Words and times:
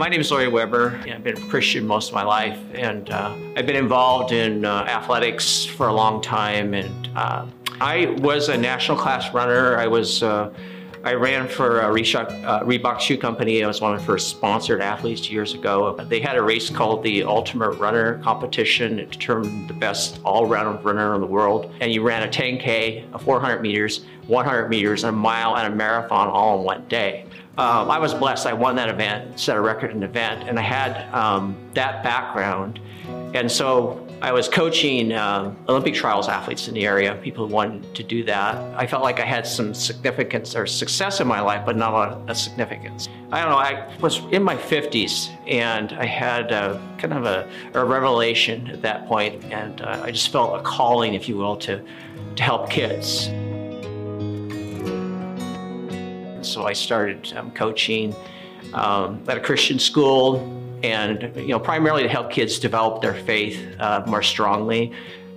My 0.00 0.08
name 0.08 0.22
is 0.22 0.30
Larry 0.30 0.48
Weber. 0.48 0.98
I've 1.04 1.22
been 1.22 1.36
a 1.36 1.46
Christian 1.48 1.86
most 1.86 2.08
of 2.08 2.14
my 2.14 2.22
life, 2.22 2.58
and 2.72 3.10
uh, 3.10 3.36
I've 3.54 3.66
been 3.66 3.76
involved 3.76 4.32
in 4.32 4.64
uh, 4.64 4.84
athletics 4.88 5.66
for 5.66 5.88
a 5.88 5.92
long 5.92 6.22
time. 6.22 6.72
And 6.72 7.10
uh, 7.14 7.44
I 7.82 8.06
was 8.20 8.48
a 8.48 8.56
national 8.56 8.96
class 8.96 9.34
runner. 9.34 9.76
I 9.76 9.86
was 9.86 10.22
uh, 10.22 10.54
I 11.04 11.12
ran 11.12 11.48
for 11.48 11.80
Reebok, 11.80 12.44
uh, 12.46 12.60
Reebok 12.60 12.98
Shoe 13.00 13.18
Company. 13.18 13.62
I 13.62 13.66
was 13.66 13.82
one 13.82 13.92
of 13.92 14.00
the 14.00 14.06
first 14.06 14.30
sponsored 14.30 14.80
athletes 14.80 15.30
years 15.30 15.52
ago. 15.52 15.94
They 16.08 16.20
had 16.20 16.38
a 16.38 16.42
race 16.42 16.70
called 16.70 17.02
the 17.02 17.22
Ultimate 17.24 17.72
Runner 17.72 18.22
Competition. 18.22 18.98
It 18.98 19.10
determined 19.10 19.68
the 19.68 19.74
best 19.74 20.18
all-round 20.24 20.82
runner 20.82 21.14
in 21.14 21.20
the 21.20 21.26
world. 21.26 21.74
And 21.80 21.92
you 21.92 22.00
ran 22.00 22.22
a 22.22 22.30
10K, 22.30 23.14
a 23.14 23.18
400 23.18 23.60
meters, 23.60 24.06
100 24.28 24.68
meters, 24.68 25.04
a 25.04 25.12
mile, 25.12 25.58
and 25.58 25.70
a 25.70 25.76
marathon 25.76 26.28
all 26.28 26.58
in 26.58 26.64
one 26.64 26.88
day. 26.88 27.26
Um, 27.60 27.90
I 27.90 27.98
was 27.98 28.14
blessed. 28.14 28.46
I 28.46 28.54
won 28.54 28.74
that 28.76 28.88
event, 28.88 29.38
set 29.38 29.54
a 29.54 29.60
record 29.60 29.90
in 29.90 30.00
the 30.00 30.06
event, 30.06 30.48
and 30.48 30.58
I 30.58 30.62
had 30.62 31.12
um, 31.12 31.54
that 31.74 32.02
background. 32.02 32.80
And 33.34 33.52
so 33.52 34.08
I 34.22 34.32
was 34.32 34.48
coaching 34.48 35.12
uh, 35.12 35.54
Olympic 35.68 35.92
trials 35.92 36.26
athletes 36.26 36.68
in 36.68 36.74
the 36.74 36.86
area, 36.86 37.16
people 37.22 37.46
who 37.46 37.52
wanted 37.52 37.94
to 37.96 38.02
do 38.02 38.24
that. 38.24 38.56
I 38.78 38.86
felt 38.86 39.02
like 39.02 39.20
I 39.20 39.26
had 39.26 39.46
some 39.46 39.74
significance 39.74 40.56
or 40.56 40.66
success 40.66 41.20
in 41.20 41.26
my 41.26 41.42
life, 41.42 41.66
but 41.66 41.76
not 41.76 41.92
a 41.92 42.30
of 42.30 42.36
significance. 42.38 43.10
I 43.30 43.42
don't 43.42 43.50
know, 43.50 43.58
I 43.58 43.94
was 44.00 44.20
in 44.32 44.42
my 44.42 44.56
50s 44.56 45.28
and 45.46 45.92
I 45.92 46.06
had 46.06 46.52
a, 46.52 46.80
kind 46.96 47.12
of 47.12 47.26
a, 47.26 47.46
a 47.74 47.84
revelation 47.84 48.68
at 48.68 48.80
that 48.80 49.06
point, 49.06 49.44
and 49.52 49.82
uh, 49.82 50.00
I 50.02 50.12
just 50.12 50.32
felt 50.32 50.58
a 50.58 50.62
calling, 50.62 51.12
if 51.12 51.28
you 51.28 51.36
will, 51.36 51.58
to, 51.58 51.84
to 52.36 52.42
help 52.42 52.70
kids. 52.70 53.28
So 56.44 56.66
I 56.66 56.72
started 56.72 57.32
um, 57.36 57.50
coaching 57.52 58.14
um, 58.74 59.22
at 59.28 59.36
a 59.36 59.40
Christian 59.40 59.78
school 59.78 60.56
and 60.82 61.34
you 61.36 61.48
know 61.48 61.60
primarily 61.60 62.02
to 62.02 62.08
help 62.08 62.30
kids 62.30 62.58
develop 62.58 63.02
their 63.02 63.14
faith 63.14 63.58
uh, 63.78 64.02
more 64.06 64.22
strongly. 64.22 64.92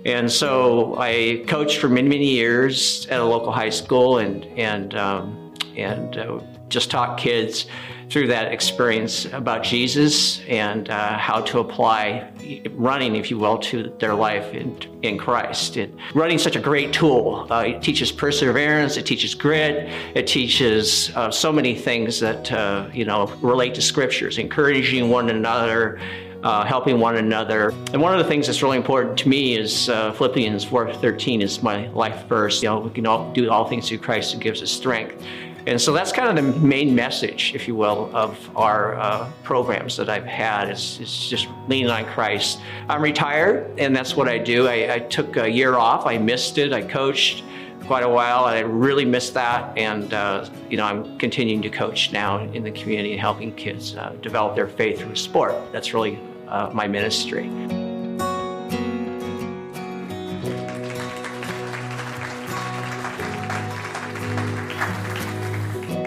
And 0.06 0.30
so 0.30 0.96
I 0.98 1.44
coached 1.48 1.78
for 1.78 1.88
many 1.88 2.08
many 2.08 2.28
years 2.28 3.06
at 3.06 3.20
a 3.20 3.24
local 3.24 3.52
high 3.52 3.70
school 3.70 4.18
and 4.18 4.44
and 4.58 4.94
um, 4.94 5.43
and 5.76 6.16
uh, 6.16 6.40
just 6.68 6.90
talk 6.90 7.18
kids 7.18 7.66
through 8.10 8.26
that 8.28 8.52
experience 8.52 9.24
about 9.26 9.62
Jesus 9.62 10.40
and 10.46 10.90
uh, 10.90 11.16
how 11.18 11.40
to 11.40 11.58
apply 11.58 12.30
running, 12.72 13.16
if 13.16 13.30
you 13.30 13.38
will, 13.38 13.58
to 13.58 13.94
their 13.98 14.14
life 14.14 14.52
in, 14.52 14.76
in 15.02 15.18
Christ. 15.18 15.76
It, 15.76 15.92
running 16.14 16.36
is 16.36 16.42
such 16.42 16.56
a 16.56 16.60
great 16.60 16.92
tool. 16.92 17.46
Uh, 17.50 17.64
it 17.68 17.82
teaches 17.82 18.12
perseverance, 18.12 18.96
it 18.96 19.06
teaches 19.06 19.34
grit, 19.34 19.88
it 20.14 20.26
teaches 20.26 21.14
uh, 21.16 21.30
so 21.30 21.52
many 21.52 21.74
things 21.74 22.20
that, 22.20 22.52
uh, 22.52 22.88
you 22.92 23.04
know, 23.04 23.26
relate 23.40 23.74
to 23.76 23.82
scriptures, 23.82 24.38
encouraging 24.38 25.08
one 25.08 25.30
another, 25.30 25.98
uh, 26.42 26.62
helping 26.62 27.00
one 27.00 27.16
another. 27.16 27.70
And 27.92 28.02
one 28.02 28.12
of 28.12 28.18
the 28.18 28.28
things 28.28 28.46
that's 28.46 28.62
really 28.62 28.76
important 28.76 29.18
to 29.20 29.28
me 29.28 29.56
is 29.56 29.88
uh, 29.88 30.12
Philippians 30.12 30.66
4.13 30.66 31.40
is 31.42 31.62
my 31.62 31.88
life 31.88 32.26
verse. 32.28 32.62
You 32.62 32.68
know, 32.68 32.80
we 32.80 32.90
can 32.90 33.06
all 33.06 33.32
do 33.32 33.50
all 33.50 33.66
things 33.66 33.88
through 33.88 33.98
Christ 33.98 34.34
who 34.34 34.38
gives 34.38 34.62
us 34.62 34.70
strength. 34.70 35.24
And 35.66 35.80
so 35.80 35.92
that's 35.92 36.12
kind 36.12 36.28
of 36.28 36.36
the 36.36 36.60
main 36.60 36.94
message, 36.94 37.52
if 37.54 37.66
you 37.66 37.74
will, 37.74 38.14
of 38.14 38.50
our 38.54 38.96
uh, 38.96 39.30
programs 39.42 39.96
that 39.96 40.10
I've 40.10 40.26
had 40.26 40.70
is, 40.70 41.00
is 41.00 41.28
just 41.28 41.48
leaning 41.68 41.90
on 41.90 42.04
Christ. 42.04 42.60
I'm 42.88 43.00
retired, 43.00 43.78
and 43.78 43.96
that's 43.96 44.14
what 44.14 44.28
I 44.28 44.36
do. 44.36 44.68
I, 44.68 44.94
I 44.94 44.98
took 44.98 45.36
a 45.38 45.48
year 45.48 45.76
off. 45.76 46.06
I 46.06 46.18
missed 46.18 46.58
it. 46.58 46.74
I 46.74 46.82
coached 46.82 47.44
quite 47.86 48.02
a 48.04 48.08
while, 48.08 48.46
and 48.46 48.56
I 48.56 48.60
really 48.60 49.06
missed 49.06 49.32
that. 49.34 49.76
And 49.78 50.12
uh, 50.12 50.48
you 50.68 50.76
know, 50.76 50.84
I'm 50.84 51.16
continuing 51.18 51.62
to 51.62 51.70
coach 51.70 52.12
now 52.12 52.40
in 52.40 52.62
the 52.62 52.70
community 52.70 53.12
and 53.12 53.20
helping 53.20 53.54
kids 53.54 53.96
uh, 53.96 54.14
develop 54.20 54.56
their 54.56 54.68
faith 54.68 55.00
through 55.00 55.16
sport. 55.16 55.54
That's 55.72 55.94
really 55.94 56.18
uh, 56.48 56.70
my 56.74 56.86
ministry. 56.86 57.48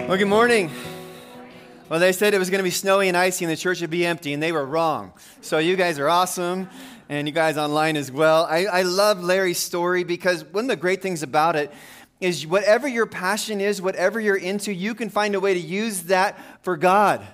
Well, 0.07 0.15
good 0.15 0.29
morning. 0.29 0.71
Well, 1.89 1.99
they 1.99 2.13
said 2.13 2.33
it 2.33 2.39
was 2.39 2.49
going 2.49 2.59
to 2.59 2.63
be 2.63 2.69
snowy 2.69 3.09
and 3.09 3.17
icy 3.17 3.43
and 3.43 3.51
the 3.51 3.57
church 3.57 3.81
would 3.81 3.89
be 3.89 4.05
empty, 4.05 4.31
and 4.31 4.41
they 4.41 4.53
were 4.53 4.65
wrong. 4.65 5.11
So, 5.41 5.57
you 5.57 5.75
guys 5.75 5.99
are 5.99 6.07
awesome, 6.07 6.69
and 7.09 7.27
you 7.27 7.33
guys 7.33 7.57
online 7.57 7.97
as 7.97 8.09
well. 8.09 8.45
I, 8.49 8.67
I 8.67 8.81
love 8.83 9.21
Larry's 9.21 9.57
story 9.57 10.05
because 10.05 10.45
one 10.45 10.63
of 10.63 10.69
the 10.69 10.77
great 10.77 11.01
things 11.01 11.23
about 11.23 11.57
it 11.57 11.73
is 12.21 12.47
whatever 12.47 12.87
your 12.87 13.05
passion 13.05 13.59
is, 13.59 13.81
whatever 13.81 14.21
you're 14.21 14.37
into, 14.37 14.71
you 14.71 14.95
can 14.95 15.09
find 15.09 15.35
a 15.35 15.41
way 15.41 15.53
to 15.53 15.59
use 15.59 16.03
that 16.03 16.39
for 16.61 16.77
God. 16.77 17.27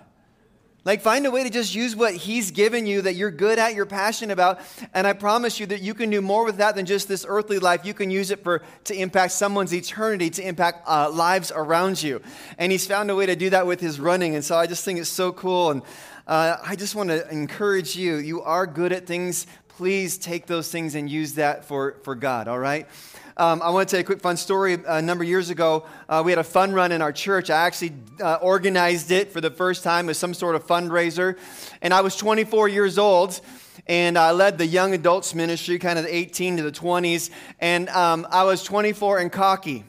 Like, 0.86 1.02
find 1.02 1.26
a 1.26 1.32
way 1.32 1.44
to 1.44 1.50
just 1.50 1.74
use 1.74 1.96
what 1.96 2.14
He's 2.14 2.52
given 2.52 2.86
you 2.86 3.02
that 3.04 3.16
you're 3.16 3.32
good 3.32 3.58
at, 3.58 3.74
you're 3.74 3.86
passionate 3.86 4.34
about. 4.34 4.60
And 4.94 5.08
I 5.08 5.14
promise 5.14 5.60
you 5.60 5.66
that 5.68 5.82
you 5.82 5.94
can 5.94 6.10
do 6.10 6.22
more 6.22 6.44
with 6.44 6.58
that 6.58 6.76
than 6.76 6.86
just 6.86 7.08
this 7.08 7.26
earthly 7.28 7.60
life. 7.60 7.86
You 7.86 7.94
can 7.94 8.12
use 8.12 8.32
it 8.32 8.44
for, 8.44 8.62
to 8.86 8.94
impact 8.94 9.32
someone's 9.32 9.74
eternity, 9.74 10.30
to 10.32 10.46
impact 10.46 10.84
uh, 10.88 11.10
lives 11.10 11.54
around 11.56 12.04
you. 12.04 12.22
And 12.58 12.72
He's 12.72 12.86
found 12.86 13.10
a 13.10 13.16
way 13.16 13.26
to 13.26 13.36
do 13.36 13.50
that 13.52 13.66
with 13.66 13.80
His 13.80 14.00
running. 14.00 14.36
And 14.36 14.44
so 14.44 14.58
I 14.58 14.68
just 14.68 14.84
think 14.84 15.00
it's 15.00 15.10
so 15.10 15.32
cool. 15.32 15.72
And 15.72 15.84
uh, 16.28 16.58
I 16.62 16.76
just 16.76 16.96
want 16.96 17.10
to 17.10 17.30
encourage 17.30 17.96
you. 17.96 18.18
You 18.18 18.42
are 18.42 18.68
good 18.68 18.92
at 18.92 19.08
things. 19.08 19.48
Please 19.70 20.18
take 20.18 20.48
those 20.48 20.70
things 20.70 20.96
and 20.96 21.10
use 21.10 21.34
that 21.36 21.66
for, 21.66 21.96
for 22.04 22.14
God, 22.14 22.48
all 22.48 22.60
right? 22.60 22.88
Um, 23.36 23.64
I 23.64 23.72
want 23.72 23.90
to 23.90 23.92
tell 23.92 24.00
you 24.00 24.04
a 24.04 24.06
quick 24.06 24.22
fun 24.22 24.38
story. 24.38 24.78
A 24.86 25.02
number 25.02 25.24
of 25.24 25.30
years 25.30 25.50
ago, 25.50 25.86
uh, 26.08 26.22
we 26.24 26.32
had 26.32 26.38
a 26.38 26.44
fun 26.44 26.72
run 26.72 26.92
in 26.92 27.02
our 27.02 27.12
church. 27.12 27.50
I 27.50 27.66
actually 27.66 27.94
uh, 28.22 28.36
organized 28.36 29.10
it 29.10 29.32
for 29.32 29.42
the 29.42 29.50
first 29.50 29.84
time 29.84 30.08
as 30.10 30.20
some 30.20 30.36
sort 30.36 30.56
of 30.56 30.68
fundraiser. 30.68 31.38
And 31.82 31.94
I 31.94 32.02
was 32.02 32.16
24 32.16 32.68
years 32.68 33.00
old 33.00 33.42
and 33.88 34.18
I 34.20 34.32
led 34.32 34.60
the 34.60 34.68
young 34.68 34.94
adults 34.94 35.34
ministry, 35.34 35.80
kind 35.80 35.98
of 35.98 36.06
the 36.06 36.16
18 36.16 36.58
to 36.58 36.64
the 36.64 36.72
20s. 36.72 37.32
And 37.60 37.90
um, 37.90 38.28
I 38.30 38.44
was 38.44 38.64
24 38.64 39.20
and 39.20 39.32
cocky. 39.32 39.84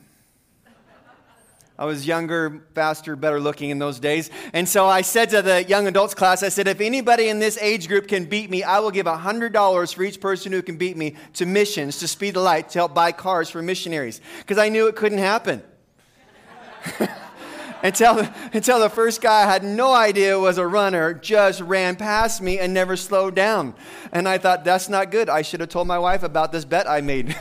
I 1.76 1.86
was 1.86 2.06
younger, 2.06 2.62
faster, 2.74 3.16
better 3.16 3.40
looking 3.40 3.70
in 3.70 3.80
those 3.80 3.98
days. 3.98 4.30
And 4.52 4.68
so 4.68 4.86
I 4.86 5.00
said 5.00 5.30
to 5.30 5.42
the 5.42 5.64
young 5.64 5.88
adults 5.88 6.14
class, 6.14 6.44
I 6.44 6.48
said, 6.48 6.68
if 6.68 6.80
anybody 6.80 7.28
in 7.28 7.40
this 7.40 7.58
age 7.60 7.88
group 7.88 8.06
can 8.06 8.26
beat 8.26 8.48
me, 8.48 8.62
I 8.62 8.78
will 8.78 8.92
give 8.92 9.06
$100 9.06 9.94
for 9.94 10.02
each 10.04 10.20
person 10.20 10.52
who 10.52 10.62
can 10.62 10.76
beat 10.76 10.96
me 10.96 11.16
to 11.34 11.46
missions, 11.46 11.98
to 11.98 12.06
Speed 12.06 12.34
the 12.34 12.40
Light, 12.40 12.68
to 12.70 12.78
help 12.78 12.94
buy 12.94 13.10
cars 13.10 13.50
for 13.50 13.60
missionaries. 13.60 14.20
Because 14.38 14.56
I 14.56 14.68
knew 14.68 14.86
it 14.86 14.94
couldn't 14.94 15.18
happen. 15.18 15.64
until, 17.82 18.28
until 18.52 18.78
the 18.78 18.88
first 18.88 19.20
guy 19.20 19.42
I 19.42 19.46
had 19.46 19.64
no 19.64 19.92
idea 19.92 20.38
was 20.38 20.58
a 20.58 20.66
runner 20.66 21.12
just 21.12 21.60
ran 21.60 21.96
past 21.96 22.41
me 22.41 22.60
and 22.60 22.72
never 22.72 22.96
slowed 22.96 23.34
down. 23.34 23.74
And 24.12 24.28
I 24.28 24.38
thought, 24.38 24.64
that's 24.64 24.88
not 24.88 25.10
good. 25.10 25.28
I 25.28 25.42
should 25.42 25.58
have 25.58 25.70
told 25.70 25.88
my 25.88 25.98
wife 25.98 26.22
about 26.22 26.52
this 26.52 26.64
bet 26.64 26.88
I 26.88 27.00
made. 27.00 27.34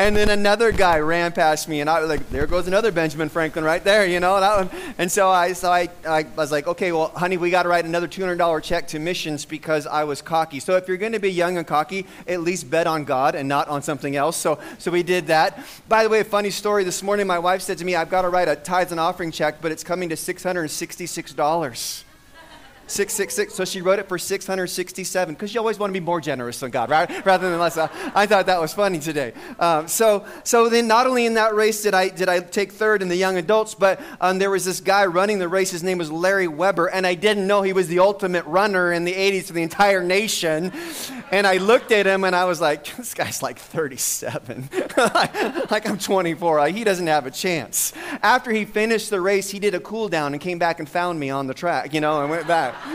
And 0.00 0.16
then 0.16 0.30
another 0.30 0.70
guy 0.70 1.00
ran 1.00 1.32
past 1.32 1.68
me, 1.68 1.80
and 1.80 1.90
I 1.90 1.98
was 1.98 2.08
like, 2.08 2.30
there 2.30 2.46
goes 2.46 2.68
another 2.68 2.92
Benjamin 2.92 3.28
Franklin 3.28 3.64
right 3.64 3.82
there, 3.82 4.06
you 4.06 4.20
know. 4.20 4.36
And, 4.36 4.70
and 4.96 5.10
so 5.10 5.28
I, 5.28 5.54
so 5.54 5.72
I, 5.72 5.88
I 6.08 6.24
was 6.36 6.52
like, 6.52 6.68
okay, 6.68 6.92
well, 6.92 7.08
honey, 7.08 7.36
we 7.36 7.50
got 7.50 7.64
to 7.64 7.68
write 7.68 7.84
another 7.84 8.06
$200 8.06 8.62
check 8.62 8.86
to 8.88 9.00
missions 9.00 9.44
because 9.44 9.88
I 9.88 10.04
was 10.04 10.22
cocky. 10.22 10.60
So 10.60 10.76
if 10.76 10.86
you're 10.86 10.98
going 10.98 11.12
to 11.12 11.18
be 11.18 11.32
young 11.32 11.58
and 11.58 11.66
cocky, 11.66 12.06
at 12.28 12.42
least 12.42 12.70
bet 12.70 12.86
on 12.86 13.02
God 13.02 13.34
and 13.34 13.48
not 13.48 13.66
on 13.66 13.82
something 13.82 14.14
else. 14.14 14.36
So, 14.36 14.60
so 14.78 14.92
we 14.92 15.02
did 15.02 15.26
that. 15.26 15.66
By 15.88 16.04
the 16.04 16.08
way, 16.08 16.20
a 16.20 16.24
funny 16.24 16.50
story. 16.50 16.84
This 16.84 17.02
morning, 17.02 17.26
my 17.26 17.40
wife 17.40 17.62
said 17.62 17.78
to 17.78 17.84
me, 17.84 17.96
I've 17.96 18.10
got 18.10 18.22
to 18.22 18.28
write 18.28 18.46
a 18.46 18.54
tithes 18.54 18.92
and 18.92 19.00
offering 19.00 19.32
check, 19.32 19.60
but 19.60 19.72
it's 19.72 19.82
coming 19.82 20.10
to 20.10 20.14
$666. 20.14 22.04
666. 22.90 23.54
So 23.54 23.64
she 23.64 23.80
wrote 23.82 23.98
it 23.98 24.08
for 24.08 24.18
667 24.18 25.34
because 25.34 25.54
you 25.54 25.60
always 25.60 25.78
want 25.78 25.90
to 25.90 26.00
be 26.00 26.04
more 26.04 26.20
generous 26.20 26.60
than 26.60 26.70
God, 26.70 26.90
right? 26.90 27.24
Rather 27.24 27.50
than 27.50 27.58
less. 27.58 27.76
I 27.76 28.26
thought 28.26 28.46
that 28.46 28.60
was 28.60 28.72
funny 28.72 28.98
today. 28.98 29.32
Um, 29.58 29.88
so, 29.88 30.26
so 30.44 30.68
then 30.68 30.88
not 30.88 31.06
only 31.06 31.26
in 31.26 31.34
that 31.34 31.54
race 31.54 31.82
did 31.82 31.94
I, 31.94 32.08
did 32.08 32.28
I 32.28 32.40
take 32.40 32.72
third 32.72 33.02
in 33.02 33.08
the 33.08 33.16
young 33.16 33.36
adults, 33.36 33.74
but 33.74 34.00
um, 34.20 34.38
there 34.38 34.50
was 34.50 34.64
this 34.64 34.80
guy 34.80 35.06
running 35.06 35.38
the 35.38 35.48
race. 35.48 35.70
His 35.70 35.82
name 35.82 35.98
was 35.98 36.10
Larry 36.10 36.48
Weber, 36.48 36.86
and 36.86 37.06
I 37.06 37.14
didn't 37.14 37.46
know 37.46 37.62
he 37.62 37.72
was 37.72 37.88
the 37.88 37.98
ultimate 37.98 38.44
runner 38.46 38.92
in 38.92 39.04
the 39.04 39.12
80s 39.12 39.44
for 39.44 39.52
the 39.52 39.62
entire 39.62 40.02
nation. 40.02 40.72
And 41.30 41.46
I 41.46 41.58
looked 41.58 41.92
at 41.92 42.06
him 42.06 42.24
and 42.24 42.34
I 42.34 42.46
was 42.46 42.60
like, 42.60 42.96
this 42.96 43.12
guy's 43.12 43.42
like 43.42 43.58
37. 43.58 44.70
like 45.70 45.86
I'm 45.86 45.98
24. 45.98 46.58
Like, 46.58 46.74
he 46.74 46.84
doesn't 46.84 47.06
have 47.06 47.26
a 47.26 47.30
chance. 47.30 47.92
After 48.22 48.50
he 48.50 48.64
finished 48.64 49.10
the 49.10 49.20
race, 49.20 49.50
he 49.50 49.58
did 49.58 49.74
a 49.74 49.80
cool 49.80 50.08
down 50.08 50.32
and 50.32 50.40
came 50.40 50.58
back 50.58 50.78
and 50.78 50.88
found 50.88 51.20
me 51.20 51.30
on 51.30 51.46
the 51.46 51.54
track, 51.54 51.92
you 51.92 52.00
know, 52.00 52.22
and 52.22 52.30
went 52.30 52.46
back 52.46 52.77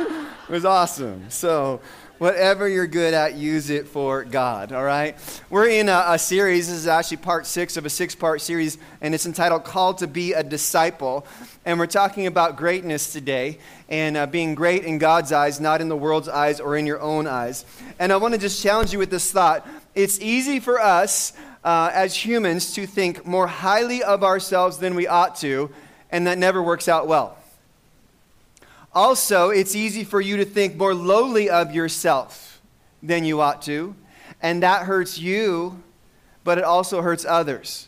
it 0.47 0.51
was 0.51 0.65
awesome. 0.65 1.29
So, 1.29 1.81
whatever 2.17 2.69
you're 2.69 2.87
good 2.87 3.13
at, 3.13 3.35
use 3.35 3.69
it 3.69 3.87
for 3.87 4.23
God, 4.23 4.71
all 4.71 4.83
right? 4.83 5.17
We're 5.49 5.67
in 5.67 5.89
a, 5.89 6.05
a 6.09 6.19
series. 6.19 6.67
This 6.67 6.77
is 6.77 6.87
actually 6.87 7.17
part 7.17 7.45
six 7.45 7.75
of 7.75 7.85
a 7.85 7.89
six 7.89 8.15
part 8.15 8.41
series, 8.41 8.77
and 9.01 9.13
it's 9.13 9.25
entitled 9.25 9.63
Called 9.65 9.97
to 9.99 10.07
Be 10.07 10.33
a 10.33 10.43
Disciple. 10.43 11.25
And 11.65 11.79
we're 11.79 11.87
talking 11.87 12.27
about 12.27 12.55
greatness 12.55 13.11
today 13.11 13.59
and 13.89 14.15
uh, 14.15 14.25
being 14.25 14.55
great 14.55 14.85
in 14.85 14.99
God's 14.99 15.31
eyes, 15.31 15.59
not 15.59 15.81
in 15.81 15.89
the 15.89 15.97
world's 15.97 16.29
eyes 16.29 16.59
or 16.59 16.77
in 16.77 16.85
your 16.85 17.01
own 17.01 17.27
eyes. 17.27 17.65
And 17.99 18.13
I 18.13 18.17
want 18.17 18.33
to 18.33 18.39
just 18.39 18.61
challenge 18.61 18.93
you 18.93 18.99
with 18.99 19.09
this 19.09 19.31
thought. 19.31 19.67
It's 19.95 20.19
easy 20.19 20.59
for 20.59 20.79
us 20.79 21.33
uh, 21.63 21.91
as 21.93 22.15
humans 22.15 22.73
to 22.75 22.85
think 22.85 23.25
more 23.25 23.47
highly 23.47 24.03
of 24.03 24.23
ourselves 24.23 24.77
than 24.77 24.95
we 24.95 25.07
ought 25.07 25.35
to, 25.37 25.71
and 26.11 26.27
that 26.27 26.37
never 26.37 26.61
works 26.61 26.87
out 26.87 27.07
well 27.07 27.37
Also, 28.95 29.49
it's 29.49 29.75
easy 29.75 30.03
for 30.03 30.21
you 30.21 30.37
to 30.37 30.45
think 30.45 30.75
more 30.75 30.93
lowly 30.93 31.49
of 31.49 31.73
yourself 31.73 32.61
than 33.01 33.25
you 33.25 33.41
ought 33.41 33.61
to, 33.63 33.95
and 34.41 34.61
that 34.61 34.83
hurts 34.83 35.17
you, 35.17 35.81
but 36.43 36.57
it 36.57 36.63
also 36.63 37.01
hurts 37.01 37.25
others. 37.25 37.87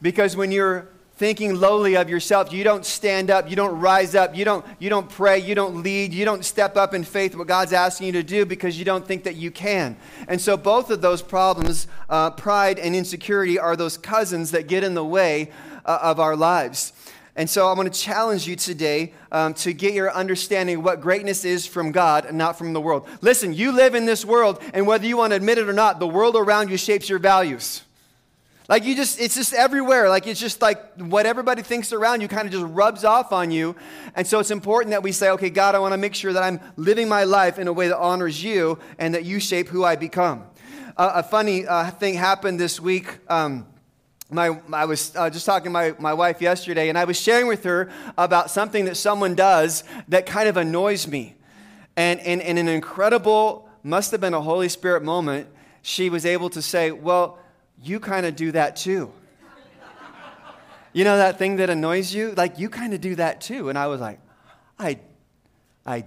Because 0.00 0.36
when 0.36 0.52
you're 0.52 0.88
thinking 1.16 1.54
lowly 1.54 1.96
of 1.96 2.08
yourself, 2.10 2.52
you 2.52 2.64
don't 2.64 2.84
stand 2.84 3.30
up, 3.30 3.48
you 3.48 3.54
don't 3.54 3.78
rise 3.80 4.14
up, 4.14 4.36
you 4.36 4.44
don't, 4.44 4.64
you 4.78 4.90
don't 4.90 5.08
pray, 5.08 5.38
you 5.38 5.54
don't 5.54 5.82
lead, 5.82 6.12
you 6.12 6.24
don't 6.24 6.44
step 6.44 6.76
up 6.76 6.92
in 6.92 7.04
faith 7.04 7.36
what 7.36 7.46
God's 7.46 7.72
asking 7.72 8.08
you 8.08 8.12
to 8.14 8.22
do 8.22 8.44
because 8.44 8.78
you 8.78 8.84
don't 8.84 9.06
think 9.06 9.24
that 9.24 9.36
you 9.36 9.50
can. 9.50 9.96
And 10.26 10.40
so, 10.40 10.56
both 10.56 10.90
of 10.90 11.00
those 11.00 11.22
problems, 11.22 11.86
uh, 12.08 12.30
pride 12.30 12.78
and 12.78 12.96
insecurity, 12.96 13.58
are 13.58 13.76
those 13.76 13.96
cousins 13.96 14.50
that 14.50 14.66
get 14.66 14.82
in 14.82 14.94
the 14.94 15.04
way 15.04 15.50
uh, 15.84 15.98
of 16.02 16.18
our 16.18 16.36
lives. 16.36 16.92
And 17.36 17.50
so 17.50 17.66
I 17.66 17.72
want 17.72 17.92
to 17.92 18.00
challenge 18.00 18.46
you 18.46 18.54
today 18.54 19.12
um, 19.32 19.54
to 19.54 19.72
get 19.72 19.92
your 19.92 20.12
understanding 20.12 20.76
of 20.78 20.84
what 20.84 21.00
greatness 21.00 21.44
is 21.44 21.66
from 21.66 21.90
God 21.90 22.26
and 22.26 22.38
not 22.38 22.56
from 22.56 22.72
the 22.72 22.80
world. 22.80 23.08
Listen, 23.22 23.52
you 23.52 23.72
live 23.72 23.96
in 23.96 24.06
this 24.06 24.24
world, 24.24 24.62
and 24.72 24.86
whether 24.86 25.04
you 25.04 25.16
want 25.16 25.32
to 25.32 25.36
admit 25.36 25.58
it 25.58 25.68
or 25.68 25.72
not, 25.72 25.98
the 25.98 26.06
world 26.06 26.36
around 26.36 26.70
you 26.70 26.76
shapes 26.76 27.08
your 27.08 27.18
values. 27.18 27.82
Like 28.68 28.84
you 28.84 28.94
just, 28.94 29.20
it's 29.20 29.34
just 29.34 29.52
everywhere. 29.52 30.08
Like 30.08 30.26
it's 30.26 30.40
just 30.40 30.62
like 30.62 30.78
what 30.96 31.26
everybody 31.26 31.62
thinks 31.62 31.92
around 31.92 32.22
you 32.22 32.28
kind 32.28 32.46
of 32.46 32.52
just 32.52 32.64
rubs 32.72 33.04
off 33.04 33.32
on 33.32 33.50
you. 33.50 33.76
And 34.14 34.26
so 34.26 34.38
it's 34.38 34.50
important 34.50 34.92
that 34.92 35.02
we 35.02 35.12
say, 35.12 35.30
okay, 35.30 35.50
God, 35.50 35.74
I 35.74 35.80
want 35.80 35.92
to 35.92 35.98
make 35.98 36.14
sure 36.14 36.32
that 36.32 36.42
I'm 36.42 36.60
living 36.76 37.08
my 37.08 37.24
life 37.24 37.58
in 37.58 37.68
a 37.68 37.72
way 37.72 37.88
that 37.88 37.98
honors 37.98 38.42
you 38.42 38.78
and 38.98 39.12
that 39.14 39.24
you 39.24 39.38
shape 39.38 39.68
who 39.68 39.84
I 39.84 39.96
become. 39.96 40.44
Uh, 40.96 41.12
a 41.16 41.22
funny 41.22 41.66
uh, 41.66 41.90
thing 41.90 42.14
happened 42.14 42.58
this 42.58 42.80
week. 42.80 43.18
Um, 43.28 43.66
my, 44.30 44.58
I 44.72 44.84
was 44.86 45.14
uh, 45.14 45.30
just 45.30 45.46
talking 45.46 45.64
to 45.66 45.70
my, 45.70 45.94
my 45.98 46.14
wife 46.14 46.40
yesterday, 46.40 46.88
and 46.88 46.96
I 46.96 47.04
was 47.04 47.20
sharing 47.20 47.46
with 47.46 47.64
her 47.64 47.90
about 48.16 48.50
something 48.50 48.86
that 48.86 48.96
someone 48.96 49.34
does 49.34 49.84
that 50.08 50.26
kind 50.26 50.48
of 50.48 50.56
annoys 50.56 51.06
me. 51.06 51.36
And 51.96 52.20
in 52.20 52.58
an 52.58 52.68
incredible, 52.68 53.68
must 53.82 54.10
have 54.10 54.20
been 54.20 54.34
a 54.34 54.40
Holy 54.40 54.68
Spirit 54.68 55.04
moment, 55.04 55.46
she 55.82 56.08
was 56.08 56.24
able 56.26 56.50
to 56.50 56.62
say, 56.62 56.90
Well, 56.90 57.38
you 57.82 58.00
kind 58.00 58.24
of 58.26 58.34
do 58.34 58.50
that 58.52 58.76
too. 58.76 59.12
you 60.92 61.04
know 61.04 61.18
that 61.18 61.38
thing 61.38 61.56
that 61.56 61.70
annoys 61.70 62.12
you? 62.12 62.32
Like, 62.32 62.58
you 62.58 62.68
kind 62.68 62.94
of 62.94 63.00
do 63.00 63.14
that 63.16 63.40
too. 63.40 63.68
And 63.68 63.78
I 63.78 63.86
was 63.88 64.00
like, 64.00 64.18
I, 64.78 64.98
I, 65.84 66.04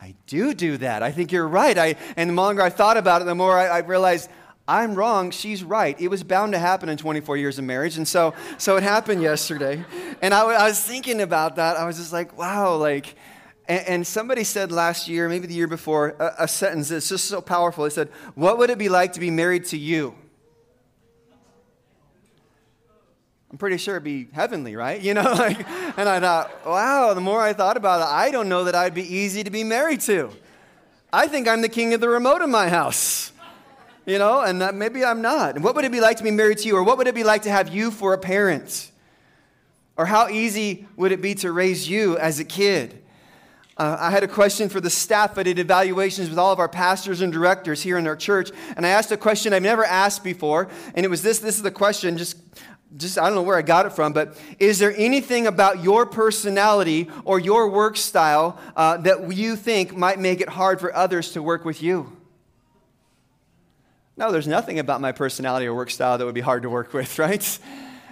I 0.00 0.14
do 0.26 0.54
do 0.54 0.76
that. 0.78 1.02
I 1.02 1.10
think 1.10 1.32
you're 1.32 1.48
right. 1.48 1.76
I, 1.76 1.96
and 2.16 2.30
the 2.30 2.34
longer 2.34 2.62
I 2.62 2.70
thought 2.70 2.96
about 2.96 3.20
it, 3.20 3.24
the 3.24 3.34
more 3.34 3.58
I, 3.58 3.66
I 3.66 3.78
realized 3.78 4.30
I'm 4.68 4.94
wrong, 4.94 5.30
she's 5.30 5.64
right. 5.64 5.98
It 5.98 6.08
was 6.08 6.22
bound 6.22 6.52
to 6.52 6.58
happen 6.58 6.90
in 6.90 6.98
24 6.98 7.38
years 7.38 7.58
of 7.58 7.64
marriage. 7.64 7.96
And 7.96 8.06
so, 8.06 8.34
so 8.58 8.76
it 8.76 8.82
happened 8.82 9.22
yesterday. 9.22 9.82
And 10.20 10.34
I, 10.34 10.42
I 10.42 10.68
was 10.68 10.78
thinking 10.78 11.22
about 11.22 11.56
that. 11.56 11.78
I 11.78 11.86
was 11.86 11.96
just 11.96 12.12
like, 12.12 12.36
wow, 12.36 12.76
like, 12.76 13.16
and, 13.66 13.86
and 13.88 14.06
somebody 14.06 14.44
said 14.44 14.70
last 14.70 15.08
year, 15.08 15.26
maybe 15.26 15.46
the 15.46 15.54
year 15.54 15.68
before, 15.68 16.10
a, 16.18 16.34
a 16.40 16.48
sentence 16.48 16.90
that's 16.90 17.08
just 17.08 17.24
so 17.24 17.40
powerful. 17.40 17.84
They 17.84 17.90
said, 17.90 18.10
What 18.34 18.58
would 18.58 18.68
it 18.68 18.76
be 18.76 18.90
like 18.90 19.14
to 19.14 19.20
be 19.20 19.30
married 19.30 19.64
to 19.66 19.78
you? 19.78 20.14
I'm 23.50 23.56
pretty 23.56 23.78
sure 23.78 23.94
it'd 23.94 24.04
be 24.04 24.28
heavenly, 24.32 24.76
right? 24.76 25.00
You 25.00 25.14
know, 25.14 25.22
like, 25.38 25.66
and 25.98 26.06
I 26.06 26.20
thought, 26.20 26.66
wow, 26.66 27.14
the 27.14 27.22
more 27.22 27.40
I 27.40 27.54
thought 27.54 27.78
about 27.78 28.02
it, 28.02 28.12
I 28.12 28.30
don't 28.30 28.50
know 28.50 28.64
that 28.64 28.74
I'd 28.74 28.92
be 28.92 29.16
easy 29.16 29.42
to 29.44 29.50
be 29.50 29.64
married 29.64 30.02
to. 30.02 30.30
I 31.10 31.26
think 31.26 31.48
I'm 31.48 31.62
the 31.62 31.70
king 31.70 31.94
of 31.94 32.02
the 32.02 32.08
remote 32.10 32.42
in 32.42 32.50
my 32.50 32.68
house 32.68 33.32
you 34.08 34.18
know, 34.18 34.40
and 34.40 34.62
uh, 34.62 34.72
maybe 34.72 35.04
I'm 35.04 35.20
not. 35.20 35.54
And 35.54 35.62
what 35.62 35.74
would 35.76 35.84
it 35.84 35.92
be 35.92 36.00
like 36.00 36.16
to 36.16 36.24
be 36.24 36.30
married 36.30 36.58
to 36.58 36.66
you? 36.66 36.76
Or 36.76 36.82
what 36.82 36.96
would 36.96 37.06
it 37.06 37.14
be 37.14 37.24
like 37.24 37.42
to 37.42 37.50
have 37.50 37.74
you 37.74 37.90
for 37.90 38.14
a 38.14 38.18
parent? 38.18 38.90
Or 39.98 40.06
how 40.06 40.28
easy 40.28 40.86
would 40.96 41.12
it 41.12 41.20
be 41.20 41.34
to 41.36 41.52
raise 41.52 41.90
you 41.90 42.16
as 42.16 42.40
a 42.40 42.44
kid? 42.44 43.02
Uh, 43.76 43.98
I 44.00 44.10
had 44.10 44.22
a 44.22 44.28
question 44.28 44.70
for 44.70 44.80
the 44.80 44.88
staff. 44.88 45.36
I 45.36 45.42
did 45.42 45.58
evaluations 45.58 46.30
with 46.30 46.38
all 46.38 46.52
of 46.52 46.58
our 46.58 46.70
pastors 46.70 47.20
and 47.20 47.30
directors 47.30 47.82
here 47.82 47.98
in 47.98 48.06
our 48.06 48.16
church, 48.16 48.50
and 48.76 48.86
I 48.86 48.88
asked 48.88 49.12
a 49.12 49.16
question 49.16 49.52
I've 49.52 49.62
never 49.62 49.84
asked 49.84 50.24
before, 50.24 50.68
and 50.94 51.04
it 51.04 51.10
was 51.10 51.22
this. 51.22 51.38
This 51.38 51.56
is 51.56 51.62
the 51.62 51.70
question. 51.70 52.16
Just, 52.16 52.38
just 52.96 53.18
I 53.18 53.26
don't 53.26 53.34
know 53.34 53.42
where 53.42 53.58
I 53.58 53.62
got 53.62 53.86
it 53.86 53.92
from, 53.92 54.14
but 54.14 54.36
is 54.58 54.78
there 54.78 54.94
anything 54.96 55.46
about 55.46 55.84
your 55.84 56.06
personality 56.06 57.08
or 57.24 57.38
your 57.38 57.68
work 57.68 57.96
style 57.96 58.58
uh, 58.74 58.96
that 58.96 59.32
you 59.32 59.54
think 59.54 59.94
might 59.94 60.18
make 60.18 60.40
it 60.40 60.48
hard 60.48 60.80
for 60.80 60.92
others 60.96 61.32
to 61.32 61.42
work 61.42 61.64
with 61.64 61.82
you? 61.82 62.17
No, 64.18 64.32
there's 64.32 64.48
nothing 64.48 64.80
about 64.80 65.00
my 65.00 65.12
personality 65.12 65.66
or 65.66 65.74
work 65.74 65.90
style 65.90 66.18
that 66.18 66.24
would 66.24 66.34
be 66.34 66.40
hard 66.40 66.64
to 66.64 66.68
work 66.68 66.92
with, 66.92 67.18
right? 67.20 67.58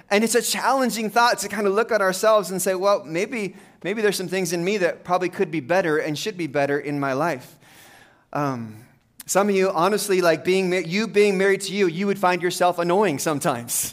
And 0.08 0.23
it's 0.23 0.37
a 0.37 0.41
challenging 0.41 1.11
thought 1.11 1.41
to 1.41 1.49
kind 1.49 1.67
of 1.67 1.75
look 1.75 1.91
at 1.91 2.00
ourselves 2.00 2.53
and 2.53 2.62
say, 2.62 2.76
well, 2.76 3.03
maybe, 3.05 3.56
maybe 3.82 4.03
there's 4.03 4.17
some 4.17 4.29
things 4.29 4.53
in 4.53 4.64
me 4.64 4.79
that 4.79 5.03
probably 5.03 5.29
could 5.29 5.50
be 5.50 5.58
better 5.58 5.99
and 5.99 6.17
should 6.17 6.37
be 6.37 6.47
better 6.47 6.79
in 6.79 7.00
my 7.00 7.12
life. 7.12 7.56
Um, 8.32 8.87
some 9.26 9.49
of 9.49 9.56
you, 9.56 9.69
honestly, 9.70 10.20
like 10.20 10.44
being 10.44 10.73
you 10.88 11.08
being 11.08 11.37
married 11.37 11.62
to 11.62 11.73
you, 11.73 11.88
you 11.88 12.06
would 12.06 12.20
find 12.20 12.41
yourself 12.41 12.79
annoying 12.79 13.19
sometimes. 13.19 13.93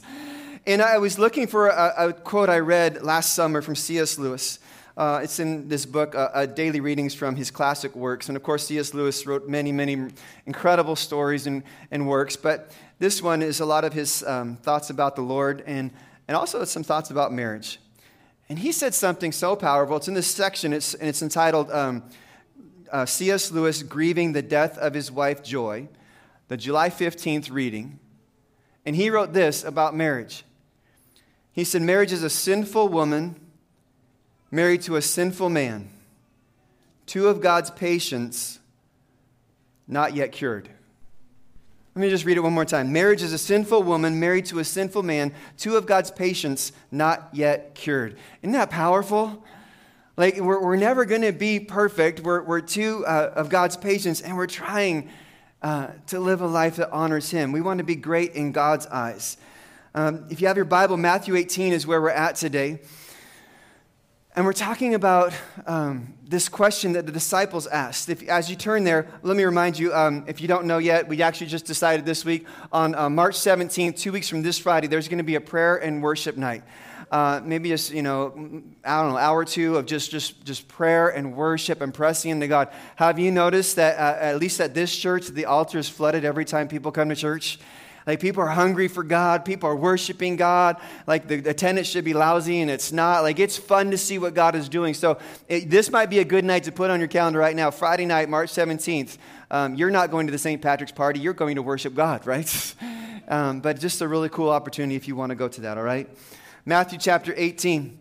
And 0.67 0.83
I 0.83 0.99
was 0.99 1.17
looking 1.17 1.47
for 1.47 1.69
a, 1.69 1.93
a 1.97 2.13
quote 2.13 2.47
I 2.47 2.59
read 2.59 3.01
last 3.01 3.33
summer 3.33 3.63
from 3.63 3.75
C.S. 3.75 4.19
Lewis. 4.19 4.59
Uh, 4.95 5.21
it's 5.23 5.39
in 5.39 5.67
this 5.67 5.87
book, 5.87 6.13
uh, 6.13 6.29
uh, 6.33 6.45
Daily 6.45 6.79
Readings 6.79 7.15
from 7.15 7.35
his 7.35 7.49
classic 7.49 7.95
works. 7.95 8.27
And 8.27 8.35
of 8.35 8.43
course, 8.43 8.67
C.S. 8.67 8.93
Lewis 8.93 9.25
wrote 9.25 9.47
many, 9.47 9.71
many 9.71 10.09
incredible 10.45 10.95
stories 10.95 11.47
and, 11.47 11.63
and 11.89 12.07
works. 12.07 12.35
But 12.35 12.71
this 12.99 13.21
one 13.21 13.41
is 13.41 13.59
a 13.59 13.65
lot 13.65 13.85
of 13.85 13.93
his 13.93 14.23
um, 14.23 14.55
thoughts 14.57 14.91
about 14.91 15.15
the 15.15 15.23
Lord 15.23 15.63
and, 15.65 15.91
and 16.27 16.37
also 16.37 16.63
some 16.65 16.83
thoughts 16.83 17.09
about 17.09 17.33
marriage. 17.33 17.79
And 18.49 18.59
he 18.59 18.71
said 18.71 18.93
something 18.93 19.31
so 19.31 19.55
powerful. 19.55 19.97
It's 19.97 20.07
in 20.07 20.13
this 20.13 20.27
section, 20.27 20.73
it's, 20.73 20.93
and 20.93 21.09
it's 21.09 21.23
entitled 21.23 21.71
um, 21.71 22.03
uh, 22.91 23.07
C.S. 23.07 23.51
Lewis 23.51 23.81
Grieving 23.81 24.33
the 24.33 24.43
Death 24.43 24.77
of 24.77 24.93
His 24.93 25.11
Wife 25.11 25.41
Joy, 25.41 25.87
the 26.49 26.57
July 26.57 26.91
15th 26.91 27.49
reading. 27.49 27.99
And 28.85 28.95
he 28.95 29.09
wrote 29.09 29.33
this 29.33 29.63
about 29.63 29.95
marriage. 29.95 30.43
He 31.51 31.63
said, 31.63 31.81
Marriage 31.81 32.11
is 32.11 32.21
a 32.21 32.29
sinful 32.29 32.89
woman 32.89 33.37
married 34.53 34.83
to 34.83 34.95
a 34.95 35.01
sinful 35.01 35.49
man, 35.49 35.89
two 37.07 37.27
of 37.27 37.41
God's 37.41 37.71
patients 37.71 38.59
not 39.87 40.15
yet 40.15 40.31
cured. 40.31 40.69
Let 41.95 42.01
me 42.01 42.09
just 42.11 42.23
read 42.23 42.37
it 42.37 42.41
one 42.41 42.53
more 42.53 42.63
time. 42.63 42.93
Marriage 42.93 43.23
is 43.23 43.33
a 43.33 43.39
sinful 43.39 43.81
woman 43.81 44.19
married 44.19 44.45
to 44.45 44.59
a 44.59 44.63
sinful 44.63 45.01
man, 45.01 45.33
two 45.57 45.75
of 45.75 45.87
God's 45.87 46.11
patients 46.11 46.71
not 46.91 47.29
yet 47.33 47.73
cured. 47.73 48.15
Isn't 48.43 48.53
that 48.53 48.69
powerful? 48.69 49.43
Like, 50.17 50.37
we're, 50.37 50.61
we're 50.61 50.75
never 50.75 51.05
going 51.05 51.23
to 51.23 51.31
be 51.31 51.59
perfect. 51.59 52.19
We're, 52.19 52.43
we're 52.43 52.61
two 52.61 53.03
uh, 53.07 53.33
of 53.35 53.49
God's 53.49 53.75
patients, 53.75 54.21
and 54.21 54.37
we're 54.37 54.45
trying 54.45 55.09
uh, 55.63 55.87
to 56.07 56.19
live 56.19 56.41
a 56.41 56.47
life 56.47 56.75
that 56.75 56.91
honors 56.91 57.31
Him. 57.31 57.53
We 57.53 57.61
want 57.61 57.79
to 57.79 57.83
be 57.83 57.95
great 57.95 58.35
in 58.35 58.51
God's 58.51 58.85
eyes. 58.85 59.37
Um, 59.95 60.27
if 60.29 60.41
you 60.41 60.47
have 60.47 60.57
your 60.57 60.65
Bible, 60.65 60.97
Matthew 60.97 61.35
18 61.35 61.73
is 61.73 61.87
where 61.87 61.99
we're 61.99 62.09
at 62.11 62.35
today. 62.35 62.81
And 64.35 64.45
we're 64.45 64.53
talking 64.53 64.95
about 64.95 65.31
um, 65.67 66.15
this 66.27 66.49
question 66.49 66.93
that 66.93 67.05
the 67.05 67.11
disciples 67.11 67.67
asked. 67.67 68.09
If, 68.09 68.27
as 68.27 68.49
you 68.49 68.55
turn 68.55 68.83
there, 68.83 69.07
let 69.21 69.37
me 69.37 69.43
remind 69.43 69.77
you 69.77 69.93
um, 69.93 70.23
if 70.25 70.41
you 70.41 70.47
don't 70.47 70.65
know 70.65 70.79
yet, 70.79 71.07
we 71.07 71.21
actually 71.21 71.47
just 71.47 71.65
decided 71.65 72.03
this 72.03 72.25
week 72.25 72.47
on 72.71 72.95
uh, 72.95 73.11
March 73.11 73.35
17th, 73.35 73.95
two 73.99 74.11
weeks 74.11 74.27
from 74.27 74.41
this 74.41 74.57
Friday, 74.57 74.87
there's 74.87 75.07
going 75.07 75.19
to 75.19 75.23
be 75.23 75.35
a 75.35 75.41
prayer 75.41 75.75
and 75.75 76.01
worship 76.01 76.35
night. 76.35 76.63
Uh, 77.11 77.41
maybe 77.43 77.69
just, 77.69 77.91
you 77.91 78.01
know, 78.01 78.33
I 78.83 79.03
don't 79.03 79.11
know, 79.11 79.17
hour 79.17 79.37
or 79.37 79.45
two 79.45 79.77
of 79.77 79.85
just, 79.85 80.09
just, 80.09 80.43
just 80.43 80.67
prayer 80.67 81.09
and 81.09 81.35
worship 81.35 81.81
and 81.81 81.93
pressing 81.93 82.31
into 82.31 82.47
God. 82.47 82.69
Have 82.95 83.19
you 83.19 83.29
noticed 83.29 83.75
that, 83.75 83.99
uh, 83.99 84.17
at 84.19 84.39
least 84.39 84.59
at 84.59 84.73
this 84.73 84.97
church, 84.97 85.27
the 85.27 85.45
altar 85.45 85.77
is 85.77 85.87
flooded 85.87 86.25
every 86.25 86.45
time 86.45 86.67
people 86.67 86.91
come 86.91 87.09
to 87.09 87.15
church? 87.15 87.59
Like 88.05 88.19
people 88.19 88.43
are 88.43 88.47
hungry 88.47 88.87
for 88.87 89.03
God, 89.03 89.45
people 89.45 89.69
are 89.69 89.75
worshiping 89.75 90.35
God. 90.35 90.77
Like 91.07 91.27
the 91.27 91.35
attendance 91.49 91.87
should 91.87 92.03
be 92.03 92.13
lousy 92.13 92.59
and 92.59 92.69
it's 92.69 92.91
not. 92.91 93.23
Like 93.23 93.39
it's 93.39 93.57
fun 93.57 93.91
to 93.91 93.97
see 93.97 94.19
what 94.19 94.33
God 94.33 94.55
is 94.55 94.67
doing. 94.67 94.93
So 94.93 95.19
it, 95.47 95.69
this 95.69 95.89
might 95.89 96.09
be 96.09 96.19
a 96.19 96.25
good 96.25 96.43
night 96.43 96.65
to 96.65 96.71
put 96.71 96.89
on 96.89 96.99
your 96.99 97.07
calendar 97.07 97.39
right 97.39 97.55
now. 97.55 97.71
Friday 97.71 98.05
night, 98.05 98.29
March 98.29 98.49
17th. 98.49 99.17
Um, 99.49 99.75
you're 99.75 99.91
not 99.91 100.11
going 100.11 100.27
to 100.27 100.31
the 100.31 100.37
St. 100.37 100.61
Patrick's 100.61 100.91
party, 100.91 101.19
you're 101.19 101.33
going 101.33 101.55
to 101.55 101.61
worship 101.61 101.93
God, 101.93 102.25
right? 102.27 102.75
um, 103.27 103.61
but 103.61 103.79
just 103.79 104.01
a 104.01 104.07
really 104.07 104.29
cool 104.29 104.49
opportunity 104.49 104.95
if 104.95 105.07
you 105.07 105.15
want 105.15 105.29
to 105.29 105.35
go 105.35 105.47
to 105.47 105.61
that, 105.61 105.77
all 105.77 105.83
right? 105.83 106.09
Matthew 106.65 106.97
chapter 106.97 107.33
18. 107.35 107.99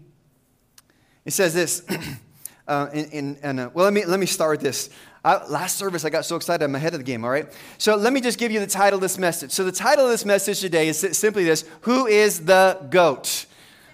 It 1.24 1.32
says 1.32 1.54
this. 1.54 1.84
uh, 2.68 2.88
in, 2.92 3.04
in, 3.06 3.36
in 3.42 3.58
uh, 3.58 3.70
well, 3.74 3.84
let 3.84 3.92
me, 3.92 4.04
let 4.04 4.18
me 4.18 4.26
start 4.26 4.58
with 4.58 4.60
this. 4.62 4.90
I, 5.24 5.44
last 5.46 5.76
service, 5.76 6.04
I 6.04 6.10
got 6.10 6.24
so 6.24 6.36
excited. 6.36 6.64
I'm 6.64 6.74
ahead 6.74 6.94
of 6.94 7.00
the 7.00 7.04
game, 7.04 7.24
all 7.24 7.30
right? 7.30 7.46
So 7.78 7.94
let 7.94 8.12
me 8.12 8.20
just 8.20 8.38
give 8.38 8.50
you 8.50 8.58
the 8.58 8.66
title 8.66 8.96
of 8.96 9.02
this 9.02 9.18
message. 9.18 9.52
So 9.52 9.62
the 9.62 9.72
title 9.72 10.04
of 10.04 10.10
this 10.10 10.24
message 10.24 10.60
today 10.60 10.88
is 10.88 10.98
simply 10.98 11.44
this 11.44 11.64
Who 11.82 12.06
is 12.06 12.44
the 12.44 12.78
GOAT? 12.90 13.46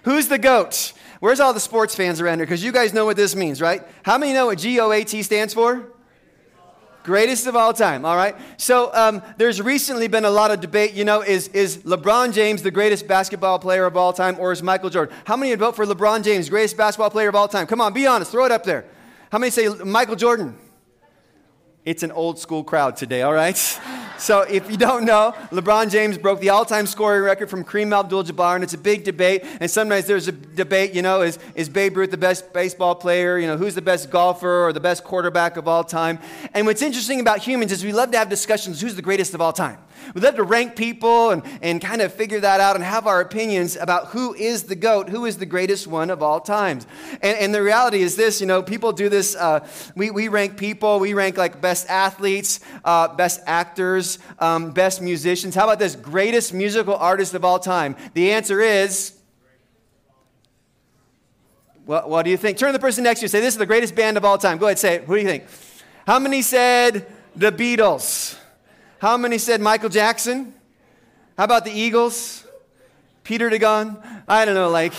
Who's 0.03 0.27
the 0.27 0.39
GOAT? 0.39 0.93
Where's 1.19 1.39
all 1.39 1.53
the 1.53 1.59
sports 1.59 1.93
fans 1.93 2.21
around 2.21 2.39
here? 2.39 2.45
Because 2.45 2.63
you 2.63 2.71
guys 2.71 2.93
know 2.93 3.05
what 3.05 3.17
this 3.17 3.35
means, 3.35 3.61
right? 3.61 3.83
How 4.03 4.17
many 4.17 4.33
know 4.33 4.47
what 4.47 4.57
G 4.57 4.79
O 4.79 4.91
A 4.91 5.03
T 5.03 5.21
stands 5.21 5.53
for? 5.53 5.85
Greatest 7.03 7.47
of 7.47 7.55
all 7.55 7.73
time, 7.73 8.05
all 8.05 8.15
right? 8.15 8.35
So 8.57 8.93
um, 8.93 9.21
there's 9.37 9.61
recently 9.61 10.07
been 10.07 10.25
a 10.25 10.29
lot 10.29 10.51
of 10.51 10.59
debate, 10.59 10.93
you 10.93 11.05
know, 11.05 11.21
is, 11.21 11.47
is 11.49 11.79
LeBron 11.79 12.33
James 12.33 12.61
the 12.61 12.71
greatest 12.71 13.07
basketball 13.07 13.57
player 13.57 13.85
of 13.85 13.95
all 13.95 14.13
time 14.13 14.37
or 14.39 14.51
is 14.51 14.61
Michael 14.61 14.89
Jordan? 14.89 15.15
How 15.25 15.37
many 15.37 15.51
would 15.51 15.59
vote 15.59 15.75
for 15.75 15.85
LeBron 15.85 16.23
James, 16.23 16.49
greatest 16.49 16.75
basketball 16.75 17.09
player 17.09 17.29
of 17.29 17.35
all 17.35 17.47
time? 17.47 17.67
Come 17.67 17.81
on, 17.81 17.93
be 17.93 18.05
honest, 18.05 18.31
throw 18.31 18.45
it 18.45 18.51
up 18.51 18.63
there. 18.63 18.85
How 19.31 19.37
many 19.37 19.49
say 19.51 19.67
Michael 19.69 20.15
Jordan? 20.15 20.57
It's 21.85 22.03
an 22.03 22.11
old 22.11 22.37
school 22.37 22.63
crowd 22.63 22.97
today, 22.97 23.21
all 23.21 23.33
right? 23.33 23.79
So 24.19 24.41
if 24.41 24.69
you 24.69 24.75
don't 24.75 25.05
know, 25.05 25.33
LeBron 25.49 25.89
James 25.89 26.17
broke 26.17 26.41
the 26.41 26.49
all-time 26.49 26.87
scoring 26.87 27.23
record 27.23 27.49
from 27.49 27.63
Kareem 27.63 27.97
Abdul-Jabbar, 27.97 28.55
and 28.55 28.65
it's 28.65 28.73
a 28.73 28.77
big 28.77 29.05
debate. 29.05 29.45
And 29.61 29.71
sometimes 29.71 30.07
there's 30.07 30.27
a 30.27 30.33
debate, 30.33 30.93
you 30.93 31.01
know, 31.01 31.21
is, 31.21 31.39
is 31.55 31.69
Babe 31.69 31.95
Ruth 31.95 32.11
the 32.11 32.17
best 32.17 32.51
baseball 32.51 32.95
player? 32.95 33.37
You 33.37 33.47
know, 33.47 33.55
who's 33.55 33.75
the 33.75 33.81
best 33.81 34.09
golfer 34.09 34.65
or 34.65 34.73
the 34.73 34.81
best 34.81 35.05
quarterback 35.05 35.55
of 35.55 35.69
all 35.69 35.85
time? 35.85 36.19
And 36.53 36.65
what's 36.65 36.81
interesting 36.81 37.21
about 37.21 37.39
humans 37.39 37.71
is 37.71 37.81
we 37.81 37.93
love 37.93 38.11
to 38.11 38.17
have 38.17 38.27
discussions, 38.27 38.81
who's 38.81 38.95
the 38.95 39.01
greatest 39.01 39.33
of 39.33 39.39
all 39.39 39.53
time? 39.53 39.77
We 40.13 40.21
love 40.21 40.35
to 40.35 40.43
rank 40.43 40.75
people 40.75 41.31
and, 41.31 41.43
and 41.61 41.81
kind 41.81 42.01
of 42.01 42.13
figure 42.13 42.39
that 42.39 42.59
out 42.59 42.75
and 42.75 42.83
have 42.83 43.07
our 43.07 43.21
opinions 43.21 43.75
about 43.75 44.07
who 44.07 44.33
is 44.33 44.63
the 44.63 44.75
GOAT, 44.75 45.09
who 45.09 45.25
is 45.25 45.37
the 45.37 45.45
greatest 45.45 45.87
one 45.87 46.09
of 46.09 46.23
all 46.23 46.39
times. 46.39 46.87
And, 47.21 47.37
and 47.37 47.53
the 47.53 47.61
reality 47.61 48.01
is 48.01 48.15
this, 48.15 48.41
you 48.41 48.47
know, 48.47 48.63
people 48.63 48.91
do 48.91 49.09
this. 49.09 49.35
Uh, 49.35 49.67
we, 49.95 50.11
we 50.11 50.27
rank 50.27 50.57
people, 50.57 50.99
we 50.99 51.13
rank 51.13 51.37
like 51.37 51.61
best 51.61 51.89
athletes, 51.89 52.59
uh, 52.83 53.09
best 53.15 53.41
actors, 53.45 54.19
um, 54.39 54.71
best 54.71 55.01
musicians. 55.01 55.55
How 55.55 55.65
about 55.65 55.79
this? 55.79 55.95
Greatest 55.95 56.53
musical 56.53 56.95
artist 56.95 57.33
of 57.33 57.45
all 57.45 57.59
time? 57.59 57.95
The 58.13 58.31
answer 58.31 58.61
is. 58.61 59.15
What, 61.85 62.07
what 62.07 62.21
do 62.21 62.29
you 62.29 62.37
think? 62.37 62.59
Turn 62.59 62.69
to 62.69 62.73
the 62.73 62.79
person 62.79 63.03
next 63.03 63.21
to 63.21 63.23
you 63.23 63.27
say, 63.29 63.41
This 63.41 63.55
is 63.55 63.57
the 63.57 63.65
greatest 63.65 63.95
band 63.95 64.15
of 64.15 64.23
all 64.23 64.37
time. 64.37 64.59
Go 64.59 64.67
ahead, 64.67 64.77
say 64.77 64.95
it. 64.95 65.05
Who 65.05 65.15
do 65.15 65.21
you 65.21 65.27
think? 65.27 65.45
How 66.05 66.19
many 66.19 66.43
said 66.43 67.07
the 67.35 67.51
Beatles? 67.51 68.37
How 68.99 69.15
many 69.15 69.37
said 69.37 69.61
Michael 69.61 69.87
Jackson? 69.87 70.53
How 71.37 71.45
about 71.45 71.63
the 71.63 71.71
Eagles? 71.71 72.45
Peter 73.23 73.49
DeGon? 73.49 74.23
I 74.27 74.43
don't 74.43 74.55
know, 74.55 74.69
like. 74.69 74.91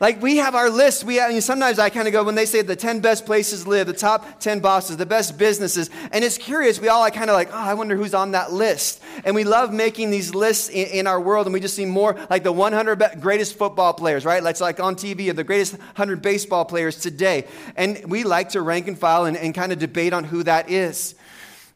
Like 0.00 0.20
we 0.20 0.36
have 0.36 0.54
our 0.54 0.68
list. 0.68 1.04
We 1.04 1.14
have, 1.16 1.30
I 1.30 1.32
mean, 1.32 1.40
sometimes 1.40 1.78
I 1.78 1.88
kind 1.88 2.06
of 2.06 2.12
go 2.12 2.22
when 2.22 2.34
they 2.34 2.44
say 2.44 2.60
the 2.60 2.76
10 2.76 3.00
best 3.00 3.24
places 3.24 3.62
to 3.62 3.70
live, 3.70 3.86
the 3.86 3.94
top 3.94 4.40
10 4.40 4.60
bosses, 4.60 4.98
the 4.98 5.06
best 5.06 5.38
businesses, 5.38 5.88
and 6.12 6.22
it's 6.22 6.36
curious. 6.36 6.78
We 6.78 6.88
all 6.88 7.00
are 7.00 7.10
kind 7.10 7.30
of 7.30 7.34
like, 7.34 7.48
oh, 7.50 7.56
I 7.56 7.72
wonder 7.72 7.96
who's 7.96 8.12
on 8.12 8.32
that 8.32 8.52
list. 8.52 9.02
And 9.24 9.34
we 9.34 9.44
love 9.44 9.72
making 9.72 10.10
these 10.10 10.34
lists 10.34 10.68
in, 10.68 10.88
in 10.88 11.06
our 11.06 11.18
world, 11.18 11.46
and 11.46 11.54
we 11.54 11.60
just 11.60 11.74
see 11.74 11.86
more 11.86 12.14
like 12.28 12.42
the 12.42 12.52
100 12.52 13.22
greatest 13.22 13.56
football 13.56 13.94
players, 13.94 14.26
right? 14.26 14.42
That's 14.42 14.60
like 14.60 14.78
on 14.78 14.96
TV, 14.96 15.30
or 15.30 15.32
the 15.32 15.44
greatest 15.44 15.78
100 15.78 16.20
baseball 16.20 16.66
players 16.66 17.00
today. 17.00 17.46
And 17.76 18.04
we 18.04 18.24
like 18.24 18.50
to 18.50 18.60
rank 18.60 18.88
and 18.88 18.98
file 18.98 19.24
and, 19.24 19.38
and 19.38 19.54
kind 19.54 19.72
of 19.72 19.78
debate 19.78 20.12
on 20.12 20.24
who 20.24 20.42
that 20.42 20.68
is. 20.68 21.14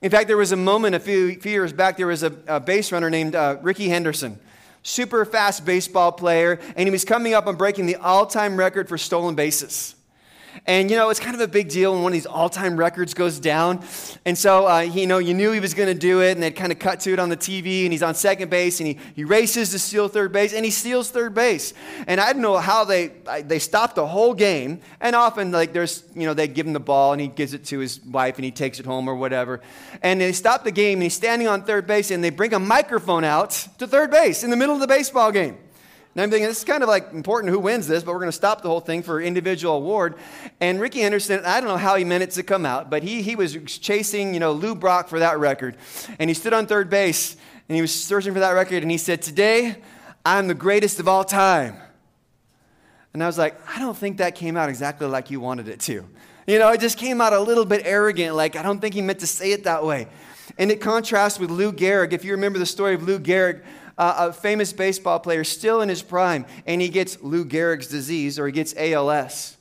In 0.02 0.10
fact, 0.10 0.28
there 0.28 0.36
was 0.36 0.52
a 0.52 0.56
moment 0.56 0.94
a 0.94 1.00
few, 1.00 1.38
few 1.38 1.52
years 1.52 1.72
back, 1.72 1.98
there 1.98 2.06
was 2.06 2.22
a, 2.22 2.32
a 2.46 2.58
base 2.58 2.90
runner 2.90 3.10
named 3.10 3.34
uh, 3.34 3.58
Rickey 3.60 3.88
Henderson, 3.88 4.38
super 4.82 5.24
fast 5.26 5.66
baseball 5.66 6.10
player, 6.10 6.58
and 6.74 6.86
he 6.86 6.90
was 6.90 7.04
coming 7.04 7.34
up 7.34 7.46
on 7.46 7.56
breaking 7.56 7.86
the 7.86 7.96
all 7.96 8.26
time 8.26 8.56
record 8.56 8.88
for 8.88 8.96
stolen 8.96 9.34
bases. 9.34 9.94
And 10.66 10.90
you 10.90 10.96
know, 10.96 11.10
it's 11.10 11.20
kind 11.20 11.34
of 11.34 11.40
a 11.40 11.48
big 11.48 11.68
deal 11.68 11.92
when 11.92 12.02
one 12.02 12.12
of 12.12 12.14
these 12.14 12.26
all-time 12.26 12.76
records 12.76 13.14
goes 13.14 13.38
down. 13.38 13.84
And 14.24 14.36
so, 14.36 14.68
uh, 14.68 14.80
you 14.80 15.06
know, 15.06 15.18
you 15.18 15.34
knew 15.34 15.52
he 15.52 15.60
was 15.60 15.74
going 15.74 15.88
to 15.88 15.98
do 15.98 16.22
it, 16.22 16.32
and 16.32 16.42
they'd 16.42 16.56
kind 16.56 16.72
of 16.72 16.78
cut 16.78 17.00
to 17.00 17.12
it 17.12 17.18
on 17.18 17.28
the 17.28 17.36
TV, 17.36 17.84
and 17.84 17.92
he's 17.92 18.02
on 18.02 18.14
second 18.14 18.50
base, 18.50 18.80
and 18.80 18.86
he, 18.88 18.98
he 19.14 19.24
races 19.24 19.70
to 19.70 19.78
steal 19.78 20.08
third 20.08 20.32
base, 20.32 20.52
and 20.52 20.64
he 20.64 20.70
steals 20.70 21.10
third 21.10 21.34
base. 21.34 21.72
And 22.06 22.20
I 22.20 22.32
don't 22.32 22.42
know 22.42 22.58
how 22.58 22.84
they 22.84 23.12
they 23.44 23.58
stopped 23.58 23.94
the 23.94 24.06
whole 24.06 24.34
game. 24.34 24.80
And 25.00 25.16
often, 25.16 25.52
like 25.52 25.72
there's, 25.72 26.04
you 26.14 26.26
know, 26.26 26.34
they 26.34 26.48
give 26.48 26.66
him 26.66 26.72
the 26.72 26.80
ball, 26.80 27.12
and 27.12 27.20
he 27.20 27.28
gives 27.28 27.54
it 27.54 27.64
to 27.66 27.78
his 27.78 28.00
wife, 28.04 28.36
and 28.36 28.44
he 28.44 28.50
takes 28.50 28.80
it 28.80 28.86
home 28.86 29.08
or 29.08 29.14
whatever. 29.14 29.60
And 30.02 30.20
they 30.20 30.32
stop 30.32 30.64
the 30.64 30.72
game, 30.72 30.98
and 30.98 31.04
he's 31.04 31.14
standing 31.14 31.48
on 31.48 31.62
third 31.62 31.86
base, 31.86 32.10
and 32.10 32.22
they 32.22 32.30
bring 32.30 32.54
a 32.54 32.58
microphone 32.58 33.24
out 33.24 33.50
to 33.78 33.86
third 33.86 34.10
base 34.10 34.44
in 34.44 34.50
the 34.50 34.56
middle 34.56 34.74
of 34.74 34.80
the 34.80 34.86
baseball 34.86 35.32
game. 35.32 35.58
And 36.14 36.22
I'm 36.22 36.30
thinking, 36.30 36.48
this 36.48 36.58
is 36.58 36.64
kind 36.64 36.82
of 36.82 36.88
like 36.88 37.12
important 37.12 37.52
who 37.52 37.60
wins 37.60 37.86
this, 37.86 38.02
but 38.02 38.12
we're 38.12 38.18
going 38.18 38.28
to 38.28 38.36
stop 38.36 38.62
the 38.62 38.68
whole 38.68 38.80
thing 38.80 39.02
for 39.02 39.20
individual 39.20 39.76
award. 39.76 40.16
And 40.60 40.80
Rickey 40.80 41.00
Henderson, 41.00 41.44
I 41.44 41.60
don't 41.60 41.68
know 41.68 41.76
how 41.76 41.94
he 41.94 42.04
meant 42.04 42.24
it 42.24 42.32
to 42.32 42.42
come 42.42 42.66
out, 42.66 42.90
but 42.90 43.04
he, 43.04 43.22
he 43.22 43.36
was 43.36 43.56
chasing, 43.78 44.34
you 44.34 44.40
know, 44.40 44.50
Lou 44.50 44.74
Brock 44.74 45.08
for 45.08 45.20
that 45.20 45.38
record. 45.38 45.76
And 46.18 46.28
he 46.28 46.34
stood 46.34 46.52
on 46.52 46.66
third 46.66 46.90
base 46.90 47.36
and 47.68 47.76
he 47.76 47.80
was 47.80 47.94
searching 47.94 48.32
for 48.32 48.40
that 48.40 48.50
record 48.50 48.82
and 48.82 48.90
he 48.90 48.98
said, 48.98 49.22
Today, 49.22 49.76
I'm 50.26 50.48
the 50.48 50.54
greatest 50.54 50.98
of 50.98 51.06
all 51.06 51.22
time. 51.22 51.76
And 53.12 53.22
I 53.22 53.26
was 53.26 53.38
like, 53.38 53.56
I 53.68 53.78
don't 53.78 53.96
think 53.96 54.18
that 54.18 54.34
came 54.34 54.56
out 54.56 54.68
exactly 54.68 55.06
like 55.06 55.30
you 55.30 55.40
wanted 55.40 55.68
it 55.68 55.80
to. 55.80 56.04
You 56.46 56.58
know, 56.58 56.70
it 56.70 56.80
just 56.80 56.98
came 56.98 57.20
out 57.20 57.32
a 57.32 57.40
little 57.40 57.64
bit 57.64 57.82
arrogant, 57.84 58.34
like 58.34 58.56
I 58.56 58.62
don't 58.62 58.80
think 58.80 58.94
he 58.94 59.02
meant 59.02 59.20
to 59.20 59.26
say 59.28 59.52
it 59.52 59.64
that 59.64 59.84
way. 59.84 60.08
And 60.58 60.72
it 60.72 60.80
contrasts 60.80 61.38
with 61.38 61.50
Lou 61.50 61.72
Gehrig. 61.72 62.12
If 62.12 62.24
you 62.24 62.32
remember 62.32 62.58
the 62.58 62.66
story 62.66 62.94
of 62.94 63.04
Lou 63.04 63.20
Gehrig, 63.20 63.62
uh, 64.00 64.30
a 64.30 64.32
famous 64.32 64.72
baseball 64.72 65.20
player, 65.20 65.44
still 65.44 65.82
in 65.82 65.90
his 65.90 66.02
prime, 66.02 66.46
and 66.66 66.80
he 66.80 66.88
gets 66.88 67.20
Lou 67.20 67.44
Gehrig's 67.44 67.86
disease 67.86 68.38
or 68.38 68.46
he 68.46 68.52
gets 68.52 68.74
ALS. 68.78 69.58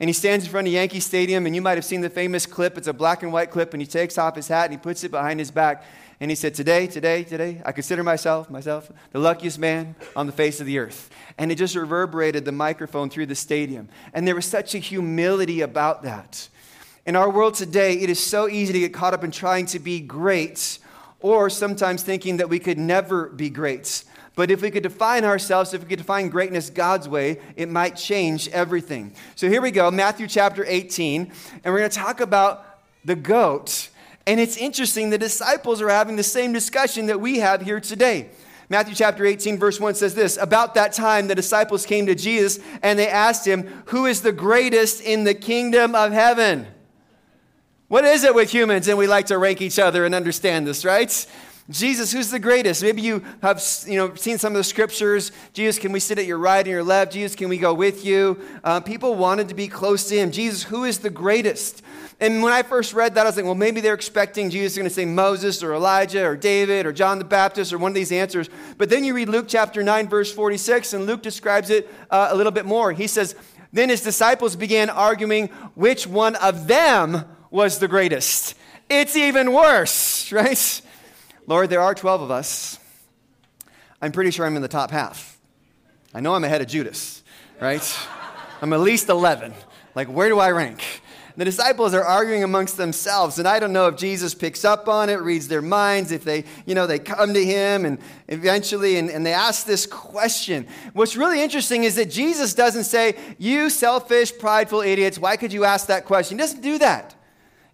And 0.00 0.08
he 0.08 0.14
stands 0.14 0.46
in 0.46 0.50
front 0.50 0.66
of 0.66 0.72
Yankee 0.72 1.00
Stadium, 1.00 1.44
and 1.44 1.54
you 1.54 1.60
might 1.60 1.76
have 1.76 1.84
seen 1.84 2.00
the 2.00 2.08
famous 2.08 2.46
clip. 2.46 2.78
It's 2.78 2.88
a 2.88 2.94
black 2.94 3.22
and 3.22 3.30
white 3.30 3.50
clip, 3.50 3.74
and 3.74 3.82
he 3.82 3.86
takes 3.86 4.16
off 4.16 4.36
his 4.36 4.48
hat 4.48 4.64
and 4.64 4.72
he 4.72 4.78
puts 4.78 5.04
it 5.04 5.10
behind 5.10 5.38
his 5.38 5.50
back. 5.50 5.84
And 6.18 6.30
he 6.30 6.34
said, 6.34 6.54
Today, 6.54 6.86
today, 6.86 7.24
today, 7.24 7.60
I 7.64 7.72
consider 7.72 8.02
myself, 8.02 8.48
myself, 8.48 8.90
the 9.12 9.18
luckiest 9.18 9.58
man 9.58 9.94
on 10.16 10.24
the 10.24 10.32
face 10.32 10.60
of 10.60 10.66
the 10.66 10.78
earth. 10.78 11.10
And 11.36 11.52
it 11.52 11.56
just 11.56 11.76
reverberated 11.76 12.46
the 12.46 12.52
microphone 12.52 13.10
through 13.10 13.26
the 13.26 13.34
stadium. 13.34 13.90
And 14.14 14.26
there 14.26 14.34
was 14.34 14.46
such 14.46 14.74
a 14.74 14.78
humility 14.78 15.60
about 15.60 16.02
that. 16.04 16.48
In 17.04 17.16
our 17.16 17.28
world 17.28 17.52
today, 17.52 17.98
it 17.98 18.08
is 18.08 18.18
so 18.18 18.48
easy 18.48 18.72
to 18.72 18.80
get 18.80 18.94
caught 18.94 19.12
up 19.12 19.24
in 19.24 19.30
trying 19.30 19.66
to 19.66 19.78
be 19.78 20.00
great 20.00 20.78
or 21.24 21.48
sometimes 21.48 22.02
thinking 22.02 22.36
that 22.36 22.50
we 22.50 22.58
could 22.58 22.76
never 22.76 23.30
be 23.30 23.48
greats. 23.48 24.04
But 24.34 24.50
if 24.50 24.60
we 24.60 24.70
could 24.70 24.82
define 24.82 25.24
ourselves, 25.24 25.72
if 25.72 25.82
we 25.82 25.88
could 25.88 25.96
define 25.96 26.28
greatness 26.28 26.68
God's 26.68 27.08
way, 27.08 27.40
it 27.56 27.70
might 27.70 27.96
change 27.96 28.46
everything. 28.48 29.14
So 29.34 29.48
here 29.48 29.62
we 29.62 29.70
go, 29.70 29.90
Matthew 29.90 30.26
chapter 30.26 30.66
18, 30.66 31.32
and 31.64 31.72
we're 31.72 31.78
going 31.78 31.90
to 31.90 31.96
talk 31.96 32.20
about 32.20 32.66
the 33.06 33.16
goat. 33.16 33.88
And 34.26 34.38
it's 34.38 34.58
interesting, 34.58 35.08
the 35.08 35.16
disciples 35.16 35.80
are 35.80 35.88
having 35.88 36.16
the 36.16 36.22
same 36.22 36.52
discussion 36.52 37.06
that 37.06 37.22
we 37.22 37.38
have 37.38 37.62
here 37.62 37.80
today. 37.80 38.28
Matthew 38.68 38.94
chapter 38.94 39.24
18, 39.24 39.56
verse 39.56 39.80
1 39.80 39.94
says 39.94 40.14
this 40.14 40.36
About 40.36 40.74
that 40.74 40.92
time, 40.92 41.26
the 41.26 41.34
disciples 41.34 41.86
came 41.86 42.04
to 42.04 42.14
Jesus 42.14 42.58
and 42.82 42.98
they 42.98 43.08
asked 43.08 43.46
him, 43.46 43.82
Who 43.86 44.04
is 44.04 44.20
the 44.20 44.32
greatest 44.32 45.00
in 45.00 45.24
the 45.24 45.34
kingdom 45.34 45.94
of 45.94 46.12
heaven? 46.12 46.66
What 47.94 48.04
is 48.04 48.24
it 48.24 48.34
with 48.34 48.50
humans? 48.50 48.88
And 48.88 48.98
we 48.98 49.06
like 49.06 49.26
to 49.26 49.38
rank 49.38 49.62
each 49.62 49.78
other 49.78 50.04
and 50.04 50.16
understand 50.16 50.66
this, 50.66 50.84
right? 50.84 51.26
Jesus, 51.70 52.10
who's 52.10 52.28
the 52.28 52.40
greatest? 52.40 52.82
Maybe 52.82 53.02
you 53.02 53.24
have 53.40 53.62
you 53.86 53.96
know, 53.96 54.16
seen 54.16 54.36
some 54.36 54.52
of 54.52 54.56
the 54.56 54.64
scriptures. 54.64 55.30
Jesus, 55.52 55.78
can 55.78 55.92
we 55.92 56.00
sit 56.00 56.18
at 56.18 56.26
your 56.26 56.38
right 56.38 56.58
and 56.58 56.66
your 56.66 56.82
left? 56.82 57.12
Jesus, 57.12 57.36
can 57.36 57.48
we 57.48 57.56
go 57.56 57.72
with 57.72 58.04
you? 58.04 58.40
Uh, 58.64 58.80
people 58.80 59.14
wanted 59.14 59.48
to 59.50 59.54
be 59.54 59.68
close 59.68 60.08
to 60.08 60.16
him. 60.16 60.32
Jesus, 60.32 60.64
who 60.64 60.82
is 60.82 60.98
the 60.98 61.08
greatest? 61.08 61.84
And 62.18 62.42
when 62.42 62.52
I 62.52 62.64
first 62.64 62.94
read 62.94 63.14
that, 63.14 63.26
I 63.26 63.28
was 63.28 63.36
like, 63.36 63.44
well, 63.44 63.54
maybe 63.54 63.80
they're 63.80 63.94
expecting 63.94 64.50
Jesus 64.50 64.76
going 64.76 64.88
to 64.88 64.92
say 64.92 65.04
Moses 65.04 65.62
or 65.62 65.72
Elijah 65.72 66.26
or 66.26 66.36
David 66.36 66.86
or 66.86 66.92
John 66.92 67.20
the 67.20 67.24
Baptist 67.24 67.72
or 67.72 67.78
one 67.78 67.92
of 67.92 67.94
these 67.94 68.10
answers. 68.10 68.50
But 68.76 68.90
then 68.90 69.04
you 69.04 69.14
read 69.14 69.28
Luke 69.28 69.46
chapter 69.46 69.84
9, 69.84 70.08
verse 70.08 70.32
46, 70.32 70.94
and 70.94 71.06
Luke 71.06 71.22
describes 71.22 71.70
it 71.70 71.88
uh, 72.10 72.26
a 72.32 72.34
little 72.34 72.50
bit 72.50 72.66
more. 72.66 72.90
He 72.90 73.06
says, 73.06 73.36
Then 73.72 73.88
his 73.88 74.00
disciples 74.00 74.56
began 74.56 74.90
arguing 74.90 75.46
which 75.76 76.08
one 76.08 76.34
of 76.34 76.66
them 76.66 77.24
was 77.54 77.78
the 77.78 77.86
greatest. 77.86 78.56
It's 78.90 79.14
even 79.14 79.52
worse, 79.52 80.32
right? 80.32 80.82
Lord, 81.46 81.70
there 81.70 81.80
are 81.80 81.94
12 81.94 82.22
of 82.22 82.30
us. 82.32 82.80
I'm 84.02 84.10
pretty 84.10 84.32
sure 84.32 84.44
I'm 84.44 84.56
in 84.56 84.62
the 84.62 84.66
top 84.66 84.90
half. 84.90 85.38
I 86.12 86.18
know 86.18 86.34
I'm 86.34 86.42
ahead 86.42 86.62
of 86.62 86.66
Judas, 86.66 87.22
right? 87.60 87.98
I'm 88.60 88.72
at 88.72 88.80
least 88.80 89.08
11. 89.08 89.54
Like, 89.94 90.08
where 90.08 90.28
do 90.28 90.40
I 90.40 90.50
rank? 90.50 90.82
The 91.36 91.44
disciples 91.44 91.94
are 91.94 92.02
arguing 92.02 92.42
amongst 92.42 92.76
themselves, 92.76 93.38
and 93.38 93.46
I 93.46 93.60
don't 93.60 93.72
know 93.72 93.86
if 93.86 93.96
Jesus 93.96 94.34
picks 94.34 94.64
up 94.64 94.88
on 94.88 95.08
it, 95.08 95.20
reads 95.20 95.46
their 95.46 95.62
minds, 95.62 96.10
if 96.10 96.24
they, 96.24 96.44
you 96.66 96.74
know, 96.74 96.88
they 96.88 96.98
come 96.98 97.34
to 97.34 97.44
him 97.44 97.84
and 97.84 97.98
eventually 98.28 98.96
and, 98.96 99.08
and 99.10 99.24
they 99.24 99.32
ask 99.32 99.64
this 99.64 99.86
question. 99.86 100.66
What's 100.92 101.16
really 101.16 101.40
interesting 101.40 101.84
is 101.84 101.94
that 101.96 102.10
Jesus 102.10 102.52
doesn't 102.52 102.84
say, 102.84 103.16
You 103.38 103.70
selfish, 103.70 104.36
prideful 104.38 104.80
idiots, 104.80 105.20
why 105.20 105.36
could 105.36 105.52
you 105.52 105.64
ask 105.64 105.86
that 105.86 106.04
question? 106.04 106.36
He 106.36 106.42
doesn't 106.42 106.60
do 106.60 106.78
that. 106.78 107.14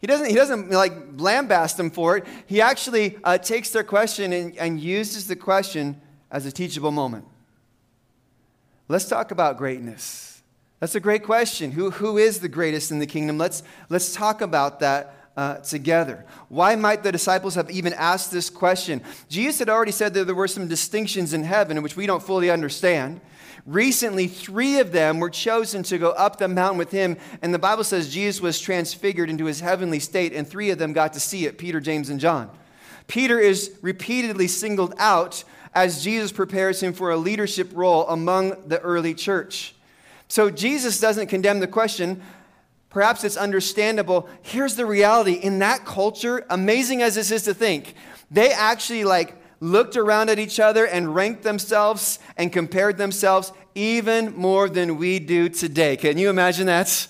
He 0.01 0.07
doesn't, 0.07 0.29
he 0.29 0.35
doesn't 0.35 0.71
like 0.71 1.17
lambast 1.17 1.77
them 1.77 1.91
for 1.91 2.17
it. 2.17 2.27
He 2.47 2.61
actually 2.61 3.19
uh, 3.23 3.39
takes 3.39 3.71
their 3.71 3.85
question 3.85 4.33
and, 4.33 4.57
and 4.57 4.81
uses 4.81 5.27
the 5.27 5.37
question 5.37 6.01
as 6.31 6.47
a 6.47 6.53
teachable 6.53 6.91
moment. 6.91 7.27
Let's 8.89 9.09
talk 9.09 9.31
about 9.31 9.59
greatness. 9.59 10.43
That's 10.81 10.95
a 10.95 11.01
great 11.01 11.23
question. 11.23 11.73
Who, 11.73 11.91
who 11.91 12.17
is 12.17 12.41
the 12.41 12.49
greatest 12.49 12.91
in 12.91 12.99
the 12.99 13.07
kingdom? 13.07 13.37
Let's, 13.37 13.63
let's 13.91 14.15
talk 14.15 14.41
about 14.41 14.81
that 14.81 15.15
uh, 15.41 15.57
together. 15.61 16.27
Why 16.51 16.77
might 16.77 17.03
the 17.03 17.11
disciples 17.11 17.55
have 17.55 17.71
even 17.71 17.95
asked 17.95 18.31
this 18.31 18.51
question? 18.51 19.01
Jesus 19.31 19.59
had 19.59 19.71
already 19.71 19.91
said 19.91 20.13
that 20.13 20.27
there 20.27 20.35
were 20.35 20.47
some 20.47 20.69
distinctions 20.69 21.33
in 21.33 21.45
heaven, 21.45 21.81
which 21.81 21.97
we 21.97 22.07
don't 22.07 22.23
fully 22.23 22.51
understand. 22.51 23.23
Recently, 23.65 24.27
three 24.27 24.81
of 24.81 24.93
them 24.93 25.19
were 25.19 25.31
chosen 25.31 25.83
to 25.85 25.97
go 25.97 26.11
up 26.11 26.37
the 26.37 26.47
mountain 26.47 26.77
with 26.77 26.91
him, 26.91 27.17
and 27.41 27.55
the 27.55 27.59
Bible 27.59 27.85
says 27.85 28.13
Jesus 28.13 28.43
was 28.43 28.61
transfigured 28.61 29.31
into 29.31 29.47
his 29.47 29.61
heavenly 29.61 29.99
state, 29.99 30.35
and 30.35 30.47
three 30.47 30.69
of 30.69 30.79
them 30.79 30.93
got 30.93 31.15
to 31.15 31.21
see 31.21 31.47
it 31.47 31.57
Peter, 31.57 31.81
James, 31.81 32.11
and 32.11 32.21
John. 32.21 32.51
Peter 33.07 33.39
is 33.39 33.79
repeatedly 33.81 34.47
singled 34.47 34.93
out 34.99 35.43
as 35.75 36.05
Jesus 36.05 36.33
prepares 36.33 36.83
him 36.83 36.93
for 36.93 37.13
a 37.13 37.17
leadership 37.17 37.71
role 37.73 38.07
among 38.09 38.69
the 38.69 38.79
early 38.81 39.15
church. 39.15 39.75
So 40.29 40.51
Jesus 40.51 41.01
doesn't 41.01 41.29
condemn 41.29 41.61
the 41.61 41.67
question 41.67 42.21
Perhaps 42.91 43.25
it's 43.25 43.37
understandable. 43.37 44.29
Here's 44.43 44.75
the 44.75 44.85
reality 44.85 45.35
in 45.35 45.61
that 45.61 45.85
culture, 45.85 46.45
amazing 46.51 47.03
as 47.03 47.15
this 47.15 47.31
is 47.31 47.45
to 47.45 47.55
think, 47.55 47.95
they 48.31 48.53
actually 48.53 49.05
like 49.05 49.37
looked 49.61 49.97
around 49.97 50.29
at 50.29 50.39
each 50.39 50.59
other 50.59 50.87
and 50.87 51.15
ranked 51.15 51.43
themselves 51.43 52.19
and 52.37 52.53
compared 52.53 52.99
themselves 52.99 53.53
even 53.75 54.35
more 54.37 54.69
than 54.69 54.99
we 54.99 55.19
do 55.19 55.49
today. 55.49 55.97
Can 55.97 56.19
you 56.19 56.31
imagine 56.31 56.67
that? 56.67 57.07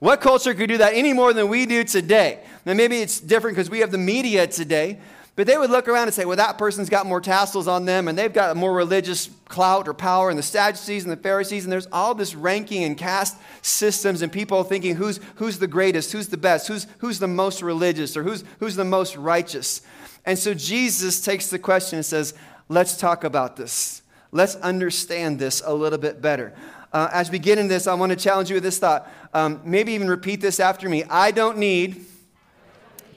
What 0.00 0.20
culture 0.20 0.52
could 0.52 0.68
do 0.68 0.78
that 0.78 0.94
any 0.94 1.12
more 1.12 1.32
than 1.32 1.48
we 1.48 1.64
do 1.64 1.84
today? 1.84 2.42
Now, 2.66 2.74
maybe 2.74 2.98
it's 2.98 3.20
different 3.20 3.56
because 3.56 3.70
we 3.70 3.78
have 3.78 3.92
the 3.92 3.98
media 3.98 4.46
today, 4.48 4.98
but 5.34 5.46
they 5.46 5.56
would 5.56 5.70
look 5.70 5.88
around 5.88 6.04
and 6.04 6.14
say, 6.14 6.26
well, 6.26 6.36
that 6.36 6.58
person's 6.58 6.90
got 6.90 7.06
more 7.06 7.20
tassels 7.20 7.66
on 7.66 7.86
them 7.86 8.06
and 8.06 8.18
they've 8.18 8.32
got 8.32 8.54
more 8.54 8.74
religious 8.74 9.30
clout 9.46 9.88
or 9.88 9.94
power, 9.94 10.28
and 10.28 10.38
the 10.38 10.42
Sadducees 10.42 11.04
and 11.04 11.12
the 11.12 11.16
Pharisees, 11.16 11.64
and 11.64 11.72
there's 11.72 11.88
all 11.90 12.14
this 12.14 12.34
ranking 12.34 12.84
and 12.84 12.98
caste 12.98 13.36
systems 13.62 14.20
and 14.20 14.30
people 14.30 14.62
thinking 14.62 14.96
who's, 14.96 15.20
who's 15.36 15.58
the 15.58 15.66
greatest, 15.66 16.12
who's 16.12 16.28
the 16.28 16.36
best, 16.36 16.68
who's, 16.68 16.86
who's 16.98 17.18
the 17.18 17.28
most 17.28 17.62
religious, 17.62 18.16
or 18.16 18.22
who's, 18.22 18.44
who's 18.60 18.76
the 18.76 18.84
most 18.84 19.16
righteous. 19.16 19.82
And 20.26 20.38
so 20.38 20.54
Jesus 20.54 21.20
takes 21.22 21.48
the 21.48 21.58
question 21.58 21.96
and 21.96 22.06
says, 22.06 22.34
let's 22.68 22.96
talk 22.96 23.24
about 23.24 23.56
this. 23.56 24.02
Let's 24.30 24.54
understand 24.56 25.38
this 25.38 25.62
a 25.64 25.74
little 25.74 25.98
bit 25.98 26.22
better. 26.22 26.54
Uh, 26.92 27.08
as 27.12 27.30
we 27.30 27.38
get 27.38 27.58
into 27.58 27.72
this, 27.72 27.86
I 27.86 27.94
want 27.94 28.10
to 28.10 28.16
challenge 28.16 28.50
you 28.50 28.56
with 28.56 28.62
this 28.62 28.78
thought. 28.78 29.10
Um, 29.32 29.62
maybe 29.64 29.92
even 29.92 30.08
repeat 30.08 30.42
this 30.42 30.60
after 30.60 30.88
me. 30.88 31.04
I 31.04 31.30
don't 31.30 31.56
need 31.56 32.04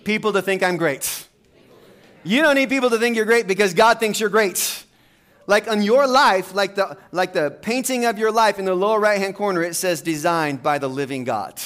people 0.05 0.31
to 0.33 0.41
think 0.41 0.63
I'm 0.63 0.77
great. 0.77 1.27
You 2.25 2.41
don't 2.41 2.55
need 2.55 2.69
people 2.69 2.89
to 2.89 2.97
think 2.97 3.15
you're 3.15 3.25
great 3.25 3.45
because 3.45 3.75
God 3.75 3.99
thinks 3.99 4.19
you're 4.19 4.29
great. 4.29 4.83
Like 5.45 5.67
on 5.67 5.83
your 5.83 6.07
life, 6.07 6.55
like 6.55 6.73
the, 6.73 6.97
like 7.11 7.33
the 7.33 7.51
painting 7.51 8.05
of 8.05 8.17
your 8.17 8.31
life 8.31 8.57
in 8.57 8.65
the 8.65 8.73
lower 8.73 8.99
right 8.99 9.19
hand 9.19 9.35
corner, 9.35 9.61
it 9.61 9.75
says 9.75 10.01
designed 10.01 10.63
by 10.63 10.79
the 10.79 10.89
living 10.89 11.23
God. 11.23 11.61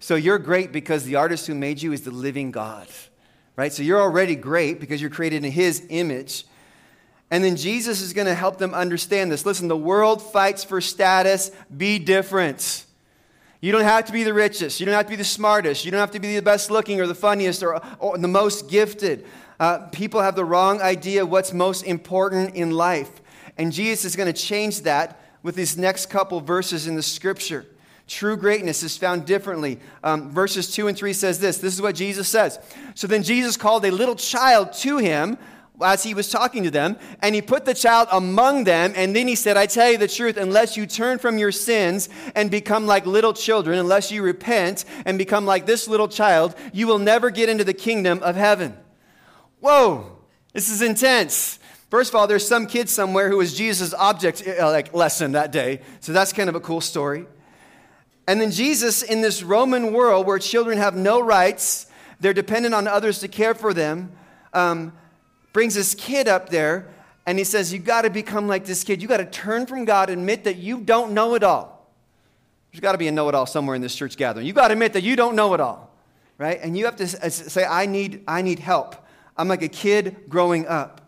So 0.00 0.16
you're 0.16 0.40
great 0.40 0.72
because 0.72 1.04
the 1.04 1.14
artist 1.14 1.46
who 1.46 1.54
made 1.54 1.80
you 1.80 1.92
is 1.92 2.02
the 2.02 2.10
living 2.10 2.50
God, 2.50 2.88
right? 3.54 3.72
So 3.72 3.84
you're 3.84 4.00
already 4.00 4.34
great 4.34 4.80
because 4.80 5.00
you're 5.00 5.10
created 5.10 5.44
in 5.44 5.52
his 5.52 5.86
image. 5.88 6.46
And 7.30 7.44
then 7.44 7.54
Jesus 7.54 8.00
is 8.00 8.12
going 8.12 8.26
to 8.26 8.34
help 8.34 8.58
them 8.58 8.74
understand 8.74 9.30
this. 9.30 9.46
Listen, 9.46 9.68
the 9.68 9.76
world 9.76 10.20
fights 10.20 10.64
for 10.64 10.80
status, 10.80 11.52
be 11.74 12.00
different. 12.00 12.84
You 13.60 13.70
don't 13.70 13.84
have 13.84 14.06
to 14.06 14.12
be 14.12 14.24
the 14.24 14.34
richest. 14.34 14.80
You 14.80 14.86
don't 14.86 14.96
have 14.96 15.06
to 15.06 15.10
be 15.10 15.16
the 15.16 15.22
smartest. 15.22 15.84
You 15.84 15.92
don't 15.92 16.00
have 16.00 16.10
to 16.10 16.20
be 16.20 16.34
the 16.34 16.42
best 16.42 16.72
looking 16.72 17.00
or 17.00 17.06
the 17.06 17.14
funniest 17.14 17.62
or, 17.62 17.80
or 18.00 18.18
the 18.18 18.26
most 18.26 18.68
gifted. 18.68 19.24
Uh, 19.62 19.78
people 19.92 20.20
have 20.20 20.34
the 20.34 20.44
wrong 20.44 20.82
idea 20.82 21.24
what's 21.24 21.52
most 21.52 21.82
important 21.84 22.56
in 22.56 22.72
life. 22.72 23.22
And 23.56 23.70
Jesus 23.70 24.04
is 24.04 24.16
going 24.16 24.26
to 24.26 24.32
change 24.32 24.80
that 24.80 25.20
with 25.44 25.54
these 25.54 25.78
next 25.78 26.06
couple 26.06 26.40
verses 26.40 26.88
in 26.88 26.96
the 26.96 27.02
scripture. 27.02 27.64
True 28.08 28.36
greatness 28.36 28.82
is 28.82 28.96
found 28.96 29.24
differently. 29.24 29.78
Um, 30.02 30.32
verses 30.32 30.74
2 30.74 30.88
and 30.88 30.98
3 30.98 31.12
says 31.12 31.38
this 31.38 31.58
this 31.58 31.72
is 31.72 31.80
what 31.80 31.94
Jesus 31.94 32.26
says. 32.26 32.58
So 32.96 33.06
then 33.06 33.22
Jesus 33.22 33.56
called 33.56 33.84
a 33.84 33.92
little 33.92 34.16
child 34.16 34.72
to 34.80 34.98
him 34.98 35.38
as 35.80 36.02
he 36.02 36.12
was 36.12 36.28
talking 36.28 36.64
to 36.64 36.70
them, 36.72 36.96
and 37.20 37.32
he 37.32 37.40
put 37.40 37.64
the 37.64 37.72
child 37.72 38.08
among 38.10 38.64
them, 38.64 38.92
and 38.96 39.14
then 39.14 39.28
he 39.28 39.36
said, 39.36 39.56
I 39.56 39.66
tell 39.66 39.92
you 39.92 39.96
the 39.96 40.08
truth, 40.08 40.38
unless 40.38 40.76
you 40.76 40.86
turn 40.86 41.20
from 41.20 41.38
your 41.38 41.52
sins 41.52 42.08
and 42.34 42.50
become 42.50 42.88
like 42.88 43.06
little 43.06 43.32
children, 43.32 43.78
unless 43.78 44.10
you 44.10 44.24
repent 44.24 44.84
and 45.06 45.18
become 45.18 45.46
like 45.46 45.66
this 45.66 45.86
little 45.86 46.08
child, 46.08 46.56
you 46.72 46.88
will 46.88 46.98
never 46.98 47.30
get 47.30 47.48
into 47.48 47.62
the 47.62 47.74
kingdom 47.74 48.20
of 48.24 48.34
heaven. 48.34 48.76
Whoa, 49.62 50.10
this 50.52 50.68
is 50.68 50.82
intense. 50.82 51.60
First 51.88 52.10
of 52.10 52.16
all, 52.16 52.26
there's 52.26 52.46
some 52.46 52.66
kid 52.66 52.88
somewhere 52.88 53.28
who 53.28 53.36
was 53.36 53.54
Jesus' 53.54 53.94
object 53.94 54.42
uh, 54.44 54.68
like 54.72 54.92
lesson 54.92 55.32
that 55.32 55.52
day. 55.52 55.82
So 56.00 56.12
that's 56.12 56.32
kind 56.32 56.48
of 56.48 56.56
a 56.56 56.60
cool 56.60 56.80
story. 56.80 57.26
And 58.26 58.40
then 58.40 58.50
Jesus, 58.50 59.04
in 59.04 59.20
this 59.20 59.40
Roman 59.40 59.92
world 59.92 60.26
where 60.26 60.40
children 60.40 60.78
have 60.78 60.96
no 60.96 61.20
rights, 61.20 61.86
they're 62.18 62.34
dependent 62.34 62.74
on 62.74 62.88
others 62.88 63.20
to 63.20 63.28
care 63.28 63.54
for 63.54 63.72
them, 63.72 64.10
um, 64.52 64.92
brings 65.52 65.76
this 65.76 65.94
kid 65.94 66.26
up 66.26 66.48
there 66.48 66.88
and 67.24 67.38
he 67.38 67.44
says, 67.44 67.72
You 67.72 67.78
got 67.78 68.02
to 68.02 68.10
become 68.10 68.48
like 68.48 68.64
this 68.64 68.82
kid. 68.82 69.00
You 69.00 69.06
got 69.06 69.18
to 69.18 69.26
turn 69.26 69.66
from 69.66 69.84
God, 69.84 70.10
admit 70.10 70.42
that 70.42 70.56
you 70.56 70.80
don't 70.80 71.12
know 71.12 71.36
it 71.36 71.44
all. 71.44 71.88
There's 72.72 72.80
got 72.80 72.92
to 72.92 72.98
be 72.98 73.06
a 73.06 73.12
know 73.12 73.28
it 73.28 73.36
all 73.36 73.46
somewhere 73.46 73.76
in 73.76 73.82
this 73.82 73.94
church 73.94 74.16
gathering. 74.16 74.44
You 74.44 74.54
got 74.54 74.68
to 74.68 74.72
admit 74.72 74.94
that 74.94 75.04
you 75.04 75.14
don't 75.14 75.36
know 75.36 75.54
it 75.54 75.60
all, 75.60 75.94
right? 76.36 76.58
And 76.60 76.76
you 76.76 76.86
have 76.86 76.96
to 76.96 77.06
say, 77.06 77.64
I 77.64 77.86
need, 77.86 78.24
I 78.26 78.42
need 78.42 78.58
help. 78.58 78.96
I'm 79.36 79.48
like 79.48 79.62
a 79.62 79.68
kid 79.68 80.28
growing 80.28 80.66
up. 80.66 81.00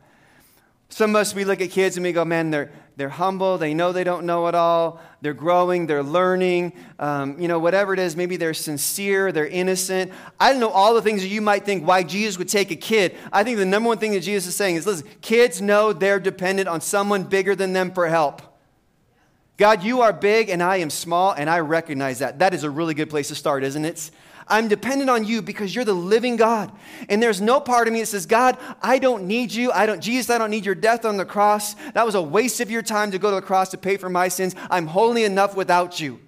Some 0.89 1.11
of 1.11 1.17
us, 1.17 1.35
we 1.35 1.45
look 1.45 1.61
at 1.61 1.71
kids 1.71 1.97
and 1.97 2.05
we 2.05 2.13
go, 2.13 2.25
man, 2.25 2.51
they're, 2.51 2.71
they're 2.97 3.09
humble. 3.09 3.59
They 3.59 3.75
know 3.75 3.93
they 3.93 4.05
don't 4.05 4.27
know 4.27 4.47
it 4.47 4.55
all. 4.55 5.01
They're 5.23 5.35
growing. 5.35 5.87
They're 5.87 6.05
learning. 6.05 6.73
Um, 6.99 7.41
you 7.41 7.49
know, 7.49 7.59
whatever 7.59 7.93
it 7.93 7.99
is, 7.99 8.15
maybe 8.15 8.37
they're 8.37 8.55
sincere. 8.55 9.33
They're 9.33 9.47
innocent. 9.47 10.13
I 10.39 10.53
don't 10.53 10.61
know 10.61 10.69
all 10.69 10.95
the 10.95 11.03
things 11.03 11.23
that 11.23 11.29
you 11.29 11.41
might 11.41 11.65
think 11.65 11.87
why 11.87 12.05
Jesus 12.05 12.39
would 12.39 12.49
take 12.49 12.71
a 12.71 12.77
kid. 12.77 13.17
I 13.33 13.43
think 13.43 13.59
the 13.59 13.67
number 13.67 13.89
one 13.89 13.99
thing 13.99 14.13
that 14.13 14.21
Jesus 14.21 14.49
is 14.49 14.55
saying 14.55 14.77
is 14.77 14.87
listen, 14.87 15.09
kids 15.21 15.61
know 15.61 15.93
they're 15.93 16.21
dependent 16.21 16.69
on 16.69 16.81
someone 16.81 17.25
bigger 17.25 17.57
than 17.57 17.73
them 17.73 17.91
for 17.91 18.07
help. 18.07 18.43
God, 19.57 19.83
you 19.83 20.03
are 20.03 20.13
big 20.13 20.49
and 20.49 20.63
I 20.63 20.77
am 20.77 20.91
small, 20.91 21.33
and 21.33 21.49
I 21.49 21.61
recognize 21.61 22.19
that. 22.19 22.41
That 22.41 22.55
is 22.55 22.65
a 22.65 22.71
really 22.71 22.95
good 22.95 23.11
place 23.11 23.29
to 23.29 23.35
start, 23.35 23.65
isn't 23.65 23.85
it? 23.85 24.11
I'm 24.47 24.69
dependent 24.69 25.09
on 25.09 25.25
you 25.25 25.41
because 25.43 25.75
you're 25.75 25.85
the 25.85 25.95
living 25.95 26.37
God. 26.37 26.71
And 27.09 27.23
there's 27.23 27.41
no 27.41 27.61
part 27.61 27.87
of 27.87 27.95
me 27.95 28.01
that 28.01 28.07
says, 28.07 28.27
God, 28.27 28.59
I 28.83 28.99
don't 28.99 29.27
need 29.27 29.53
you. 29.53 29.73
I 29.73 29.87
don't, 29.87 30.01
Jesus, 30.01 30.31
I 30.31 30.39
don't 30.39 30.51
need 30.51 30.67
your 30.67 30.75
death 30.75 31.05
on 31.05 31.17
the 31.17 31.25
cross. 31.25 31.75
That 31.95 32.05
was 32.05 32.15
a 32.15 32.23
waste 32.23 32.61
of 32.61 32.71
your 32.71 32.83
time 32.83 33.11
to 33.13 33.19
go 33.19 33.31
to 33.31 33.37
the 33.37 33.43
cross 33.43 33.71
to 33.71 33.79
pay 33.79 33.97
for 33.97 34.11
my 34.11 34.29
sins. 34.29 34.55
I'm 34.71 34.87
holy 34.87 35.25
enough 35.25 35.57
without 35.57 36.01
you. 36.01 36.21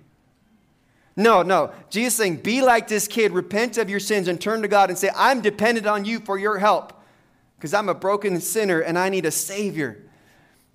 No, 1.17 1.43
no. 1.43 1.73
Jesus 1.89 2.15
saying, 2.15 2.37
be 2.37 2.63
like 2.63 2.89
this 2.89 3.09
kid, 3.09 3.33
repent 3.33 3.79
of 3.79 3.89
your 3.89 4.01
sins 4.01 4.29
and 4.29 4.41
turn 4.41 4.63
to 4.63 4.69
God 4.69 4.91
and 4.91 4.99
say, 4.99 5.11
I'm 5.15 5.41
dependent 5.41 5.87
on 5.87 6.05
you 6.05 6.21
for 6.21 6.39
your 6.39 6.59
help 6.59 6.93
because 7.57 7.73
I'm 7.73 7.89
a 7.89 7.95
broken 7.95 8.41
sinner 8.41 8.81
and 8.81 8.99
I 8.99 9.09
need 9.09 9.25
a 9.25 9.31
Savior. 9.31 10.03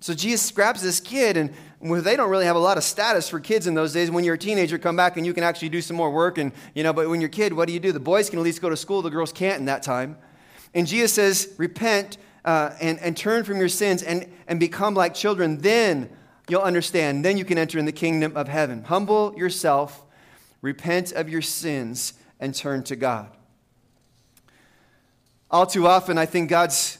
So 0.00 0.14
Jesus 0.14 0.50
grabs 0.50 0.82
this 0.82 0.98
kid, 0.98 1.36
and 1.36 1.54
they 1.82 2.16
don't 2.16 2.30
really 2.30 2.46
have 2.46 2.56
a 2.56 2.60
lot 2.60 2.76
of 2.76 2.84
status 2.84 3.28
for 3.28 3.40
kids 3.40 3.66
in 3.66 3.74
those 3.74 3.92
days. 3.92 4.10
When 4.10 4.22
you're 4.22 4.36
a 4.36 4.38
teenager, 4.38 4.78
come 4.78 4.94
back 4.94 5.16
and 5.16 5.26
you 5.26 5.34
can 5.34 5.42
actually 5.42 5.68
do 5.68 5.80
some 5.80 5.96
more 5.96 6.10
work. 6.10 6.38
And, 6.38 6.52
you 6.74 6.84
know, 6.84 6.92
but 6.92 7.08
when 7.08 7.20
you're 7.20 7.28
a 7.28 7.30
kid, 7.30 7.52
what 7.52 7.66
do 7.66 7.74
you 7.74 7.80
do? 7.80 7.90
The 7.90 8.00
boys 8.00 8.30
can 8.30 8.38
at 8.38 8.42
least 8.42 8.62
go 8.62 8.70
to 8.70 8.76
school, 8.76 9.02
the 9.02 9.10
girls 9.10 9.32
can't 9.32 9.58
in 9.58 9.64
that 9.66 9.82
time. 9.82 10.16
And 10.74 10.86
Jesus 10.86 11.12
says, 11.12 11.54
repent 11.58 12.18
uh, 12.44 12.70
and, 12.80 12.98
and 13.00 13.16
turn 13.16 13.44
from 13.44 13.58
your 13.58 13.68
sins 13.68 14.02
and, 14.02 14.30
and 14.46 14.60
become 14.60 14.94
like 14.94 15.14
children. 15.14 15.58
Then 15.58 16.08
you'll 16.48 16.62
understand. 16.62 17.24
Then 17.24 17.36
you 17.36 17.44
can 17.44 17.58
enter 17.58 17.78
in 17.78 17.84
the 17.84 17.92
kingdom 17.92 18.36
of 18.36 18.48
heaven. 18.48 18.84
Humble 18.84 19.34
yourself, 19.36 20.04
repent 20.60 21.12
of 21.12 21.28
your 21.28 21.42
sins, 21.42 22.14
and 22.40 22.54
turn 22.54 22.84
to 22.84 22.96
God. 22.96 23.28
All 25.50 25.66
too 25.66 25.86
often, 25.86 26.16
I 26.16 26.26
think 26.26 26.48
God's 26.48 26.98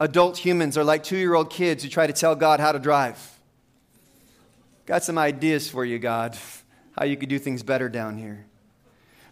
adult 0.00 0.36
humans 0.36 0.76
are 0.76 0.84
like 0.84 1.04
two 1.04 1.16
year 1.16 1.34
old 1.34 1.50
kids 1.50 1.84
who 1.84 1.88
try 1.88 2.06
to 2.06 2.12
tell 2.12 2.34
God 2.34 2.58
how 2.58 2.72
to 2.72 2.78
drive. 2.78 3.31
Got 4.92 5.04
some 5.04 5.16
ideas 5.16 5.70
for 5.70 5.86
you, 5.86 5.98
God, 5.98 6.36
how 6.98 7.06
you 7.06 7.16
could 7.16 7.30
do 7.30 7.38
things 7.38 7.62
better 7.62 7.88
down 7.88 8.18
here. 8.18 8.44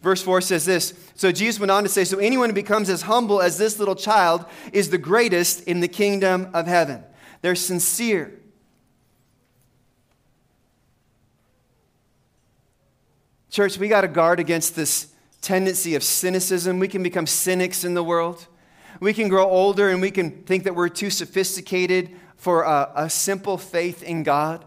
Verse 0.00 0.22
4 0.22 0.40
says 0.40 0.64
this 0.64 0.94
So 1.16 1.32
Jesus 1.32 1.60
went 1.60 1.70
on 1.70 1.82
to 1.82 1.88
say, 1.90 2.04
So 2.04 2.16
anyone 2.16 2.48
who 2.48 2.54
becomes 2.54 2.88
as 2.88 3.02
humble 3.02 3.42
as 3.42 3.58
this 3.58 3.78
little 3.78 3.94
child 3.94 4.46
is 4.72 4.88
the 4.88 4.96
greatest 4.96 5.64
in 5.64 5.80
the 5.80 5.86
kingdom 5.86 6.48
of 6.54 6.66
heaven. 6.66 7.04
They're 7.42 7.54
sincere. 7.54 8.40
Church, 13.50 13.76
we 13.76 13.88
got 13.88 14.00
to 14.00 14.08
guard 14.08 14.40
against 14.40 14.74
this 14.74 15.12
tendency 15.42 15.94
of 15.94 16.02
cynicism. 16.02 16.78
We 16.78 16.88
can 16.88 17.02
become 17.02 17.26
cynics 17.26 17.84
in 17.84 17.92
the 17.92 18.02
world. 18.02 18.46
We 18.98 19.12
can 19.12 19.28
grow 19.28 19.46
older 19.46 19.90
and 19.90 20.00
we 20.00 20.10
can 20.10 20.42
think 20.44 20.64
that 20.64 20.74
we're 20.74 20.88
too 20.88 21.10
sophisticated 21.10 22.16
for 22.36 22.62
a, 22.62 22.90
a 22.94 23.10
simple 23.10 23.58
faith 23.58 24.02
in 24.02 24.22
God. 24.22 24.64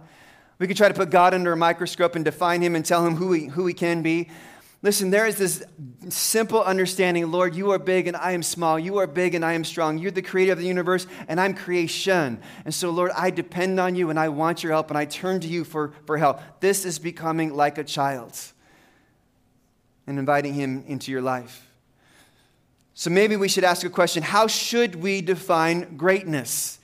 We 0.59 0.67
can 0.67 0.75
try 0.75 0.87
to 0.87 0.93
put 0.93 1.09
God 1.09 1.33
under 1.33 1.51
a 1.51 1.57
microscope 1.57 2.15
and 2.15 2.23
define 2.23 2.61
him 2.61 2.75
and 2.75 2.85
tell 2.85 3.05
him 3.05 3.15
who 3.15 3.33
he, 3.33 3.47
who 3.47 3.65
he 3.65 3.73
can 3.73 4.01
be. 4.01 4.29
Listen, 4.83 5.11
there 5.11 5.25
is 5.25 5.37
this 5.37 5.63
simple 6.09 6.61
understanding 6.61 7.31
Lord, 7.31 7.55
you 7.55 7.71
are 7.71 7.79
big 7.79 8.05
and 8.05 8.17
I 8.17 8.33
am 8.33 8.43
small. 8.43 8.77
You 8.77 8.97
are 8.97 9.07
big 9.07 9.33
and 9.33 9.43
I 9.43 9.53
am 9.53 9.63
strong. 9.63 9.97
You're 9.97 10.11
the 10.11 10.21
creator 10.21 10.51
of 10.51 10.59
the 10.59 10.67
universe 10.67 11.07
and 11.29 11.39
I'm 11.39 11.53
creation. 11.53 12.41
And 12.65 12.73
so, 12.73 12.89
Lord, 12.89 13.11
I 13.15 13.29
depend 13.29 13.79
on 13.79 13.95
you 13.95 14.09
and 14.09 14.19
I 14.19 14.27
want 14.27 14.61
your 14.61 14.73
help 14.73 14.89
and 14.89 14.97
I 14.97 15.05
turn 15.05 15.39
to 15.39 15.47
you 15.47 15.63
for, 15.63 15.93
for 16.05 16.17
help. 16.17 16.41
This 16.59 16.83
is 16.83 16.99
becoming 16.99 17.55
like 17.55 17.77
a 17.77 17.83
child 17.85 18.37
and 20.05 20.19
inviting 20.19 20.53
him 20.53 20.83
into 20.85 21.11
your 21.11 21.21
life. 21.21 21.65
So 22.93 23.09
maybe 23.09 23.37
we 23.37 23.47
should 23.47 23.63
ask 23.63 23.85
a 23.85 23.89
question 23.89 24.21
How 24.21 24.47
should 24.47 24.95
we 24.95 25.21
define 25.21 25.95
greatness? 25.95 26.79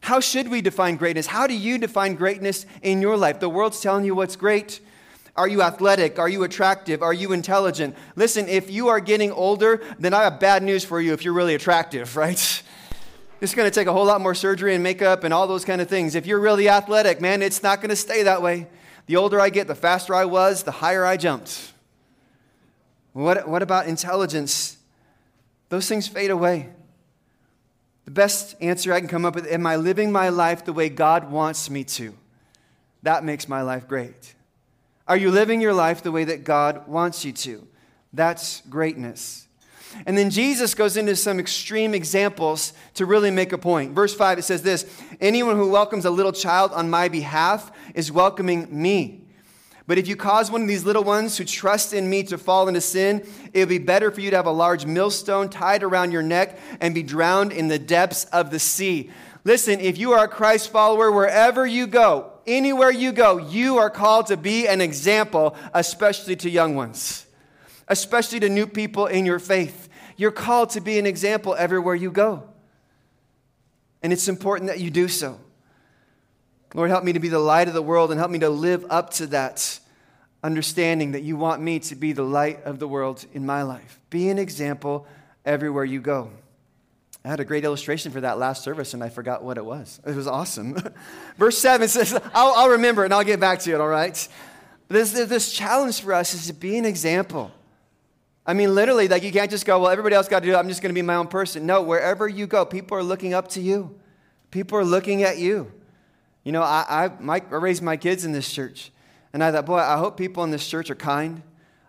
How 0.00 0.20
should 0.20 0.48
we 0.48 0.60
define 0.60 0.96
greatness? 0.96 1.26
How 1.26 1.46
do 1.46 1.54
you 1.54 1.78
define 1.78 2.14
greatness 2.14 2.66
in 2.82 3.02
your 3.02 3.16
life? 3.16 3.40
The 3.40 3.48
world's 3.48 3.80
telling 3.80 4.04
you 4.04 4.14
what's 4.14 4.36
great. 4.36 4.80
Are 5.36 5.46
you 5.48 5.62
athletic? 5.62 6.18
Are 6.18 6.28
you 6.28 6.42
attractive? 6.42 7.02
Are 7.02 7.12
you 7.12 7.32
intelligent? 7.32 7.94
Listen, 8.16 8.48
if 8.48 8.70
you 8.70 8.88
are 8.88 9.00
getting 9.00 9.30
older, 9.30 9.80
then 9.98 10.12
I 10.12 10.24
have 10.24 10.40
bad 10.40 10.62
news 10.64 10.84
for 10.84 11.00
you 11.00 11.12
if 11.12 11.24
you're 11.24 11.34
really 11.34 11.54
attractive, 11.54 12.16
right? 12.16 12.62
It's 13.40 13.54
going 13.54 13.70
to 13.70 13.74
take 13.74 13.86
a 13.86 13.92
whole 13.92 14.04
lot 14.04 14.20
more 14.20 14.34
surgery 14.34 14.74
and 14.74 14.82
makeup 14.82 15.22
and 15.22 15.32
all 15.32 15.46
those 15.46 15.64
kind 15.64 15.80
of 15.80 15.88
things. 15.88 16.16
If 16.16 16.26
you're 16.26 16.40
really 16.40 16.68
athletic, 16.68 17.20
man, 17.20 17.40
it's 17.40 17.62
not 17.62 17.80
going 17.80 17.90
to 17.90 17.96
stay 17.96 18.24
that 18.24 18.42
way. 18.42 18.66
The 19.06 19.16
older 19.16 19.40
I 19.40 19.50
get, 19.50 19.68
the 19.68 19.76
faster 19.76 20.12
I 20.12 20.24
was, 20.24 20.64
the 20.64 20.72
higher 20.72 21.04
I 21.04 21.16
jumped. 21.16 21.72
What, 23.12 23.48
what 23.48 23.62
about 23.62 23.86
intelligence? 23.86 24.76
Those 25.68 25.88
things 25.88 26.08
fade 26.08 26.30
away. 26.30 26.70
The 28.08 28.14
best 28.14 28.56
answer 28.62 28.94
I 28.94 29.00
can 29.00 29.08
come 29.10 29.26
up 29.26 29.34
with 29.34 29.46
Am 29.46 29.66
I 29.66 29.76
living 29.76 30.10
my 30.10 30.30
life 30.30 30.64
the 30.64 30.72
way 30.72 30.88
God 30.88 31.30
wants 31.30 31.68
me 31.68 31.84
to? 31.84 32.14
That 33.02 33.22
makes 33.22 33.50
my 33.50 33.60
life 33.60 33.86
great. 33.86 34.34
Are 35.06 35.18
you 35.18 35.30
living 35.30 35.60
your 35.60 35.74
life 35.74 36.02
the 36.02 36.10
way 36.10 36.24
that 36.24 36.42
God 36.42 36.88
wants 36.88 37.26
you 37.26 37.32
to? 37.32 37.68
That's 38.14 38.62
greatness. 38.62 39.46
And 40.06 40.16
then 40.16 40.30
Jesus 40.30 40.74
goes 40.74 40.96
into 40.96 41.16
some 41.16 41.38
extreme 41.38 41.92
examples 41.92 42.72
to 42.94 43.04
really 43.04 43.30
make 43.30 43.52
a 43.52 43.58
point. 43.58 43.92
Verse 43.92 44.14
5, 44.14 44.38
it 44.38 44.42
says 44.44 44.62
this 44.62 44.86
Anyone 45.20 45.56
who 45.56 45.68
welcomes 45.68 46.06
a 46.06 46.10
little 46.10 46.32
child 46.32 46.72
on 46.72 46.88
my 46.88 47.08
behalf 47.08 47.70
is 47.94 48.10
welcoming 48.10 48.68
me. 48.70 49.27
But 49.88 49.96
if 49.96 50.06
you 50.06 50.16
cause 50.16 50.50
one 50.50 50.60
of 50.60 50.68
these 50.68 50.84
little 50.84 51.02
ones 51.02 51.38
who 51.38 51.46
trust 51.46 51.94
in 51.94 52.10
me 52.10 52.22
to 52.24 52.36
fall 52.36 52.68
into 52.68 52.82
sin, 52.82 53.26
it 53.54 53.60
would 53.60 53.70
be 53.70 53.78
better 53.78 54.10
for 54.10 54.20
you 54.20 54.28
to 54.28 54.36
have 54.36 54.44
a 54.44 54.50
large 54.50 54.84
millstone 54.84 55.48
tied 55.48 55.82
around 55.82 56.12
your 56.12 56.22
neck 56.22 56.58
and 56.78 56.94
be 56.94 57.02
drowned 57.02 57.52
in 57.52 57.68
the 57.68 57.78
depths 57.78 58.24
of 58.24 58.50
the 58.50 58.58
sea. 58.58 59.10
Listen, 59.44 59.80
if 59.80 59.96
you 59.96 60.12
are 60.12 60.26
a 60.26 60.28
Christ 60.28 60.70
follower, 60.70 61.10
wherever 61.10 61.66
you 61.66 61.86
go, 61.86 62.30
anywhere 62.46 62.90
you 62.90 63.12
go, 63.12 63.38
you 63.38 63.78
are 63.78 63.88
called 63.88 64.26
to 64.26 64.36
be 64.36 64.68
an 64.68 64.82
example, 64.82 65.56
especially 65.72 66.36
to 66.36 66.50
young 66.50 66.74
ones, 66.74 67.24
especially 67.88 68.40
to 68.40 68.50
new 68.50 68.66
people 68.66 69.06
in 69.06 69.24
your 69.24 69.38
faith. 69.38 69.88
You're 70.18 70.32
called 70.32 70.68
to 70.70 70.82
be 70.82 70.98
an 70.98 71.06
example 71.06 71.54
everywhere 71.54 71.94
you 71.94 72.10
go. 72.10 72.46
And 74.02 74.12
it's 74.12 74.28
important 74.28 74.68
that 74.68 74.80
you 74.80 74.90
do 74.90 75.08
so. 75.08 75.40
Lord, 76.74 76.90
help 76.90 77.04
me 77.04 77.12
to 77.14 77.20
be 77.20 77.28
the 77.28 77.38
light 77.38 77.68
of 77.68 77.74
the 77.74 77.82
world 77.82 78.10
and 78.10 78.18
help 78.18 78.30
me 78.30 78.38
to 78.40 78.50
live 78.50 78.84
up 78.90 79.10
to 79.14 79.26
that 79.28 79.80
understanding 80.42 81.12
that 81.12 81.22
you 81.22 81.36
want 81.36 81.62
me 81.62 81.78
to 81.80 81.96
be 81.96 82.12
the 82.12 82.22
light 82.22 82.62
of 82.64 82.78
the 82.78 82.86
world 82.86 83.24
in 83.32 83.44
my 83.46 83.62
life. 83.62 84.00
Be 84.10 84.28
an 84.28 84.38
example 84.38 85.06
everywhere 85.44 85.84
you 85.84 86.00
go. 86.00 86.30
I 87.24 87.28
had 87.28 87.40
a 87.40 87.44
great 87.44 87.64
illustration 87.64 88.12
for 88.12 88.20
that 88.20 88.38
last 88.38 88.62
service 88.62 88.94
and 88.94 89.02
I 89.02 89.08
forgot 89.08 89.42
what 89.42 89.58
it 89.58 89.64
was. 89.64 90.00
It 90.06 90.14
was 90.14 90.26
awesome. 90.26 90.76
Verse 91.36 91.58
7 91.58 91.88
says, 91.88 92.14
I'll, 92.34 92.54
I'll, 92.54 92.68
remember 92.70 93.04
and 93.04 93.12
I'll 93.12 93.24
get 93.24 93.40
back 93.40 93.58
to 93.60 93.72
it, 93.72 93.80
all 93.80 93.88
right? 93.88 94.28
This, 94.88 95.12
this 95.12 95.52
challenge 95.52 96.00
for 96.00 96.14
us 96.14 96.32
is 96.32 96.46
to 96.46 96.52
be 96.52 96.78
an 96.78 96.84
example. 96.84 97.50
I 98.46 98.54
mean, 98.54 98.74
literally, 98.74 99.08
like 99.08 99.24
you 99.24 99.32
can't 99.32 99.50
just 99.50 99.66
go, 99.66 99.80
well, 99.80 99.90
everybody 99.90 100.14
else 100.14 100.28
got 100.28 100.40
to 100.40 100.46
do 100.46 100.52
it. 100.52 100.56
I'm 100.56 100.68
just 100.68 100.80
going 100.80 100.88
to 100.88 100.98
be 100.98 101.02
my 101.02 101.16
own 101.16 101.26
person. 101.26 101.66
No, 101.66 101.82
wherever 101.82 102.26
you 102.28 102.46
go, 102.46 102.64
people 102.64 102.96
are 102.96 103.02
looking 103.02 103.34
up 103.34 103.48
to 103.48 103.60
you, 103.60 103.98
people 104.50 104.78
are 104.78 104.84
looking 104.84 105.22
at 105.22 105.38
you. 105.38 105.70
You 106.48 106.52
know, 106.52 106.62
I, 106.62 106.86
I, 106.88 107.10
my, 107.20 107.42
I 107.50 107.54
raised 107.56 107.82
my 107.82 107.98
kids 107.98 108.24
in 108.24 108.32
this 108.32 108.50
church, 108.50 108.90
and 109.34 109.44
I 109.44 109.52
thought, 109.52 109.66
boy, 109.66 109.76
I 109.76 109.98
hope 109.98 110.16
people 110.16 110.44
in 110.44 110.50
this 110.50 110.66
church 110.66 110.88
are 110.88 110.94
kind. 110.94 111.42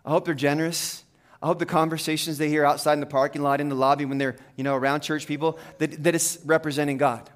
I 0.04 0.10
hope 0.10 0.26
they're 0.26 0.34
generous. 0.34 1.06
I 1.42 1.48
hope 1.48 1.60
the 1.60 1.66
conversations 1.66 2.38
they 2.38 2.50
hear 2.50 2.66
outside 2.66 2.96
in 2.96 3.00
the 3.00 3.06
parking 3.06 3.42
lot, 3.42 3.62
in 3.62 3.70
the 3.70 3.76
lobby, 3.76 4.04
when 4.04 4.18
they're, 4.18 4.36
you 4.58 4.66
know, 4.66 4.76
around 4.76 5.00
church 5.00 5.28
people, 5.28 5.58
that, 5.78 6.04
that 6.04 6.14
it's 6.14 6.40
representing 6.44 6.98
God. 6.98 7.30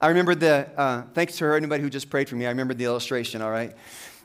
I 0.00 0.08
remember 0.08 0.34
the, 0.34 0.68
uh, 0.76 1.02
thanks 1.14 1.36
to 1.36 1.44
her, 1.44 1.54
anybody 1.54 1.84
who 1.84 1.88
just 1.88 2.10
prayed 2.10 2.28
for 2.28 2.34
me, 2.34 2.46
I 2.46 2.48
remember 2.48 2.74
the 2.74 2.84
illustration, 2.84 3.42
all 3.42 3.52
right? 3.52 3.72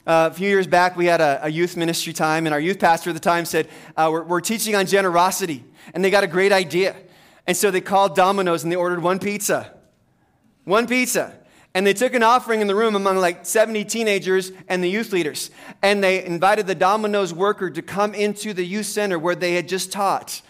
Uh, 0.07 0.29
a 0.31 0.33
few 0.33 0.49
years 0.49 0.65
back, 0.65 0.97
we 0.97 1.05
had 1.05 1.21
a, 1.21 1.41
a, 1.43 1.49
youth 1.49 1.77
ministry 1.77 2.11
time, 2.11 2.47
and 2.47 2.55
our 2.55 2.59
youth 2.59 2.79
pastor 2.79 3.11
at 3.11 3.13
the 3.13 3.19
time 3.19 3.45
said, 3.45 3.67
uh, 3.97 4.09
we're, 4.11 4.23
we're 4.23 4.41
teaching 4.41 4.75
on 4.75 4.87
generosity, 4.87 5.63
and 5.93 6.03
they 6.03 6.09
got 6.09 6.23
a 6.23 6.27
great 6.27 6.51
idea. 6.51 6.95
And 7.45 7.55
so 7.55 7.69
they 7.69 7.81
called 7.81 8.15
Domino's 8.15 8.63
and 8.63 8.71
they 8.71 8.75
ordered 8.75 9.03
one 9.03 9.19
pizza. 9.19 9.71
One 10.63 10.87
pizza. 10.87 11.35
And 11.75 11.85
they 11.85 11.93
took 11.93 12.13
an 12.13 12.23
offering 12.23 12.61
in 12.61 12.67
the 12.67 12.73
room 12.73 12.95
among 12.95 13.17
like 13.17 13.45
70 13.45 13.83
teenagers 13.83 14.53
and 14.69 14.81
the 14.81 14.89
youth 14.89 15.11
leaders. 15.11 15.51
And 15.81 16.01
they 16.01 16.23
invited 16.23 16.67
the 16.67 16.73
Domino's 16.73 17.33
worker 17.33 17.69
to 17.69 17.81
come 17.81 18.15
into 18.15 18.53
the 18.53 18.65
youth 18.65 18.85
center 18.85 19.19
where 19.19 19.35
they 19.35 19.55
had 19.55 19.67
just 19.67 19.91
taught. 19.91 20.41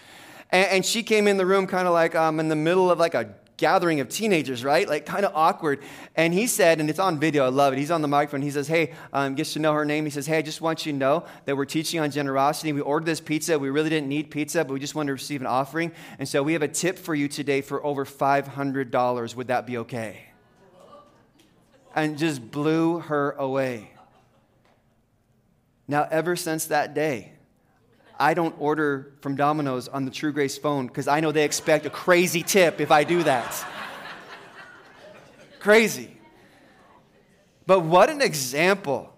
And, 0.51 0.67
and 0.67 0.85
she 0.85 1.01
came 1.01 1.27
in 1.27 1.37
the 1.37 1.45
room 1.47 1.65
kind 1.65 1.87
of 1.87 1.95
like 1.95 2.13
um, 2.13 2.39
in 2.39 2.47
the 2.47 2.55
middle 2.55 2.91
of 2.91 2.99
like 2.99 3.15
a 3.15 3.33
gathering 3.57 4.01
of 4.01 4.09
teenagers, 4.09 4.63
right? 4.63 4.87
Like 4.87 5.07
kind 5.07 5.25
of 5.25 5.31
awkward. 5.33 5.79
And 6.15 6.31
he 6.31 6.45
said, 6.45 6.79
and 6.79 6.91
it's 6.91 6.99
on 6.99 7.19
video, 7.19 7.43
I 7.43 7.49
love 7.49 7.73
it. 7.73 7.79
He's 7.79 7.89
on 7.89 8.03
the 8.03 8.07
microphone. 8.07 8.43
He 8.43 8.51
says, 8.51 8.67
Hey, 8.67 8.93
um, 9.11 9.33
gets 9.33 9.53
to 9.53 9.59
know 9.59 9.73
her 9.73 9.83
name. 9.83 10.05
He 10.05 10.11
says, 10.11 10.27
Hey, 10.27 10.37
I 10.37 10.41
just 10.43 10.61
want 10.61 10.85
you 10.85 10.91
to 10.91 10.97
know 10.97 11.25
that 11.45 11.57
we're 11.57 11.65
teaching 11.65 11.99
on 12.01 12.11
generosity. 12.11 12.71
We 12.71 12.81
ordered 12.81 13.07
this 13.07 13.19
pizza. 13.19 13.57
We 13.57 13.71
really 13.71 13.89
didn't 13.89 14.09
need 14.09 14.29
pizza, 14.29 14.63
but 14.63 14.73
we 14.73 14.79
just 14.79 14.93
wanted 14.93 15.07
to 15.07 15.13
receive 15.13 15.41
an 15.41 15.47
offering. 15.47 15.91
And 16.19 16.29
so 16.29 16.43
we 16.43 16.53
have 16.53 16.61
a 16.61 16.67
tip 16.67 16.99
for 16.99 17.15
you 17.15 17.27
today 17.27 17.61
for 17.61 17.83
over 17.83 18.05
$500. 18.05 19.35
Would 19.35 19.47
that 19.47 19.65
be 19.65 19.77
okay? 19.79 20.34
And 21.95 22.17
just 22.17 22.51
blew 22.51 22.99
her 22.99 23.31
away. 23.31 23.89
Now, 25.87 26.07
ever 26.11 26.35
since 26.35 26.65
that 26.65 26.93
day, 26.93 27.31
I 28.19 28.33
don't 28.33 28.55
order 28.59 29.13
from 29.21 29.35
Domino's 29.35 29.87
on 29.87 30.05
the 30.05 30.11
True 30.11 30.31
Grace 30.31 30.57
phone 30.57 30.87
because 30.87 31.07
I 31.07 31.21
know 31.21 31.31
they 31.31 31.45
expect 31.45 31.85
a 31.85 31.89
crazy 31.89 32.43
tip 32.43 32.81
if 32.81 32.91
I 32.91 33.03
do 33.03 33.23
that. 33.23 33.65
crazy. 35.59 36.17
But 37.65 37.81
what 37.81 38.09
an 38.09 38.21
example. 38.21 39.13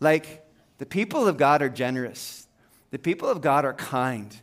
Like, 0.00 0.44
the 0.78 0.86
people 0.86 1.26
of 1.26 1.36
God 1.36 1.62
are 1.62 1.68
generous, 1.68 2.46
the 2.90 2.98
people 2.98 3.28
of 3.28 3.40
God 3.40 3.64
are 3.64 3.74
kind. 3.74 4.36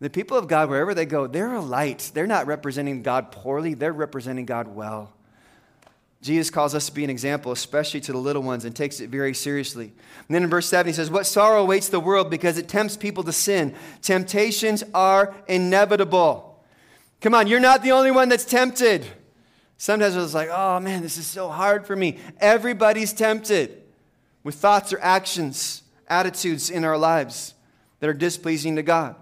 The 0.00 0.10
people 0.10 0.36
of 0.36 0.48
God, 0.48 0.68
wherever 0.68 0.92
they 0.92 1.06
go, 1.06 1.26
they're 1.26 1.54
a 1.54 1.60
light. 1.60 2.10
They're 2.12 2.26
not 2.26 2.46
representing 2.46 3.02
God 3.02 3.30
poorly, 3.30 3.74
they're 3.74 3.92
representing 3.92 4.44
God 4.44 4.68
well. 4.68 5.13
Jesus 6.24 6.48
calls 6.48 6.74
us 6.74 6.86
to 6.86 6.92
be 6.92 7.04
an 7.04 7.10
example, 7.10 7.52
especially 7.52 8.00
to 8.00 8.12
the 8.12 8.18
little 8.18 8.42
ones, 8.42 8.64
and 8.64 8.74
takes 8.74 8.98
it 8.98 9.10
very 9.10 9.34
seriously. 9.34 9.92
And 10.26 10.34
then 10.34 10.42
in 10.42 10.48
verse 10.48 10.66
7, 10.66 10.88
he 10.88 10.94
says, 10.94 11.10
What 11.10 11.26
sorrow 11.26 11.60
awaits 11.60 11.90
the 11.90 12.00
world 12.00 12.30
because 12.30 12.56
it 12.56 12.66
tempts 12.66 12.96
people 12.96 13.22
to 13.24 13.32
sin. 13.32 13.74
Temptations 14.00 14.82
are 14.94 15.34
inevitable. 15.48 16.64
Come 17.20 17.34
on, 17.34 17.46
you're 17.46 17.60
not 17.60 17.82
the 17.82 17.92
only 17.92 18.10
one 18.10 18.30
that's 18.30 18.46
tempted. 18.46 19.06
Sometimes 19.76 20.16
it's 20.16 20.32
like, 20.32 20.48
oh 20.50 20.80
man, 20.80 21.02
this 21.02 21.18
is 21.18 21.26
so 21.26 21.50
hard 21.50 21.86
for 21.86 21.94
me. 21.94 22.16
Everybody's 22.40 23.12
tempted 23.12 23.82
with 24.42 24.54
thoughts 24.54 24.94
or 24.94 25.00
actions, 25.00 25.82
attitudes 26.08 26.70
in 26.70 26.84
our 26.84 26.96
lives 26.96 27.52
that 28.00 28.08
are 28.08 28.14
displeasing 28.14 28.76
to 28.76 28.82
God. 28.82 29.14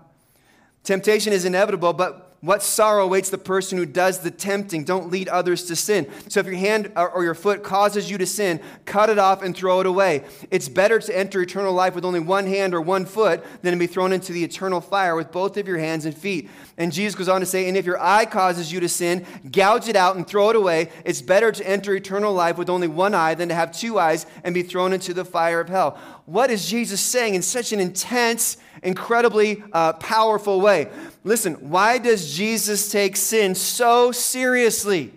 Temptation 0.85 1.33
is 1.33 1.45
inevitable, 1.45 1.95
but 1.95 2.32
what 2.43 2.61
sorrow 2.61 3.05
awaits 3.05 3.31
the 3.31 3.39
person 3.39 3.79
who 3.79 3.87
does 3.87 4.19
the 4.19 4.31
tempting? 4.33 4.83
Don't 4.83 5.13
lead 5.13 5.29
others 5.29 5.63
to 5.67 5.77
sin. 5.77 6.11
So 6.27 6.41
if 6.41 6.47
your 6.47 6.57
hand 6.57 6.91
or 6.97 7.23
your 7.23 7.37
foot 7.37 7.63
causes 7.63 8.11
you 8.11 8.19
to 8.19 8.27
sin, 8.27 8.61
cut 8.85 9.11
it 9.11 9.19
off 9.19 9.43
and 9.43 9.57
throw 9.57 9.79
it 9.79 9.87
away. 9.87 10.25
It's 10.51 10.69
better 10.69 10.99
to 10.99 11.17
enter 11.17 11.41
eternal 11.41 11.73
life 11.73 11.95
with 11.95 12.05
only 12.05 12.19
one 12.19 12.49
hand 12.49 12.75
or 12.75 12.81
one 12.81 13.07
foot 13.07 13.45
than 13.63 13.75
to 13.75 13.79
be 13.79 13.87
thrown 13.87 14.13
into 14.13 14.33
the 14.33 14.43
eternal 14.43 14.81
fire 14.81 15.15
with 15.15 15.31
both 15.31 15.57
of 15.57 15.69
your 15.69 15.79
hands 15.79 16.05
and 16.05 16.19
feet. 16.19 16.51
And 16.77 16.93
Jesus 16.93 17.15
goes 17.15 17.29
on 17.29 17.39
to 17.39 17.47
say, 17.47 17.69
And 17.69 17.77
if 17.77 17.87
your 17.87 18.03
eye 18.03 18.27
causes 18.27 18.73
you 18.73 18.81
to 18.81 18.89
sin, 18.89 19.25
gouge 19.49 19.87
it 19.87 19.95
out 19.95 20.17
and 20.17 20.27
throw 20.27 20.51
it 20.51 20.57
away. 20.57 20.91
It's 21.05 21.23
better 21.23 21.53
to 21.53 21.65
enter 21.65 21.95
eternal 21.95 22.35
life 22.35 22.59
with 22.59 22.69
only 22.69 22.89
one 22.89 23.15
eye 23.15 23.35
than 23.35 23.51
to 23.51 23.55
have 23.55 23.71
two 23.71 24.01
eyes 24.01 24.27
and 24.43 24.53
be 24.53 24.65
thrown 24.65 24.93
into 24.93 25.15
the 25.15 25.25
fire 25.25 25.61
of 25.61 25.69
hell. 25.69 25.97
What 26.27 26.51
is 26.51 26.69
Jesus 26.69 27.01
saying 27.01 27.37
in 27.37 27.43
such 27.43 27.73
an 27.73 27.79
intense, 27.79 28.57
incredibly 28.83 29.63
uh, 29.73 29.93
powerful 29.93 30.61
way? 30.61 30.89
Listen, 31.25 31.55
why 31.71 31.99
does 31.99 32.35
Jesus 32.35 32.91
take 32.91 33.17
sin 33.17 33.55
so 33.55 34.11
seriously? 34.11 35.13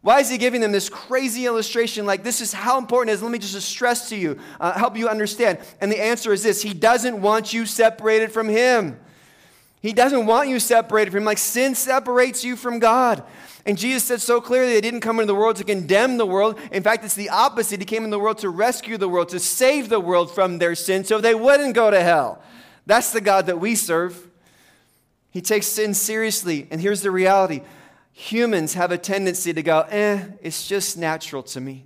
Why 0.00 0.20
is 0.20 0.30
he 0.30 0.38
giving 0.38 0.60
them 0.60 0.72
this 0.72 0.88
crazy 0.88 1.44
illustration 1.44 2.06
like 2.06 2.22
this 2.22 2.40
is 2.40 2.52
how 2.52 2.78
important 2.78 3.10
it 3.10 3.14
is? 3.14 3.22
Let 3.22 3.32
me 3.32 3.38
just 3.38 3.60
stress 3.68 4.08
to 4.10 4.16
you, 4.16 4.38
uh, 4.60 4.72
help 4.72 4.96
you 4.96 5.08
understand. 5.08 5.58
And 5.80 5.90
the 5.90 6.00
answer 6.00 6.32
is 6.32 6.42
this 6.42 6.62
He 6.62 6.72
doesn't 6.72 7.20
want 7.20 7.52
you 7.52 7.66
separated 7.66 8.32
from 8.32 8.48
Him. 8.48 8.98
He 9.80 9.92
doesn't 9.92 10.26
want 10.26 10.48
you 10.48 10.60
separated 10.60 11.10
from 11.10 11.18
Him. 11.18 11.24
Like 11.26 11.38
sin 11.38 11.74
separates 11.74 12.44
you 12.44 12.56
from 12.56 12.78
God. 12.78 13.22
And 13.66 13.76
Jesus 13.76 14.04
said 14.04 14.20
so 14.22 14.40
clearly, 14.40 14.74
He 14.74 14.80
didn't 14.80 15.00
come 15.00 15.16
into 15.20 15.26
the 15.26 15.38
world 15.38 15.56
to 15.56 15.64
condemn 15.64 16.16
the 16.16 16.26
world. 16.26 16.58
In 16.72 16.82
fact, 16.82 17.04
it's 17.04 17.14
the 17.14 17.28
opposite. 17.28 17.80
He 17.80 17.84
came 17.84 18.04
in 18.04 18.10
the 18.10 18.18
world 18.18 18.38
to 18.38 18.50
rescue 18.50 18.96
the 18.96 19.08
world, 19.08 19.28
to 19.30 19.40
save 19.40 19.88
the 19.88 20.00
world 20.00 20.30
from 20.30 20.58
their 20.58 20.74
sin 20.74 21.04
so 21.04 21.20
they 21.20 21.34
wouldn't 21.34 21.74
go 21.74 21.90
to 21.90 22.00
hell. 22.00 22.40
That's 22.86 23.12
the 23.12 23.20
God 23.20 23.46
that 23.46 23.60
we 23.60 23.74
serve. 23.74 24.27
He 25.30 25.40
takes 25.40 25.66
sin 25.66 25.94
seriously. 25.94 26.66
And 26.70 26.80
here's 26.80 27.02
the 27.02 27.10
reality 27.10 27.62
humans 28.12 28.74
have 28.74 28.90
a 28.90 28.98
tendency 28.98 29.52
to 29.52 29.62
go, 29.62 29.80
eh, 29.90 30.24
it's 30.42 30.66
just 30.66 30.98
natural 30.98 31.42
to 31.44 31.60
me. 31.60 31.84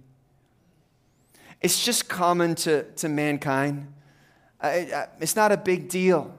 It's 1.60 1.84
just 1.84 2.08
common 2.08 2.54
to, 2.56 2.84
to 2.84 3.08
mankind. 3.08 3.92
I, 4.60 4.68
I, 4.68 5.08
it's 5.20 5.36
not 5.36 5.52
a 5.52 5.56
big 5.56 5.88
deal. 5.88 6.34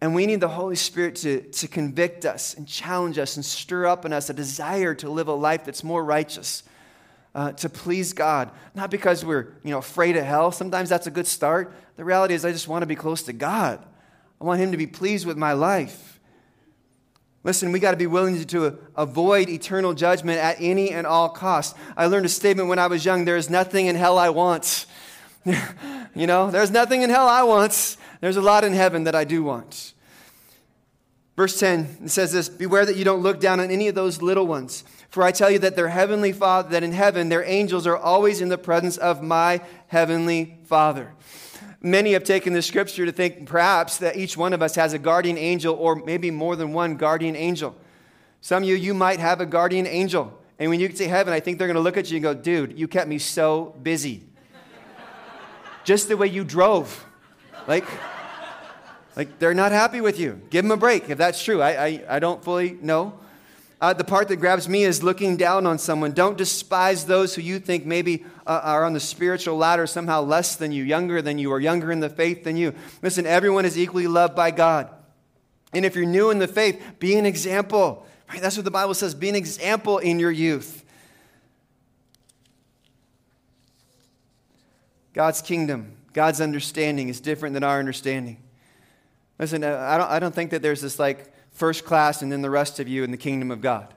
And 0.00 0.14
we 0.14 0.26
need 0.26 0.40
the 0.40 0.48
Holy 0.48 0.76
Spirit 0.76 1.16
to, 1.16 1.40
to 1.42 1.68
convict 1.68 2.26
us 2.26 2.54
and 2.54 2.66
challenge 2.66 3.18
us 3.18 3.36
and 3.36 3.44
stir 3.44 3.86
up 3.86 4.04
in 4.04 4.12
us 4.12 4.28
a 4.28 4.34
desire 4.34 4.94
to 4.96 5.08
live 5.08 5.28
a 5.28 5.32
life 5.32 5.64
that's 5.64 5.82
more 5.82 6.04
righteous, 6.04 6.62
uh, 7.34 7.52
to 7.52 7.68
please 7.68 8.12
God. 8.12 8.50
Not 8.74 8.90
because 8.90 9.24
we're 9.24 9.54
you 9.62 9.70
know, 9.70 9.78
afraid 9.78 10.16
of 10.16 10.24
hell. 10.24 10.52
Sometimes 10.52 10.88
that's 10.88 11.06
a 11.06 11.10
good 11.10 11.26
start. 11.26 11.72
The 11.96 12.04
reality 12.04 12.34
is, 12.34 12.44
I 12.44 12.52
just 12.52 12.68
want 12.68 12.82
to 12.82 12.86
be 12.86 12.96
close 12.96 13.22
to 13.22 13.32
God. 13.32 13.82
I 14.40 14.44
want 14.44 14.60
Him 14.60 14.72
to 14.72 14.76
be 14.76 14.86
pleased 14.86 15.26
with 15.26 15.36
my 15.36 15.52
life. 15.52 16.20
Listen, 17.46 17.70
we 17.70 17.78
got 17.78 17.92
to 17.92 17.96
be 17.96 18.08
willing 18.08 18.44
to, 18.44 18.78
avoid 18.96 19.48
eternal 19.48 19.94
judgment 19.94 20.40
at 20.40 20.56
any 20.58 20.90
and 20.90 21.06
all 21.06 21.28
costs. 21.28 21.78
I 21.96 22.06
learned 22.06 22.26
a 22.26 22.28
statement 22.28 22.68
when 22.68 22.80
I 22.80 22.88
was 22.88 23.04
young 23.04 23.24
there 23.24 23.36
is 23.36 23.48
nothing 23.48 23.86
in 23.86 23.94
hell 23.94 24.18
I 24.18 24.30
want. 24.30 24.86
you 25.44 26.26
know, 26.26 26.50
there's 26.50 26.72
nothing 26.72 27.02
in 27.02 27.10
hell 27.10 27.28
I 27.28 27.44
want. 27.44 27.96
There's 28.20 28.36
a 28.36 28.42
lot 28.42 28.64
in 28.64 28.72
heaven 28.72 29.04
that 29.04 29.14
I 29.14 29.22
do 29.22 29.44
want. 29.44 29.92
Verse 31.36 31.60
10 31.60 31.98
it 32.04 32.10
says 32.10 32.32
this 32.32 32.48
Beware 32.48 32.84
that 32.84 32.96
you 32.96 33.04
don't 33.04 33.22
look 33.22 33.38
down 33.38 33.60
on 33.60 33.70
any 33.70 33.86
of 33.86 33.94
those 33.94 34.20
little 34.20 34.46
ones. 34.46 34.82
For 35.08 35.22
I 35.22 35.30
tell 35.30 35.50
you 35.50 35.60
that 35.60 35.76
their 35.76 35.88
heavenly 35.88 36.32
Father, 36.32 36.70
that 36.70 36.82
in 36.82 36.92
heaven 36.92 37.28
their 37.28 37.44
angels 37.44 37.86
are 37.86 37.96
always 37.96 38.40
in 38.40 38.48
the 38.48 38.58
presence 38.58 38.96
of 38.96 39.22
my 39.22 39.60
heavenly 39.86 40.58
Father. 40.64 41.12
Many 41.86 42.14
have 42.14 42.24
taken 42.24 42.52
the 42.52 42.62
scripture 42.62 43.06
to 43.06 43.12
think 43.12 43.46
perhaps 43.46 43.98
that 43.98 44.16
each 44.16 44.36
one 44.36 44.52
of 44.52 44.60
us 44.60 44.74
has 44.74 44.92
a 44.92 44.98
guardian 44.98 45.38
angel 45.38 45.72
or 45.76 45.94
maybe 45.94 46.32
more 46.32 46.56
than 46.56 46.72
one 46.72 46.96
guardian 46.96 47.36
angel. 47.36 47.76
Some 48.40 48.64
of 48.64 48.68
you, 48.68 48.74
you 48.74 48.92
might 48.92 49.20
have 49.20 49.40
a 49.40 49.46
guardian 49.46 49.86
angel. 49.86 50.36
And 50.58 50.68
when 50.68 50.80
you 50.80 50.88
get 50.88 50.96
to 50.96 51.08
heaven, 51.08 51.32
I 51.32 51.38
think 51.38 51.58
they're 51.58 51.68
going 51.68 51.76
to 51.76 51.80
look 51.80 51.96
at 51.96 52.10
you 52.10 52.16
and 52.16 52.24
go, 52.24 52.34
dude, 52.34 52.76
you 52.76 52.88
kept 52.88 53.06
me 53.06 53.18
so 53.18 53.76
busy. 53.84 54.24
Just 55.84 56.08
the 56.08 56.16
way 56.16 56.26
you 56.26 56.42
drove. 56.42 57.06
Like, 57.68 57.86
like 59.14 59.38
they're 59.38 59.54
not 59.54 59.70
happy 59.70 60.00
with 60.00 60.18
you. 60.18 60.40
Give 60.50 60.64
them 60.64 60.72
a 60.72 60.76
break 60.76 61.08
if 61.08 61.18
that's 61.18 61.40
true. 61.40 61.62
I, 61.62 61.86
I, 61.86 62.04
I 62.08 62.18
don't 62.18 62.42
fully 62.42 62.78
know. 62.82 63.16
Uh, 63.78 63.92
the 63.92 64.04
part 64.04 64.28
that 64.28 64.36
grabs 64.36 64.68
me 64.68 64.84
is 64.84 65.02
looking 65.02 65.36
down 65.36 65.66
on 65.66 65.78
someone. 65.78 66.12
Don't 66.12 66.38
despise 66.38 67.04
those 67.04 67.34
who 67.34 67.42
you 67.42 67.58
think 67.58 67.84
maybe 67.84 68.24
uh, 68.46 68.60
are 68.62 68.84
on 68.84 68.94
the 68.94 69.00
spiritual 69.00 69.56
ladder 69.56 69.86
somehow 69.86 70.22
less 70.22 70.56
than 70.56 70.72
you, 70.72 70.82
younger 70.82 71.20
than 71.20 71.38
you, 71.38 71.50
or 71.50 71.60
younger 71.60 71.92
in 71.92 72.00
the 72.00 72.08
faith 72.08 72.42
than 72.42 72.56
you. 72.56 72.74
Listen, 73.02 73.26
everyone 73.26 73.66
is 73.66 73.78
equally 73.78 74.06
loved 74.06 74.34
by 74.34 74.50
God. 74.50 74.88
And 75.74 75.84
if 75.84 75.94
you're 75.94 76.06
new 76.06 76.30
in 76.30 76.38
the 76.38 76.48
faith, 76.48 76.82
be 76.98 77.16
an 77.16 77.26
example. 77.26 78.06
Right? 78.30 78.40
That's 78.40 78.56
what 78.56 78.64
the 78.64 78.70
Bible 78.70 78.94
says 78.94 79.14
be 79.14 79.28
an 79.28 79.36
example 79.36 79.98
in 79.98 80.18
your 80.18 80.30
youth. 80.30 80.82
God's 85.12 85.42
kingdom, 85.42 85.96
God's 86.14 86.40
understanding 86.40 87.08
is 87.08 87.20
different 87.20 87.52
than 87.54 87.62
our 87.62 87.78
understanding. 87.78 88.42
Listen, 89.38 89.64
uh, 89.64 89.78
I 89.78 89.98
don't, 89.98 90.10
I 90.10 90.18
don't 90.18 90.34
think 90.34 90.50
that 90.50 90.62
there's 90.62 90.80
this 90.80 90.98
like 90.98 91.32
first 91.56 91.84
class 91.84 92.22
and 92.22 92.30
then 92.30 92.42
the 92.42 92.50
rest 92.50 92.80
of 92.80 92.88
you 92.88 93.02
in 93.02 93.10
the 93.10 93.16
kingdom 93.16 93.50
of 93.50 93.60
God. 93.60 93.92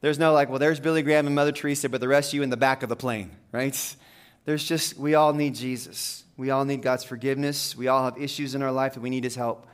There's 0.00 0.18
no 0.18 0.32
like, 0.32 0.48
well, 0.48 0.58
there's 0.58 0.80
Billy 0.80 1.02
Graham 1.02 1.26
and 1.26 1.34
Mother 1.34 1.52
Teresa, 1.52 1.88
but 1.88 2.00
the 2.00 2.08
rest 2.08 2.30
of 2.30 2.34
you 2.34 2.42
in 2.42 2.50
the 2.50 2.56
back 2.56 2.82
of 2.82 2.88
the 2.88 2.96
plane, 2.96 3.30
right? 3.50 3.96
There's 4.44 4.64
just, 4.64 4.96
we 4.96 5.14
all 5.14 5.32
need 5.32 5.54
Jesus. 5.54 6.24
We 6.36 6.50
all 6.50 6.64
need 6.64 6.82
God's 6.82 7.02
forgiveness. 7.02 7.76
We 7.76 7.88
all 7.88 8.04
have 8.04 8.16
issues 8.20 8.54
in 8.54 8.62
our 8.62 8.72
life 8.72 8.94
that 8.94 9.00
we 9.00 9.10
need 9.10 9.24
His 9.24 9.34
help. 9.34 9.66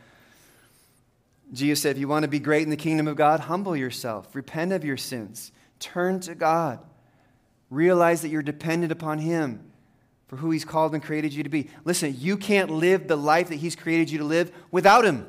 Jesus 1.53 1.83
said, 1.83 1.96
if 1.96 1.98
you 1.98 2.09
want 2.09 2.22
to 2.22 2.29
be 2.29 2.38
great 2.38 2.62
in 2.62 2.70
the 2.70 2.77
kingdom 2.77 3.07
of 3.09 3.16
God, 3.16 3.40
humble 3.40 3.77
yourself, 3.77 4.35
repent 4.35 4.72
of 4.72 4.85
your 4.85 4.96
sins, 4.96 5.53
turn 5.79 6.20
to 6.20 6.35
God, 6.35 6.79
realize 7.68 8.22
that 8.22 8.29
you're 8.29 8.42
dependent 8.42 8.90
upon 8.90 9.18
Him 9.18 9.70
for 10.29 10.37
who 10.37 10.51
He's 10.51 10.64
called 10.64 10.94
and 10.94 11.03
created 11.03 11.35
you 11.35 11.42
to 11.42 11.51
be. 11.51 11.68
Listen, 11.85 12.14
you 12.16 12.38
can't 12.38 12.70
live 12.70 13.07
the 13.07 13.16
life 13.16 13.51
that 13.51 13.57
He's 13.57 13.77
created 13.77 14.11
you 14.11 14.18
to 14.18 14.25
live 14.25 14.51
without 14.70 15.05
Him. 15.05 15.27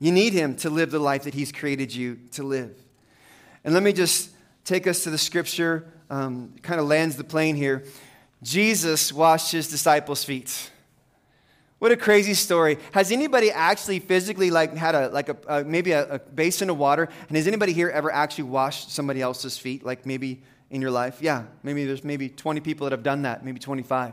You 0.00 0.10
need 0.10 0.32
Him 0.32 0.56
to 0.56 0.70
live 0.70 0.90
the 0.90 0.98
life 0.98 1.24
that 1.24 1.34
He's 1.34 1.52
created 1.52 1.94
you 1.94 2.18
to 2.32 2.42
live. 2.42 2.74
And 3.62 3.74
let 3.74 3.82
me 3.82 3.92
just 3.92 4.30
take 4.64 4.86
us 4.86 5.04
to 5.04 5.10
the 5.10 5.18
scripture, 5.18 5.92
um, 6.08 6.54
kind 6.62 6.80
of 6.80 6.86
lands 6.86 7.16
the 7.16 7.24
plane 7.24 7.54
here. 7.54 7.84
Jesus 8.42 9.12
washed 9.12 9.52
His 9.52 9.68
disciples' 9.68 10.24
feet. 10.24 10.70
What 11.78 11.92
a 11.92 11.96
crazy 11.96 12.34
story. 12.34 12.78
Has 12.92 13.10
anybody 13.10 13.50
actually 13.50 14.00
physically 14.00 14.50
like 14.50 14.74
had 14.74 14.94
a 14.94 15.08
like 15.08 15.30
a 15.30 15.36
uh, 15.46 15.64
maybe 15.66 15.92
a, 15.92 16.14
a, 16.14 16.18
basin 16.18 16.68
of 16.68 16.76
water? 16.76 17.08
And 17.28 17.36
has 17.36 17.46
anybody 17.46 17.72
here 17.72 17.88
ever 17.88 18.12
actually 18.12 18.44
washed 18.44 18.90
somebody 18.90 19.22
else's 19.22 19.56
feet? 19.56 19.84
Like 19.84 20.04
maybe 20.04 20.42
in 20.70 20.82
your 20.82 20.90
life? 20.90 21.18
Yeah, 21.20 21.44
maybe 21.62 21.86
there's 21.86 22.04
maybe 22.04 22.28
20 22.28 22.60
people 22.60 22.84
that 22.84 22.92
have 22.92 23.02
done 23.02 23.22
that, 23.22 23.44
maybe 23.44 23.58
25. 23.58 24.12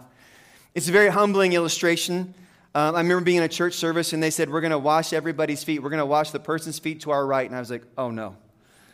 It's 0.76 0.88
a 0.88 0.92
very 0.92 1.10
humbling 1.10 1.54
illustration. 1.54 2.34
Um, 2.78 2.94
I 2.94 3.00
remember 3.00 3.22
being 3.22 3.38
in 3.38 3.44
a 3.44 3.48
church 3.48 3.74
service 3.74 4.14
and 4.14 4.22
they 4.22 4.30
said, 4.30 4.52
We're 4.52 4.62
going 4.62 4.70
to 4.70 4.78
wash 4.78 5.12
everybody's 5.12 5.64
feet. 5.64 5.82
We're 5.82 5.90
going 5.90 5.98
to 5.98 6.06
wash 6.06 6.30
the 6.30 6.40
person's 6.40 6.78
feet 6.78 7.02
to 7.02 7.10
our 7.10 7.26
right. 7.26 7.48
And 7.48 7.56
I 7.56 7.60
was 7.60 7.72
like, 7.72 7.82
Oh 7.98 8.12
no. 8.12 8.38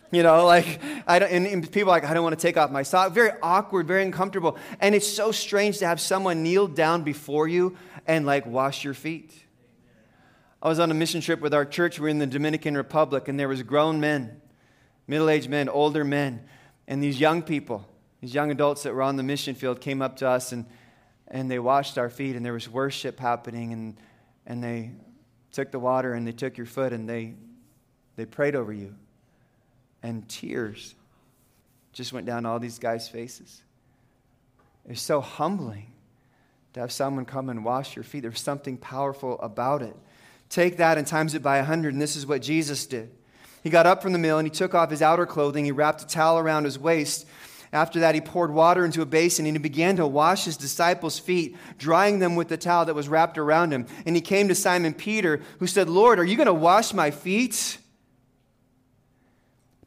You 0.10 0.24
know, 0.24 0.46
like, 0.56 0.80
I 1.06 1.20
don't, 1.20 1.30
and, 1.30 1.46
and 1.46 1.70
people 1.70 1.90
like, 1.90 2.06
I 2.06 2.14
don't 2.14 2.24
want 2.24 2.40
to 2.40 2.42
take 2.42 2.56
off 2.56 2.72
my 2.72 2.84
sock. 2.84 3.12
Very 3.12 3.32
awkward, 3.42 3.86
very 3.86 4.02
uncomfortable. 4.04 4.58
And 4.80 4.96
it's 4.96 5.06
so 5.06 5.34
strange 5.34 5.80
to 5.80 5.86
have 5.86 6.00
someone 6.00 6.44
kneel 6.44 6.68
down 6.68 7.04
before 7.04 7.46
you 7.46 7.76
and 8.08 8.26
like 8.26 8.46
wash 8.46 8.86
your 8.86 8.94
feet. 8.94 9.34
I 10.62 10.70
was 10.70 10.80
on 10.80 10.90
a 10.90 10.94
mission 10.94 11.20
trip 11.20 11.42
with 11.42 11.54
our 11.54 11.66
church. 11.66 12.00
We 12.00 12.04
were 12.04 12.10
in 12.10 12.20
the 12.20 12.26
Dominican 12.26 12.78
Republic, 12.78 13.28
and 13.28 13.38
there 13.38 13.50
was 13.50 13.64
grown 13.64 14.00
men, 14.00 14.40
middle-aged 15.08 15.50
men, 15.50 15.68
older 15.68 16.06
men, 16.06 16.46
and 16.88 17.04
these 17.04 17.20
young 17.20 17.42
people, 17.42 17.86
these 18.22 18.34
young 18.34 18.50
adults 18.50 18.84
that 18.84 18.96
were 18.96 19.02
on 19.02 19.18
the 19.18 19.24
mission 19.24 19.56
field 19.56 19.82
came 19.82 20.02
up 20.02 20.16
to 20.18 20.30
us 20.30 20.54
and, 20.54 20.68
and 21.34 21.52
they 21.52 21.60
washed 21.60 21.98
our 21.98 22.10
feet, 22.10 22.38
and 22.38 22.46
there 22.46 22.54
was 22.54 22.70
worship 22.70 23.20
happening, 23.20 23.74
and, 23.74 23.98
and 24.46 24.64
they 24.64 24.92
took 25.54 25.72
the 25.72 25.80
water 25.80 26.14
and 26.14 26.28
they 26.28 26.32
took 26.32 26.58
your 26.58 26.66
foot 26.66 26.92
and 26.92 27.08
they, 27.08 27.36
they 28.18 28.26
prayed 28.26 28.56
over 28.56 28.74
you. 28.74 28.94
And 30.02 30.28
tears 30.28 30.96
just 31.94 32.12
went 32.12 32.26
down 32.26 32.46
all 32.46 32.60
these 32.60 32.80
guys' 32.80 33.08
faces. 33.08 33.62
It's 34.90 35.02
so 35.02 35.22
humbling 35.22 35.94
to 36.74 36.82
have 36.82 36.92
someone 36.92 37.24
come 37.24 37.50
and 37.50 37.64
wash 37.64 37.96
your 37.96 38.04
feet. 38.04 38.22
There's 38.24 38.42
something 38.42 38.78
powerful 38.78 39.40
about 39.40 39.82
it. 39.82 39.96
Take 40.50 40.78
that 40.78 40.98
and 40.98 41.08
times 41.08 41.36
it 41.36 41.42
by 41.42 41.60
a 41.60 41.64
hundred, 41.64 41.94
and 41.94 42.02
this 42.02 42.16
is 42.16 42.28
what 42.28 42.42
Jesus 42.42 42.86
did. 42.86 43.10
He 43.64 43.70
got 43.70 43.86
up 43.86 44.02
from 44.02 44.12
the 44.12 44.20
meal 44.20 44.40
and 44.40 44.46
he 44.46 44.52
took 44.52 44.74
off 44.74 44.90
his 44.90 45.02
outer 45.02 45.26
clothing. 45.26 45.64
He 45.64 45.72
wrapped 45.72 46.02
a 46.02 46.08
towel 46.08 46.38
around 46.38 46.66
his 46.66 46.78
waist. 46.78 47.26
After 47.74 48.02
that, 48.02 48.14
he 48.14 48.22
poured 48.22 48.54
water 48.54 48.86
into 48.86 49.02
a 49.02 49.06
basin 49.06 49.48
and 49.48 49.56
he 49.56 49.60
began 49.60 49.96
to 49.96 50.06
wash 50.06 50.46
his 50.46 50.58
disciples' 50.58 51.18
feet, 51.18 51.58
drying 51.80 52.20
them 52.20 52.36
with 52.36 52.48
the 52.48 52.56
towel 52.56 52.86
that 52.86 52.94
was 52.94 53.10
wrapped 53.10 53.40
around 53.40 53.74
him. 53.74 53.88
And 54.06 54.16
he 54.16 54.22
came 54.22 54.48
to 54.48 54.56
Simon 54.56 54.94
Peter, 54.94 55.42
who 55.58 55.66
said, 55.66 55.90
Lord, 55.90 56.20
are 56.20 56.24
you 56.24 56.38
going 56.38 56.46
to 56.46 56.54
wash 56.54 56.94
my 56.94 57.10
feet? 57.10 57.80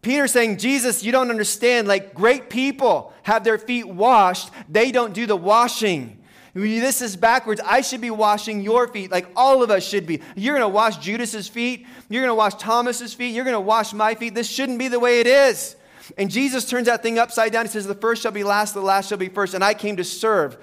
Peter 0.03 0.27
saying, 0.27 0.59
Jesus, 0.59 1.05
you 1.05 1.13
don't 1.13 1.31
understand. 1.31 1.87
Like 1.87 2.13
great 2.13 2.51
people 2.51 3.13
have 3.23 3.45
their 3.45 3.57
feet 3.57 3.87
washed, 3.87 4.51
they 4.69 4.91
don't 4.91 5.15
do 5.15 5.25
the 5.27 5.37
washing. 5.37 6.25
This 6.55 7.03
is 7.03 7.17
backwards. 7.17 7.61
I 7.65 7.83
should 7.83 8.01
be 8.01 8.11
washing 8.11 8.63
your 8.63 8.89
feet 8.89 9.13
like 9.13 9.29
all 9.37 9.63
of 9.63 9.71
us 9.71 9.87
should 9.87 10.07
be. 10.07 10.23
You're 10.35 10.55
going 10.55 10.69
to 10.69 10.75
wash 10.75 10.97
Judas's 10.97 11.47
feet. 11.47 11.87
You're 12.09 12.23
going 12.23 12.31
to 12.31 12.35
wash 12.35 12.55
Thomas's 12.55 13.15
feet. 13.15 13.35
You're 13.35 13.45
going 13.45 13.55
to 13.55 13.61
wash 13.61 13.93
my 13.93 14.17
feet. 14.17 14.35
This 14.35 14.49
shouldn't 14.49 14.81
be 14.81 14.89
the 14.89 14.99
way 14.99 15.21
it 15.21 15.27
is. 15.29 15.76
And 16.17 16.31
Jesus 16.31 16.65
turns 16.69 16.87
that 16.87 17.03
thing 17.03 17.19
upside 17.19 17.53
down. 17.53 17.67
He 17.67 17.71
says, 17.71 17.87
The 17.87 17.95
first 17.95 18.23
shall 18.23 18.33
be 18.33 18.45
last, 18.45 18.75
the 18.75 18.81
last 18.81 19.09
shall 19.09 19.19
be 19.19 19.29
first. 19.29 19.55
And 19.55 19.65
I 19.65 19.75
came 19.75 19.97
to 19.97 20.05
serve, 20.05 20.57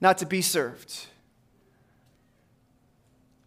not 0.00 0.18
to 0.18 0.26
be 0.26 0.42
served. 0.42 1.06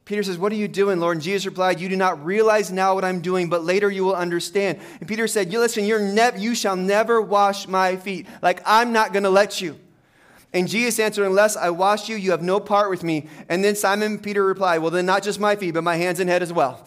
Peter 0.05 0.23
says, 0.23 0.37
What 0.37 0.51
are 0.51 0.55
you 0.55 0.67
doing, 0.67 0.99
Lord? 0.99 1.17
And 1.17 1.23
Jesus 1.23 1.45
replied, 1.45 1.79
You 1.79 1.89
do 1.89 1.95
not 1.95 2.25
realize 2.25 2.71
now 2.71 2.95
what 2.95 3.05
I'm 3.05 3.21
doing, 3.21 3.49
but 3.49 3.63
later 3.63 3.89
you 3.89 4.03
will 4.03 4.15
understand. 4.15 4.79
And 4.99 5.07
Peter 5.07 5.27
said, 5.27 5.51
You 5.51 5.59
listen, 5.59 5.85
you're 5.85 6.35
you 6.37 6.55
shall 6.55 6.75
never 6.75 7.21
wash 7.21 7.67
my 7.67 7.95
feet. 7.95 8.27
Like 8.41 8.61
I'm 8.65 8.91
not 8.91 9.13
going 9.13 9.23
to 9.23 9.29
let 9.29 9.61
you. 9.61 9.79
And 10.53 10.67
Jesus 10.67 10.99
answered, 10.99 11.25
Unless 11.25 11.55
I 11.55 11.69
wash 11.69 12.09
you, 12.09 12.17
you 12.17 12.31
have 12.31 12.41
no 12.41 12.59
part 12.59 12.89
with 12.89 13.03
me. 13.03 13.27
And 13.47 13.63
then 13.63 13.75
Simon 13.75 14.19
Peter 14.19 14.43
replied, 14.43 14.79
Well, 14.79 14.91
then 14.91 15.05
not 15.05 15.23
just 15.23 15.39
my 15.39 15.55
feet, 15.55 15.73
but 15.73 15.83
my 15.83 15.95
hands 15.95 16.19
and 16.19 16.29
head 16.29 16.43
as 16.43 16.51
well. 16.51 16.85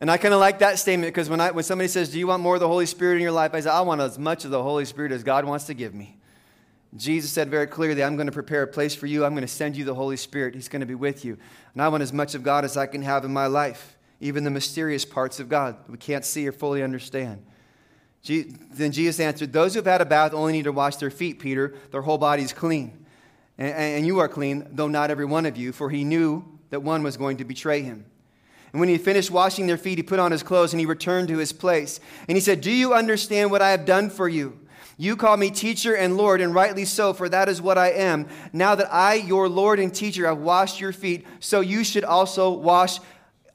And 0.00 0.10
I 0.10 0.16
kind 0.16 0.32
of 0.32 0.40
like 0.40 0.60
that 0.60 0.78
statement 0.78 1.12
because 1.12 1.28
when, 1.28 1.40
I, 1.40 1.50
when 1.50 1.62
somebody 1.62 1.88
says, 1.88 2.10
Do 2.10 2.18
you 2.18 2.26
want 2.26 2.42
more 2.42 2.54
of 2.54 2.60
the 2.60 2.68
Holy 2.68 2.86
Spirit 2.86 3.16
in 3.16 3.22
your 3.22 3.32
life? 3.32 3.54
I 3.54 3.60
say, 3.60 3.70
I 3.70 3.82
want 3.82 4.00
as 4.00 4.18
much 4.18 4.44
of 4.44 4.50
the 4.50 4.62
Holy 4.62 4.86
Spirit 4.86 5.12
as 5.12 5.22
God 5.22 5.44
wants 5.44 5.66
to 5.66 5.74
give 5.74 5.94
me. 5.94 6.16
Jesus 6.96 7.30
said 7.30 7.50
very 7.50 7.66
clearly, 7.66 8.02
I'm 8.02 8.16
going 8.16 8.26
to 8.26 8.32
prepare 8.32 8.62
a 8.62 8.66
place 8.66 8.94
for 8.94 9.06
you. 9.06 9.24
I'm 9.24 9.32
going 9.32 9.42
to 9.42 9.48
send 9.48 9.76
you 9.76 9.84
the 9.84 9.94
Holy 9.94 10.16
Spirit. 10.16 10.54
He's 10.54 10.68
going 10.68 10.80
to 10.80 10.86
be 10.86 10.94
with 10.94 11.24
you. 11.24 11.36
And 11.74 11.82
I 11.82 11.88
want 11.88 12.02
as 12.02 12.12
much 12.12 12.34
of 12.34 12.42
God 12.42 12.64
as 12.64 12.76
I 12.76 12.86
can 12.86 13.02
have 13.02 13.24
in 13.24 13.32
my 13.32 13.46
life, 13.46 13.96
even 14.20 14.42
the 14.42 14.50
mysterious 14.50 15.04
parts 15.04 15.38
of 15.38 15.48
God 15.48 15.76
we 15.88 15.98
can't 15.98 16.24
see 16.24 16.48
or 16.48 16.52
fully 16.52 16.82
understand. 16.82 17.44
Then 18.24 18.92
Jesus 18.92 19.20
answered, 19.20 19.52
Those 19.52 19.74
who 19.74 19.78
have 19.78 19.86
had 19.86 20.00
a 20.00 20.06
bath 20.06 20.34
only 20.34 20.52
need 20.52 20.64
to 20.64 20.72
wash 20.72 20.96
their 20.96 21.10
feet, 21.10 21.38
Peter. 21.38 21.74
Their 21.90 22.02
whole 22.02 22.18
body's 22.18 22.52
clean. 22.52 23.06
And 23.56 24.06
you 24.06 24.18
are 24.20 24.28
clean, 24.28 24.66
though 24.72 24.88
not 24.88 25.10
every 25.10 25.26
one 25.26 25.44
of 25.44 25.56
you, 25.56 25.72
for 25.72 25.90
he 25.90 26.02
knew 26.02 26.44
that 26.70 26.80
one 26.80 27.02
was 27.02 27.18
going 27.18 27.36
to 27.38 27.44
betray 27.44 27.82
him. 27.82 28.06
And 28.72 28.80
when 28.80 28.88
he 28.88 28.98
finished 28.98 29.30
washing 29.30 29.66
their 29.66 29.76
feet, 29.76 29.98
he 29.98 30.02
put 30.02 30.20
on 30.20 30.32
his 30.32 30.42
clothes 30.42 30.72
and 30.72 30.80
he 30.80 30.86
returned 30.86 31.28
to 31.28 31.38
his 31.38 31.52
place. 31.52 32.00
And 32.28 32.36
he 32.36 32.40
said, 32.40 32.60
Do 32.60 32.70
you 32.70 32.94
understand 32.94 33.50
what 33.50 33.62
I 33.62 33.70
have 33.70 33.84
done 33.84 34.10
for 34.10 34.28
you? 34.28 34.58
You 34.96 35.16
call 35.16 35.38
me 35.38 35.50
teacher 35.50 35.96
and 35.96 36.18
Lord, 36.18 36.42
and 36.42 36.54
rightly 36.54 36.84
so, 36.84 37.14
for 37.14 37.26
that 37.30 37.48
is 37.48 37.62
what 37.62 37.78
I 37.78 37.90
am. 37.92 38.28
Now 38.52 38.74
that 38.74 38.92
I, 38.92 39.14
your 39.14 39.48
Lord 39.48 39.80
and 39.80 39.94
teacher, 39.94 40.26
have 40.26 40.36
washed 40.36 40.78
your 40.78 40.92
feet, 40.92 41.26
so 41.40 41.60
you 41.60 41.84
should 41.84 42.04
also 42.04 42.50
wash 42.50 42.98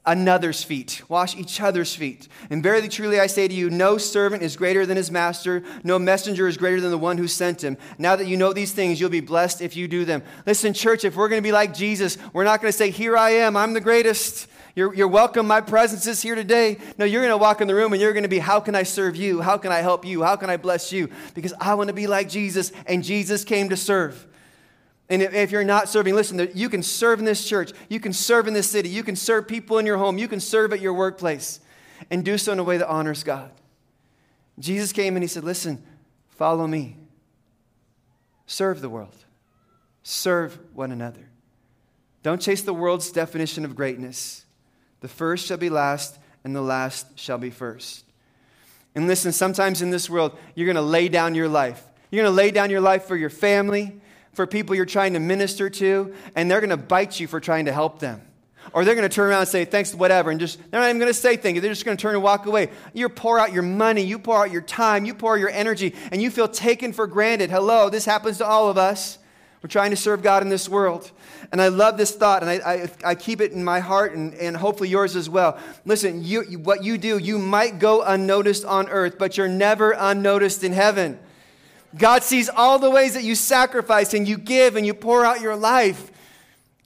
another's 0.04 0.64
feet. 0.64 1.02
Wash 1.08 1.36
each 1.36 1.60
other's 1.60 1.94
feet. 1.94 2.26
And 2.50 2.64
verily, 2.64 2.88
truly, 2.88 3.20
I 3.20 3.26
say 3.26 3.46
to 3.46 3.54
you, 3.54 3.70
no 3.70 3.96
servant 3.96 4.42
is 4.42 4.56
greater 4.56 4.86
than 4.86 4.96
his 4.96 5.10
master, 5.10 5.62
no 5.84 6.00
messenger 6.00 6.48
is 6.48 6.56
greater 6.56 6.80
than 6.80 6.90
the 6.90 6.98
one 6.98 7.16
who 7.18 7.28
sent 7.28 7.62
him. 7.62 7.76
Now 7.96 8.16
that 8.16 8.26
you 8.26 8.36
know 8.36 8.52
these 8.52 8.72
things, 8.72 9.00
you'll 9.00 9.10
be 9.10 9.20
blessed 9.20 9.60
if 9.60 9.76
you 9.76 9.86
do 9.86 10.04
them. 10.04 10.24
Listen, 10.46 10.72
church, 10.72 11.04
if 11.04 11.16
we're 11.16 11.28
going 11.28 11.42
to 11.42 11.46
be 11.46 11.52
like 11.52 11.74
Jesus, 11.74 12.18
we're 12.32 12.44
not 12.44 12.60
going 12.60 12.72
to 12.72 12.76
say, 12.76 12.90
Here 12.90 13.16
I 13.16 13.30
am, 13.30 13.56
I'm 13.56 13.72
the 13.72 13.80
greatest. 13.80 14.48
You're, 14.76 14.94
you're 14.94 15.08
welcome. 15.08 15.46
My 15.46 15.62
presence 15.62 16.06
is 16.06 16.20
here 16.20 16.34
today. 16.34 16.76
No, 16.98 17.06
you're 17.06 17.22
going 17.22 17.32
to 17.32 17.38
walk 17.38 17.62
in 17.62 17.66
the 17.66 17.74
room 17.74 17.94
and 17.94 18.02
you're 18.02 18.12
going 18.12 18.24
to 18.24 18.28
be, 18.28 18.38
How 18.38 18.60
can 18.60 18.74
I 18.74 18.82
serve 18.82 19.16
you? 19.16 19.40
How 19.40 19.56
can 19.56 19.72
I 19.72 19.78
help 19.78 20.04
you? 20.04 20.22
How 20.22 20.36
can 20.36 20.50
I 20.50 20.58
bless 20.58 20.92
you? 20.92 21.08
Because 21.32 21.54
I 21.58 21.72
want 21.74 21.88
to 21.88 21.94
be 21.94 22.06
like 22.06 22.28
Jesus, 22.28 22.70
and 22.86 23.02
Jesus 23.02 23.42
came 23.42 23.70
to 23.70 23.76
serve. 23.76 24.26
And 25.08 25.22
if 25.22 25.50
you're 25.50 25.64
not 25.64 25.88
serving, 25.88 26.14
listen, 26.14 26.50
you 26.54 26.68
can 26.68 26.82
serve 26.82 27.20
in 27.20 27.24
this 27.24 27.48
church. 27.48 27.72
You 27.88 28.00
can 28.00 28.12
serve 28.12 28.48
in 28.48 28.54
this 28.54 28.68
city. 28.68 28.88
You 28.90 29.02
can 29.02 29.16
serve 29.16 29.48
people 29.48 29.78
in 29.78 29.86
your 29.86 29.96
home. 29.96 30.18
You 30.18 30.28
can 30.28 30.40
serve 30.40 30.72
at 30.72 30.80
your 30.80 30.92
workplace 30.92 31.60
and 32.10 32.24
do 32.24 32.36
so 32.36 32.52
in 32.52 32.58
a 32.58 32.64
way 32.64 32.76
that 32.76 32.88
honors 32.88 33.22
God. 33.22 33.50
Jesus 34.58 34.92
came 34.92 35.16
and 35.16 35.22
he 35.22 35.28
said, 35.28 35.42
Listen, 35.42 35.82
follow 36.28 36.66
me. 36.66 36.98
Serve 38.46 38.82
the 38.82 38.90
world, 38.90 39.24
serve 40.02 40.58
one 40.74 40.92
another. 40.92 41.30
Don't 42.22 42.42
chase 42.42 42.60
the 42.60 42.74
world's 42.74 43.10
definition 43.10 43.64
of 43.64 43.74
greatness. 43.74 44.45
The 45.06 45.12
first 45.12 45.46
shall 45.46 45.56
be 45.56 45.70
last, 45.70 46.18
and 46.42 46.52
the 46.52 46.60
last 46.60 47.16
shall 47.16 47.38
be 47.38 47.50
first. 47.50 48.04
And 48.96 49.06
listen, 49.06 49.30
sometimes 49.30 49.80
in 49.80 49.90
this 49.90 50.10
world, 50.10 50.36
you're 50.56 50.66
going 50.66 50.74
to 50.74 50.82
lay 50.82 51.08
down 51.08 51.36
your 51.36 51.46
life. 51.46 51.80
You're 52.10 52.24
going 52.24 52.32
to 52.32 52.36
lay 52.36 52.50
down 52.50 52.70
your 52.70 52.80
life 52.80 53.04
for 53.04 53.14
your 53.14 53.30
family, 53.30 54.00
for 54.32 54.48
people 54.48 54.74
you're 54.74 54.84
trying 54.84 55.12
to 55.12 55.20
minister 55.20 55.70
to, 55.70 56.12
and 56.34 56.50
they're 56.50 56.58
going 56.58 56.70
to 56.70 56.76
bite 56.76 57.20
you 57.20 57.28
for 57.28 57.38
trying 57.38 57.66
to 57.66 57.72
help 57.72 58.00
them. 58.00 58.20
Or 58.72 58.84
they're 58.84 58.96
going 58.96 59.08
to 59.08 59.14
turn 59.14 59.28
around 59.28 59.42
and 59.42 59.48
say, 59.48 59.64
thanks, 59.64 59.94
whatever, 59.94 60.32
and 60.32 60.40
just, 60.40 60.58
they're 60.72 60.80
not 60.80 60.88
even 60.88 60.98
going 60.98 61.12
to 61.12 61.14
say 61.14 61.36
thank 61.36 61.54
you. 61.54 61.60
They're 61.60 61.70
just 61.70 61.84
going 61.84 61.96
to 61.96 62.02
turn 62.02 62.16
and 62.16 62.24
walk 62.24 62.46
away. 62.46 62.70
You 62.92 63.08
pour 63.08 63.38
out 63.38 63.52
your 63.52 63.62
money, 63.62 64.02
you 64.02 64.18
pour 64.18 64.44
out 64.44 64.50
your 64.50 64.62
time, 64.62 65.04
you 65.04 65.14
pour 65.14 65.34
out 65.34 65.38
your 65.38 65.50
energy, 65.50 65.94
and 66.10 66.20
you 66.20 66.32
feel 66.32 66.48
taken 66.48 66.92
for 66.92 67.06
granted. 67.06 67.50
Hello, 67.50 67.90
this 67.90 68.06
happens 68.06 68.38
to 68.38 68.44
all 68.44 68.68
of 68.70 68.76
us. 68.76 69.18
We're 69.66 69.70
trying 69.70 69.90
to 69.90 69.96
serve 69.96 70.22
God 70.22 70.44
in 70.44 70.48
this 70.48 70.68
world. 70.68 71.10
And 71.50 71.60
I 71.60 71.66
love 71.66 71.96
this 71.96 72.14
thought, 72.14 72.40
and 72.44 72.48
I, 72.48 72.54
I, 72.54 72.90
I 73.04 73.14
keep 73.16 73.40
it 73.40 73.50
in 73.50 73.64
my 73.64 73.80
heart 73.80 74.14
and, 74.14 74.32
and 74.34 74.56
hopefully 74.56 74.88
yours 74.88 75.16
as 75.16 75.28
well. 75.28 75.58
Listen, 75.84 76.22
you, 76.22 76.42
what 76.60 76.84
you 76.84 76.96
do, 76.96 77.18
you 77.18 77.36
might 77.36 77.80
go 77.80 78.00
unnoticed 78.00 78.64
on 78.64 78.88
earth, 78.88 79.18
but 79.18 79.36
you're 79.36 79.48
never 79.48 79.90
unnoticed 79.90 80.62
in 80.62 80.72
heaven. 80.72 81.18
God 81.98 82.22
sees 82.22 82.48
all 82.48 82.78
the 82.78 82.92
ways 82.92 83.14
that 83.14 83.24
you 83.24 83.34
sacrifice 83.34 84.14
and 84.14 84.28
you 84.28 84.38
give 84.38 84.76
and 84.76 84.86
you 84.86 84.94
pour 84.94 85.24
out 85.24 85.40
your 85.40 85.56
life 85.56 86.12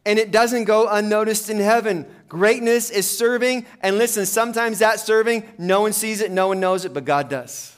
and 0.06 0.18
it 0.18 0.30
doesn't 0.30 0.64
go 0.64 0.88
unnoticed 0.88 1.50
in 1.50 1.58
heaven. 1.58 2.06
Greatness 2.30 2.88
is 2.88 3.06
serving, 3.06 3.66
and 3.82 3.98
listen, 3.98 4.24
sometimes 4.24 4.78
that 4.78 5.00
serving, 5.00 5.46
no 5.58 5.82
one 5.82 5.92
sees 5.92 6.22
it, 6.22 6.30
no 6.30 6.48
one 6.48 6.60
knows 6.60 6.86
it, 6.86 6.94
but 6.94 7.04
God 7.04 7.28
does. 7.28 7.76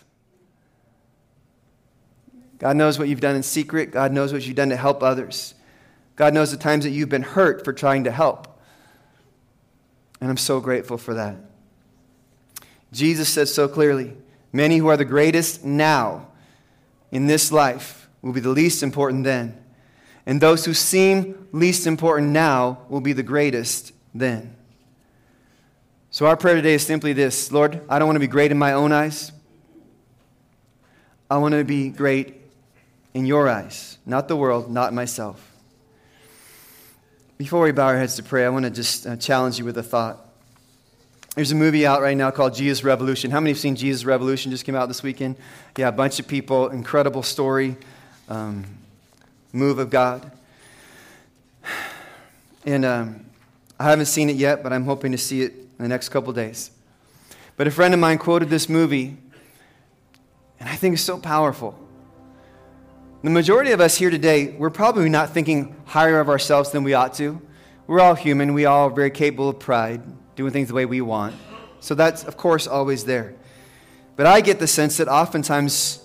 God 2.63 2.77
knows 2.77 2.97
what 2.97 3.09
you've 3.09 3.21
done 3.21 3.35
in 3.35 3.43
secret, 3.43 3.91
God 3.91 4.13
knows 4.13 4.33
what 4.33 4.47
you've 4.47 4.55
done 4.55 4.69
to 4.69 4.77
help 4.77 5.03
others. 5.03 5.55
God 6.15 6.33
knows 6.33 6.53
the 6.53 6.57
times 6.57 6.85
that 6.85 6.91
you've 6.91 7.09
been 7.09 7.23
hurt 7.23 7.65
for 7.65 7.73
trying 7.73 8.05
to 8.05 8.13
help. 8.13 8.47
And 10.21 10.31
I'm 10.31 10.37
so 10.37 10.61
grateful 10.61 10.97
for 10.97 11.15
that. 11.15 11.35
Jesus 12.93 13.29
says 13.29 13.53
so 13.53 13.67
clearly 13.67 14.17
many 14.53 14.77
who 14.77 14.87
are 14.87 14.97
the 14.97 15.05
greatest 15.05 15.65
now 15.65 16.29
in 17.11 17.27
this 17.27 17.51
life 17.51 18.09
will 18.23 18.33
be 18.33 18.39
the 18.39 18.51
least 18.51 18.85
important 18.85 19.25
then 19.25 19.59
and 20.25 20.41
those 20.41 20.65
who 20.65 20.73
seem 20.73 21.49
least 21.51 21.85
important 21.85 22.31
now 22.31 22.83
will 22.89 23.01
be 23.01 23.13
the 23.13 23.25
greatest 23.25 23.93
then. 24.15 24.55
So, 26.11 26.27
our 26.27 26.37
prayer 26.37 26.55
today 26.55 26.75
is 26.75 26.87
simply 26.87 27.13
this 27.13 27.51
Lord, 27.51 27.81
I 27.89 27.99
don't 27.99 28.07
want 28.07 28.17
to 28.17 28.21
be 28.21 28.29
great 28.29 28.53
in 28.53 28.59
my 28.59 28.75
own 28.75 28.93
eyes. 28.93 29.33
I 31.29 31.39
want 31.39 31.55
to 31.55 31.65
be 31.65 31.89
great 31.89 32.42
in 33.15 33.27
your 33.27 33.49
eyes, 33.49 33.99
not 34.07 34.29
the 34.29 34.37
world, 34.37 34.71
not 34.71 34.93
myself. 34.93 35.51
Before 37.39 37.63
we 37.63 37.73
bow 37.73 37.87
our 37.87 37.99
heads 37.99 38.17
to 38.17 38.23
pray, 38.23 38.45
I 38.45 38.49
want 38.49 38.65
to 38.65 38.71
just 38.71 39.07
uh, 39.07 39.17
challenge 39.17 39.59
you 39.59 39.65
with 39.65 39.77
a 39.77 39.83
thought. 39.83 40.19
There's 41.35 41.51
a 41.51 41.57
movie 41.57 41.87
out 41.87 42.03
right 42.03 42.17
now 42.17 42.31
called 42.31 42.55
Jesus 42.55 42.85
Revolution. 42.85 43.31
How 43.31 43.41
many 43.41 43.51
have 43.51 43.59
seen 43.59 43.75
Jesus 43.75 44.05
Revolution? 44.05 44.51
Just 44.51 44.65
came 44.65 44.75
out 44.75 44.87
this 44.87 45.03
weekend. 45.03 45.37
Yeah, 45.77 45.89
a 45.89 45.93
bunch 45.93 46.21
of 46.21 46.29
people. 46.29 46.69
Incredible 46.69 47.23
story. 47.23 47.77
Um, 48.29 48.65
move 49.53 49.79
of 49.79 49.91
God. 49.91 50.31
And 52.65 52.85
um, 52.85 53.27
I 53.81 53.85
haven't 53.85 54.07
seen 54.07 54.31
it 54.31 54.37
yet, 54.37 54.63
but 54.63 54.73
I'm 54.73 54.85
hoping 54.85 55.13
to 55.13 55.19
see 55.19 55.43
it 55.43 55.53
in 55.53 55.79
the 55.79 55.89
next 55.89 56.11
couple 56.11 56.33
days. 56.33 56.71
But 57.57 57.67
a 57.67 57.71
friend 57.71 57.93
of 57.93 58.01
mine 58.01 58.19
quoted 58.19 58.49
this 58.49 58.69
movie, 58.69 59.17
and 60.61 60.69
I 60.69 60.77
think 60.77 60.95
it's 60.95 61.03
so 61.03 61.19
powerful. 61.19 61.79
The 63.23 63.31
majority 63.31 63.71
of 63.71 63.81
us 63.81 63.97
here 63.97 64.11
today, 64.11 64.49
we're 64.49 64.71
probably 64.71 65.09
not 65.09 65.31
thinking 65.31 65.77
higher 65.85 66.19
of 66.19 66.29
ourselves 66.29 66.73
than 66.73 66.83
we 66.83 66.95
ought 66.95 67.15
to. 67.15 67.41
We're 67.87 68.01
all 68.01 68.17
human. 68.17 68.53
We 68.53 68.65
all 68.65 68.89
are 68.89 68.91
very 68.91 69.11
capable 69.11 69.51
of 69.51 69.61
pride, 69.61 70.03
doing 70.35 70.53
things 70.53 70.69
the 70.69 70.75
way 70.75 70.87
we 70.87 71.01
want. 71.01 71.37
So 71.79 71.95
that's, 71.95 72.25
of 72.25 72.37
course, 72.37 72.67
always 72.67 73.05
there. 73.05 73.37
But 74.17 74.27
I 74.27 74.41
get 74.41 74.59
the 74.59 74.67
sense 74.67 74.97
that 74.97 75.07
oftentimes 75.07 76.03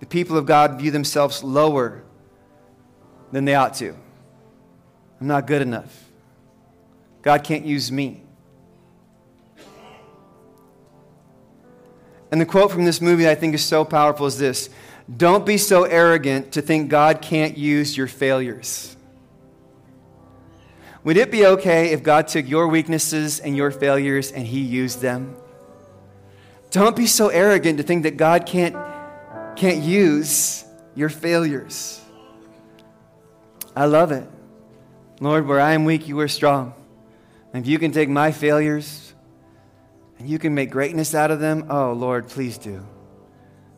the 0.00 0.06
people 0.06 0.36
of 0.36 0.44
God 0.44 0.78
view 0.78 0.90
themselves 0.90 1.42
lower 1.42 2.02
than 3.32 3.46
they 3.46 3.54
ought 3.54 3.72
to. 3.74 3.96
I'm 5.18 5.26
not 5.26 5.46
good 5.46 5.62
enough. 5.62 6.10
God 7.22 7.42
can't 7.42 7.64
use 7.64 7.90
me. 7.90 8.22
And 12.30 12.38
the 12.40 12.46
quote 12.46 12.70
from 12.70 12.84
this 12.84 13.00
movie 13.00 13.28
I 13.28 13.34
think 13.34 13.54
is 13.54 13.64
so 13.64 13.84
powerful 13.84 14.26
is 14.26 14.38
this 14.38 14.68
Don't 15.16 15.44
be 15.44 15.58
so 15.58 15.84
arrogant 15.84 16.52
to 16.52 16.62
think 16.62 16.88
God 16.88 17.20
can't 17.20 17.58
use 17.58 17.96
your 17.96 18.06
failures. 18.06 18.96
Would 21.02 21.16
it 21.16 21.30
be 21.30 21.46
okay 21.46 21.90
if 21.92 22.02
God 22.02 22.28
took 22.28 22.48
your 22.48 22.68
weaknesses 22.68 23.40
and 23.40 23.56
your 23.56 23.70
failures 23.70 24.30
and 24.30 24.46
He 24.46 24.60
used 24.60 25.00
them? 25.00 25.36
Don't 26.70 26.94
be 26.94 27.06
so 27.06 27.28
arrogant 27.28 27.78
to 27.78 27.82
think 27.82 28.04
that 28.04 28.16
God 28.16 28.46
can't, 28.46 28.76
can't 29.56 29.82
use 29.82 30.64
your 30.94 31.08
failures. 31.08 32.00
I 33.74 33.86
love 33.86 34.12
it. 34.12 34.28
Lord, 35.20 35.46
where 35.46 35.60
I 35.60 35.72
am 35.72 35.84
weak, 35.84 36.06
you 36.06 36.20
are 36.20 36.28
strong. 36.28 36.74
And 37.52 37.64
if 37.64 37.68
you 37.68 37.78
can 37.78 37.90
take 37.90 38.08
my 38.08 38.30
failures 38.30 39.12
and 40.18 40.28
you 40.28 40.38
can 40.38 40.54
make 40.54 40.70
greatness 40.70 41.14
out 41.14 41.32
of 41.32 41.40
them, 41.40 41.66
oh, 41.68 41.92
Lord, 41.94 42.28
please 42.28 42.58
do. 42.58 42.86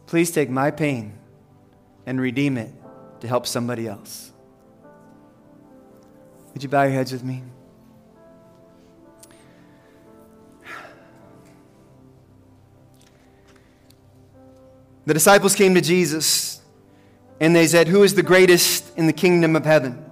Please 0.07 0.31
take 0.31 0.51
my 0.51 0.71
pain 0.71 1.19
and 2.07 2.21
redeem 2.21 2.59
it 2.59 2.71
to 3.21 3.29
help 3.29 3.47
somebody 3.47 3.87
else. 3.87 4.33
Would 6.53 6.63
you 6.63 6.69
bow 6.69 6.83
your 6.83 6.93
heads 6.93 7.13
with 7.13 7.25
me? 7.25 7.43
The 15.05 15.15
disciples 15.15 15.55
came 15.55 15.75
to 15.75 15.81
Jesus 15.81 16.61
and 17.41 17.57
they 17.57 17.67
said, 17.67 17.89
Who 17.89 18.05
is 18.05 18.15
the 18.15 18.23
greatest 18.23 18.97
in 18.97 19.07
the 19.07 19.13
kingdom 19.13 19.57
of 19.57 19.65
heaven? 19.65 20.05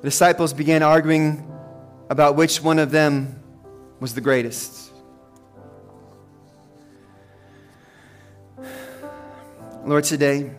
The 0.00 0.08
disciples 0.08 0.52
began 0.52 0.82
arguing 0.82 1.46
about 2.08 2.34
which 2.34 2.62
one 2.62 2.78
of 2.78 2.90
them 2.90 3.40
was 4.00 4.14
the 4.14 4.20
greatest. 4.20 4.89
Lord, 9.84 10.04
today, 10.04 10.50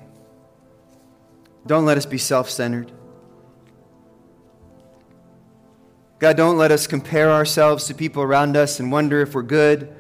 don't 1.68 1.86
let 1.86 1.98
us 1.98 2.06
be 2.06 2.18
self 2.18 2.50
centered. 2.50 2.92
God, 6.18 6.38
don't 6.38 6.58
let 6.58 6.72
us 6.72 6.88
compare 6.88 7.32
ourselves 7.32 7.86
to 7.86 7.94
people 7.94 8.24
around 8.24 8.58
us 8.58 8.80
and 8.80 8.92
wonder 8.92 9.22
if 9.22 9.34
we're 9.36 9.44
good 9.44 9.94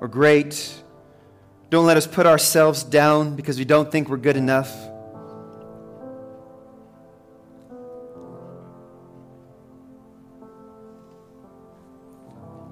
or 0.00 0.08
great. 0.08 0.82
Don't 1.70 1.86
let 1.86 1.96
us 1.96 2.06
put 2.06 2.26
ourselves 2.26 2.82
down 2.82 3.36
because 3.36 3.58
we 3.58 3.64
don't 3.64 3.90
think 3.90 4.08
we're 4.08 4.16
good 4.16 4.36
enough. 4.36 4.74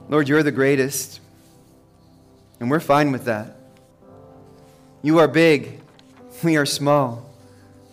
Lord, 0.08 0.28
you're 0.28 0.42
the 0.42 0.52
greatest, 0.52 1.20
and 2.60 2.70
we're 2.70 2.80
fine 2.80 3.12
with 3.12 3.24
that. 3.24 3.56
You 5.02 5.18
are 5.18 5.28
big, 5.28 5.80
we 6.42 6.56
are 6.56 6.66
small. 6.66 7.30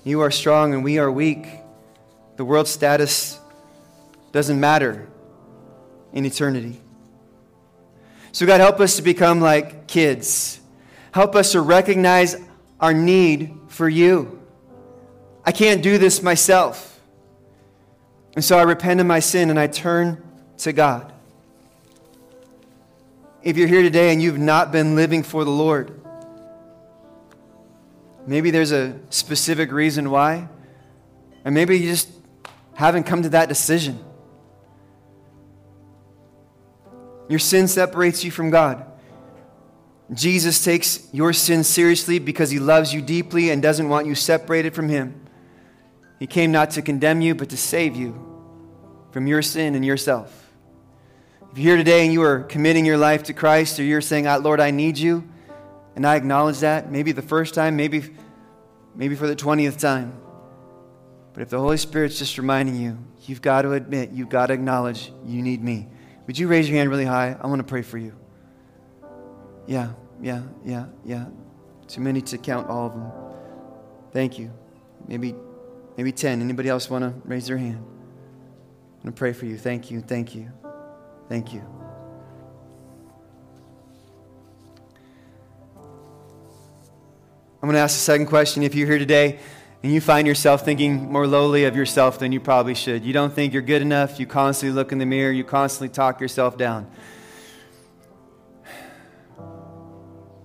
You 0.03 0.21
are 0.21 0.31
strong, 0.31 0.73
and 0.73 0.83
we 0.83 0.97
are 0.99 1.11
weak. 1.11 1.47
The 2.35 2.45
world's 2.45 2.71
status 2.71 3.39
doesn't 4.31 4.59
matter 4.59 5.07
in 6.11 6.25
eternity. 6.25 6.81
So, 8.31 8.45
God, 8.45 8.59
help 8.59 8.79
us 8.79 8.95
to 8.95 9.01
become 9.01 9.39
like 9.39 9.87
kids. 9.87 10.59
Help 11.11 11.35
us 11.35 11.51
to 11.51 11.61
recognize 11.61 12.35
our 12.79 12.93
need 12.93 13.55
for 13.67 13.87
you. 13.87 14.41
I 15.45 15.51
can't 15.51 15.83
do 15.83 15.97
this 15.97 16.23
myself. 16.23 16.99
And 18.35 18.43
so 18.43 18.57
I 18.57 18.63
repent 18.63 18.99
of 18.99 19.05
my 19.05 19.19
sin 19.19 19.49
and 19.49 19.59
I 19.59 19.67
turn 19.67 20.23
to 20.59 20.73
God. 20.73 21.13
If 23.43 23.57
you're 23.57 23.67
here 23.67 23.83
today 23.83 24.11
and 24.11 24.21
you've 24.21 24.39
not 24.39 24.71
been 24.71 24.95
living 24.95 25.21
for 25.21 25.43
the 25.43 25.51
Lord, 25.51 26.02
maybe 28.25 28.51
there's 28.51 28.71
a 28.71 28.99
specific 29.09 29.71
reason 29.71 30.09
why, 30.09 30.47
And 31.45 31.53
maybe 31.53 31.77
you 31.77 31.89
just 31.89 32.09
haven't 32.73 33.03
come 33.03 33.23
to 33.23 33.29
that 33.29 33.49
decision. 33.49 34.03
Your 37.27 37.39
sin 37.39 37.67
separates 37.67 38.23
you 38.23 38.31
from 38.31 38.49
God. 38.49 38.85
Jesus 40.13 40.63
takes 40.63 41.07
your 41.11 41.33
sin 41.33 41.63
seriously 41.63 42.19
because 42.19 42.49
he 42.49 42.59
loves 42.59 42.93
you 42.93 43.01
deeply 43.01 43.49
and 43.49 43.61
doesn't 43.61 43.89
want 43.89 44.05
you 44.05 44.15
separated 44.15 44.75
from 44.75 44.89
him. 44.89 45.19
He 46.19 46.27
came 46.27 46.51
not 46.51 46.71
to 46.71 46.81
condemn 46.81 47.21
you, 47.21 47.35
but 47.35 47.49
to 47.49 47.57
save 47.57 47.95
you 47.95 48.13
from 49.11 49.27
your 49.27 49.41
sin 49.41 49.75
and 49.75 49.85
yourself. 49.85 50.51
If 51.51 51.57
you're 51.57 51.75
here 51.75 51.77
today 51.77 52.03
and 52.03 52.13
you 52.13 52.23
are 52.23 52.43
committing 52.43 52.85
your 52.85 52.97
life 52.97 53.23
to 53.23 53.33
Christ, 53.33 53.79
or 53.79 53.83
you're 53.83 54.01
saying, 54.01 54.27
ah, 54.27 54.37
Lord, 54.37 54.59
I 54.59 54.71
need 54.71 54.97
you, 54.97 55.27
and 55.95 56.05
I 56.05 56.15
acknowledge 56.15 56.59
that, 56.59 56.91
maybe 56.91 57.11
the 57.11 57.21
first 57.21 57.53
time, 57.53 57.75
maybe, 57.75 58.03
maybe 58.95 59.15
for 59.15 59.27
the 59.27 59.35
20th 59.35 59.79
time. 59.79 60.17
But 61.33 61.43
if 61.43 61.49
the 61.49 61.59
Holy 61.59 61.77
Spirit's 61.77 62.17
just 62.17 62.37
reminding 62.37 62.75
you, 62.75 62.97
you've 63.25 63.41
got 63.41 63.63
to 63.63 63.73
admit, 63.73 64.11
you've 64.11 64.29
got 64.29 64.47
to 64.47 64.53
acknowledge 64.53 65.11
you 65.25 65.41
need 65.41 65.63
me. 65.63 65.87
Would 66.27 66.37
you 66.37 66.47
raise 66.47 66.69
your 66.69 66.77
hand 66.77 66.89
really 66.89 67.05
high? 67.05 67.35
I 67.39 67.47
want 67.47 67.59
to 67.59 67.63
pray 67.63 67.81
for 67.81 67.97
you. 67.97 68.15
Yeah, 69.67 69.93
yeah, 70.21 70.43
yeah, 70.63 70.85
yeah. 71.05 71.25
Too 71.87 72.01
many 72.01 72.21
to 72.21 72.37
count 72.37 72.69
all 72.69 72.87
of 72.87 72.93
them. 72.93 73.11
Thank 74.11 74.37
you. 74.39 74.51
Maybe, 75.07 75.35
maybe 75.97 76.11
10. 76.11 76.41
Anybody 76.41 76.69
else 76.69 76.89
want 76.89 77.03
to 77.03 77.13
raise 77.27 77.47
their 77.47 77.57
hand? 77.57 77.77
I'm 77.77 79.01
going 79.01 79.13
to 79.13 79.19
pray 79.19 79.33
for 79.33 79.45
you. 79.45 79.57
Thank 79.57 79.91
you, 79.91 80.01
thank 80.01 80.35
you, 80.35 80.51
thank 81.27 81.53
you. 81.53 81.72
I'm 87.63 87.67
going 87.67 87.75
to 87.75 87.79
ask 87.79 87.95
the 87.95 88.01
second 88.01 88.25
question. 88.25 88.61
If 88.61 88.75
you're 88.75 88.89
here 88.89 88.99
today 88.99 89.39
and 89.83 89.93
you 89.93 90.01
find 90.01 90.27
yourself 90.27 90.65
thinking 90.65 91.09
more 91.09 91.25
lowly 91.25 91.63
of 91.63 91.77
yourself 91.77 92.19
than 92.19 92.33
you 92.33 92.41
probably 92.41 92.75
should, 92.75 93.05
you 93.05 93.13
don't 93.13 93.31
think 93.31 93.53
you're 93.53 93.61
good 93.61 93.81
enough, 93.81 94.19
you 94.19 94.27
constantly 94.27 94.75
look 94.75 94.91
in 94.91 94.97
the 94.97 95.05
mirror, 95.05 95.31
you 95.31 95.45
constantly 95.45 95.87
talk 95.87 96.19
yourself 96.19 96.57
down. 96.57 96.91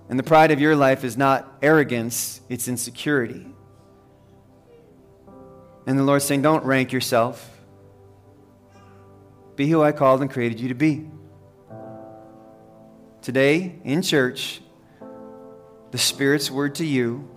And 0.07 0.17
the 0.17 0.23
pride 0.23 0.51
of 0.51 0.61
your 0.61 0.77
life 0.77 1.03
is 1.03 1.17
not 1.17 1.57
arrogance, 1.61 2.39
it's 2.47 2.69
insecurity. 2.69 3.45
And 5.85 5.99
the 5.99 6.03
Lord's 6.03 6.23
saying, 6.23 6.41
don't 6.41 6.63
rank 6.63 6.93
yourself. 6.93 7.51
Be 9.57 9.67
who 9.69 9.83
I 9.83 9.91
called 9.91 10.21
and 10.21 10.31
created 10.31 10.61
you 10.61 10.69
to 10.69 10.73
be. 10.73 11.05
Today, 13.21 13.75
in 13.83 14.03
church, 14.03 14.61
the 15.91 15.97
Spirit's 15.97 16.51
word 16.51 16.75
to 16.75 16.85
you 16.85 17.29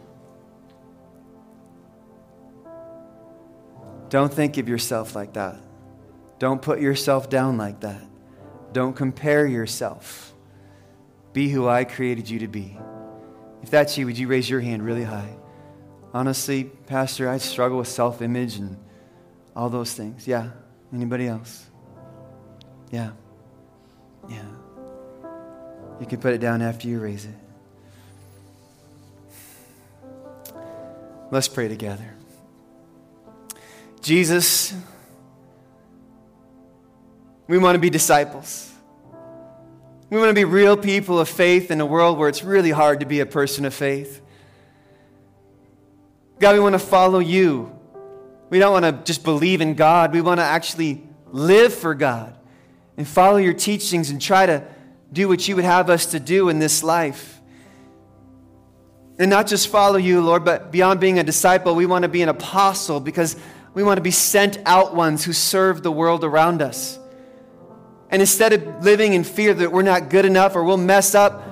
don't 4.12 4.30
think 4.30 4.58
of 4.58 4.68
yourself 4.68 5.16
like 5.16 5.32
that. 5.32 5.58
Don't 6.38 6.60
put 6.60 6.80
yourself 6.80 7.30
down 7.30 7.56
like 7.56 7.80
that. 7.80 8.02
Don't 8.74 8.94
compare 8.94 9.46
yourself. 9.46 10.34
Be 11.32 11.48
who 11.48 11.66
I 11.66 11.84
created 11.84 12.28
you 12.28 12.40
to 12.40 12.46
be. 12.46 12.76
If 13.62 13.70
that's 13.70 13.96
you, 13.96 14.04
would 14.04 14.18
you 14.18 14.28
raise 14.28 14.50
your 14.50 14.60
hand 14.60 14.84
really 14.84 15.04
high? 15.04 15.34
Honestly, 16.12 16.64
Pastor, 16.64 17.26
I 17.26 17.38
struggle 17.38 17.78
with 17.78 17.88
self 17.88 18.20
image 18.20 18.56
and 18.56 18.76
all 19.56 19.70
those 19.70 19.94
things. 19.94 20.28
Yeah. 20.28 20.50
Anybody 20.92 21.26
else? 21.26 21.70
Yeah. 22.90 23.12
Yeah. 24.28 24.44
You 26.00 26.06
can 26.06 26.20
put 26.20 26.34
it 26.34 26.38
down 26.38 26.60
after 26.60 26.86
you 26.86 27.00
raise 27.00 27.24
it. 27.24 27.34
Let's 31.32 31.48
pray 31.48 31.66
together. 31.66 32.04
Jesus, 34.02 34.74
we 37.48 37.56
want 37.56 37.74
to 37.74 37.78
be 37.78 37.88
disciples. 37.88 38.70
We 40.10 40.18
want 40.18 40.28
to 40.28 40.34
be 40.34 40.44
real 40.44 40.76
people 40.76 41.18
of 41.18 41.30
faith 41.30 41.70
in 41.70 41.80
a 41.80 41.86
world 41.86 42.18
where 42.18 42.28
it's 42.28 42.44
really 42.44 42.70
hard 42.70 43.00
to 43.00 43.06
be 43.06 43.20
a 43.20 43.24
person 43.24 43.64
of 43.64 43.72
faith. 43.72 44.20
God, 46.38 46.52
we 46.52 46.60
want 46.60 46.74
to 46.74 46.78
follow 46.78 47.18
you. 47.18 47.74
We 48.50 48.58
don't 48.58 48.72
want 48.72 48.84
to 48.84 48.92
just 49.10 49.24
believe 49.24 49.62
in 49.62 49.72
God. 49.72 50.12
We 50.12 50.20
want 50.20 50.38
to 50.38 50.44
actually 50.44 51.02
live 51.30 51.72
for 51.72 51.94
God 51.94 52.36
and 52.98 53.08
follow 53.08 53.38
your 53.38 53.54
teachings 53.54 54.10
and 54.10 54.20
try 54.20 54.44
to 54.44 54.64
do 55.10 55.28
what 55.28 55.48
you 55.48 55.56
would 55.56 55.64
have 55.64 55.88
us 55.88 56.04
to 56.10 56.20
do 56.20 56.50
in 56.50 56.58
this 56.58 56.82
life. 56.82 57.40
And 59.18 59.30
not 59.30 59.46
just 59.46 59.68
follow 59.68 59.98
you, 59.98 60.20
Lord, 60.20 60.44
but 60.44 60.72
beyond 60.72 61.00
being 61.00 61.18
a 61.18 61.24
disciple, 61.24 61.74
we 61.74 61.86
want 61.86 62.02
to 62.02 62.08
be 62.08 62.22
an 62.22 62.28
apostle 62.28 62.98
because 62.98 63.36
we 63.74 63.82
want 63.82 63.98
to 63.98 64.02
be 64.02 64.10
sent 64.10 64.58
out 64.66 64.94
ones 64.94 65.24
who 65.24 65.32
serve 65.32 65.82
the 65.82 65.92
world 65.92 66.24
around 66.24 66.62
us. 66.62 66.98
And 68.10 68.20
instead 68.20 68.52
of 68.52 68.84
living 68.84 69.14
in 69.14 69.24
fear 69.24 69.54
that 69.54 69.72
we're 69.72 69.82
not 69.82 70.10
good 70.10 70.24
enough 70.24 70.54
or 70.54 70.64
we'll 70.64 70.76
mess 70.76 71.14
up, 71.14 71.42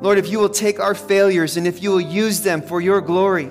Lord, 0.00 0.18
if 0.18 0.28
you 0.28 0.38
will 0.38 0.48
take 0.48 0.80
our 0.80 0.94
failures 0.94 1.56
and 1.56 1.66
if 1.66 1.82
you 1.82 1.90
will 1.90 2.00
use 2.00 2.40
them 2.40 2.62
for 2.62 2.80
your 2.80 3.00
glory, 3.00 3.50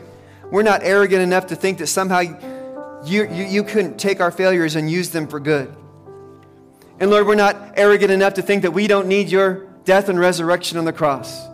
we're 0.50 0.64
not 0.64 0.82
arrogant 0.84 1.22
enough 1.22 1.48
to 1.48 1.56
think 1.56 1.78
that 1.80 1.88
somehow 1.88 2.20
you, 3.06 3.30
you, 3.30 3.46
you 3.46 3.64
couldn't 3.64 3.98
take 3.98 4.22
our 4.22 4.32
failures 4.32 4.76
and 4.76 4.90
use 4.90 5.10
them 5.10 5.28
for 5.28 5.40
good. 5.40 5.74
And 7.00 7.12
Lord, 7.12 7.28
we're 7.28 7.36
not 7.36 7.74
arrogant 7.76 8.12
enough 8.12 8.36
to 8.36 8.42
think 8.42 8.64
that 8.64 8.72
we 8.72 8.88
don't 8.88 9.08
need 9.08 9.30
your 9.30 9.68
death 9.86 10.10
and 10.10 10.20
resurrection 10.20 10.78
on 10.78 10.86
the 10.86 10.94
cross. 10.94 11.46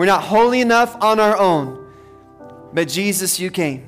We're 0.00 0.06
not 0.06 0.22
holy 0.22 0.62
enough 0.62 0.96
on 1.02 1.20
our 1.20 1.36
own. 1.36 1.86
But 2.72 2.88
Jesus, 2.88 3.38
you 3.38 3.50
came. 3.50 3.86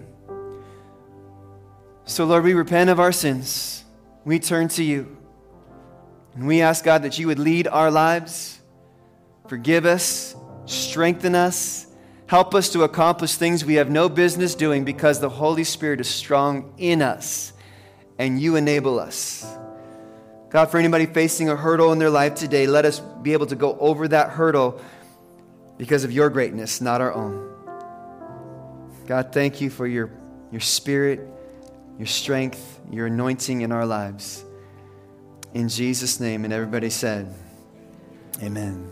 So, 2.04 2.26
Lord, 2.26 2.44
we 2.44 2.52
repent 2.52 2.90
of 2.90 3.00
our 3.00 3.12
sins. 3.12 3.82
We 4.26 4.38
turn 4.38 4.68
to 4.76 4.84
you. 4.84 5.16
And 6.34 6.46
we 6.46 6.60
ask, 6.60 6.84
God, 6.84 7.04
that 7.04 7.18
you 7.18 7.28
would 7.28 7.38
lead 7.38 7.66
our 7.66 7.90
lives, 7.90 8.60
forgive 9.48 9.86
us, 9.86 10.36
strengthen 10.66 11.34
us, 11.34 11.86
help 12.26 12.54
us 12.54 12.68
to 12.72 12.82
accomplish 12.82 13.36
things 13.36 13.64
we 13.64 13.76
have 13.76 13.88
no 13.88 14.10
business 14.10 14.54
doing 14.54 14.84
because 14.84 15.18
the 15.18 15.30
Holy 15.30 15.64
Spirit 15.64 15.98
is 15.98 16.08
strong 16.08 16.74
in 16.76 17.00
us 17.00 17.54
and 18.18 18.38
you 18.38 18.56
enable 18.56 19.00
us. 19.00 19.46
God, 20.50 20.70
for 20.70 20.76
anybody 20.76 21.06
facing 21.06 21.48
a 21.48 21.56
hurdle 21.56 21.90
in 21.90 21.98
their 21.98 22.10
life 22.10 22.34
today, 22.34 22.66
let 22.66 22.84
us 22.84 23.00
be 23.00 23.32
able 23.32 23.46
to 23.46 23.56
go 23.56 23.78
over 23.78 24.06
that 24.08 24.28
hurdle 24.28 24.78
because 25.82 26.04
of 26.04 26.12
your 26.12 26.30
greatness, 26.30 26.80
not 26.80 27.00
our 27.00 27.12
own. 27.12 27.52
God, 29.08 29.32
thank 29.32 29.60
you 29.60 29.68
for 29.68 29.84
your, 29.84 30.12
your 30.52 30.60
spirit, 30.60 31.28
your 31.98 32.06
strength, 32.06 32.78
your 32.88 33.06
anointing 33.06 33.62
in 33.62 33.72
our 33.72 33.84
lives. 33.84 34.44
In 35.54 35.68
Jesus' 35.68 36.20
name, 36.20 36.44
and 36.44 36.52
everybody 36.52 36.88
said, 36.88 37.34
Amen. 38.44 38.88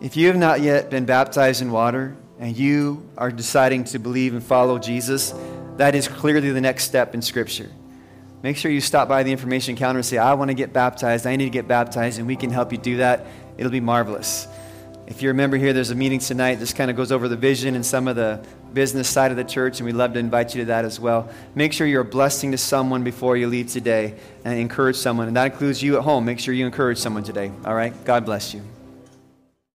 If 0.00 0.16
you 0.16 0.28
have 0.28 0.36
not 0.36 0.60
yet 0.60 0.90
been 0.90 1.06
baptized 1.06 1.60
in 1.60 1.72
water 1.72 2.16
and 2.38 2.56
you 2.56 3.10
are 3.18 3.32
deciding 3.32 3.82
to 3.86 3.98
believe 3.98 4.32
and 4.32 4.44
follow 4.44 4.78
Jesus, 4.78 5.34
that 5.76 5.96
is 5.96 6.06
clearly 6.06 6.52
the 6.52 6.60
next 6.60 6.84
step 6.84 7.14
in 7.14 7.20
Scripture 7.20 7.68
make 8.44 8.58
sure 8.58 8.70
you 8.70 8.82
stop 8.82 9.08
by 9.08 9.22
the 9.22 9.32
information 9.32 9.74
counter 9.74 9.98
and 9.98 10.04
say, 10.04 10.18
I 10.18 10.34
want 10.34 10.50
to 10.50 10.54
get 10.54 10.70
baptized. 10.70 11.26
I 11.26 11.34
need 11.34 11.46
to 11.46 11.50
get 11.50 11.66
baptized, 11.66 12.18
and 12.18 12.26
we 12.28 12.36
can 12.36 12.50
help 12.50 12.72
you 12.72 12.78
do 12.78 12.98
that. 12.98 13.26
It'll 13.56 13.72
be 13.72 13.80
marvelous. 13.80 14.46
If 15.06 15.20
you're 15.20 15.32
a 15.32 15.34
member 15.34 15.56
here, 15.56 15.72
there's 15.72 15.90
a 15.90 15.94
meeting 15.94 16.18
tonight. 16.18 16.56
This 16.56 16.72
kind 16.72 16.90
of 16.90 16.96
goes 16.96 17.12
over 17.12 17.28
the 17.28 17.36
vision 17.36 17.74
and 17.74 17.84
some 17.84 18.08
of 18.08 18.16
the 18.16 18.44
business 18.72 19.08
side 19.08 19.30
of 19.30 19.36
the 19.36 19.44
church, 19.44 19.78
and 19.78 19.86
we'd 19.86 19.94
love 19.94 20.14
to 20.14 20.18
invite 20.18 20.54
you 20.54 20.62
to 20.62 20.66
that 20.66 20.84
as 20.84 20.98
well. 20.98 21.28
Make 21.54 21.72
sure 21.72 21.86
you're 21.86 22.02
a 22.02 22.04
blessing 22.04 22.52
to 22.52 22.58
someone 22.58 23.04
before 23.04 23.36
you 23.36 23.46
leave 23.46 23.70
today 23.70 24.14
and 24.44 24.58
encourage 24.58 24.96
someone. 24.96 25.28
And 25.28 25.36
that 25.36 25.52
includes 25.52 25.82
you 25.82 25.98
at 25.98 26.04
home. 26.04 26.24
Make 26.24 26.40
sure 26.40 26.54
you 26.54 26.64
encourage 26.64 26.98
someone 26.98 27.22
today. 27.22 27.52
All 27.64 27.74
right? 27.74 27.92
God 28.04 28.24
bless 28.24 28.54
you. 28.54 28.62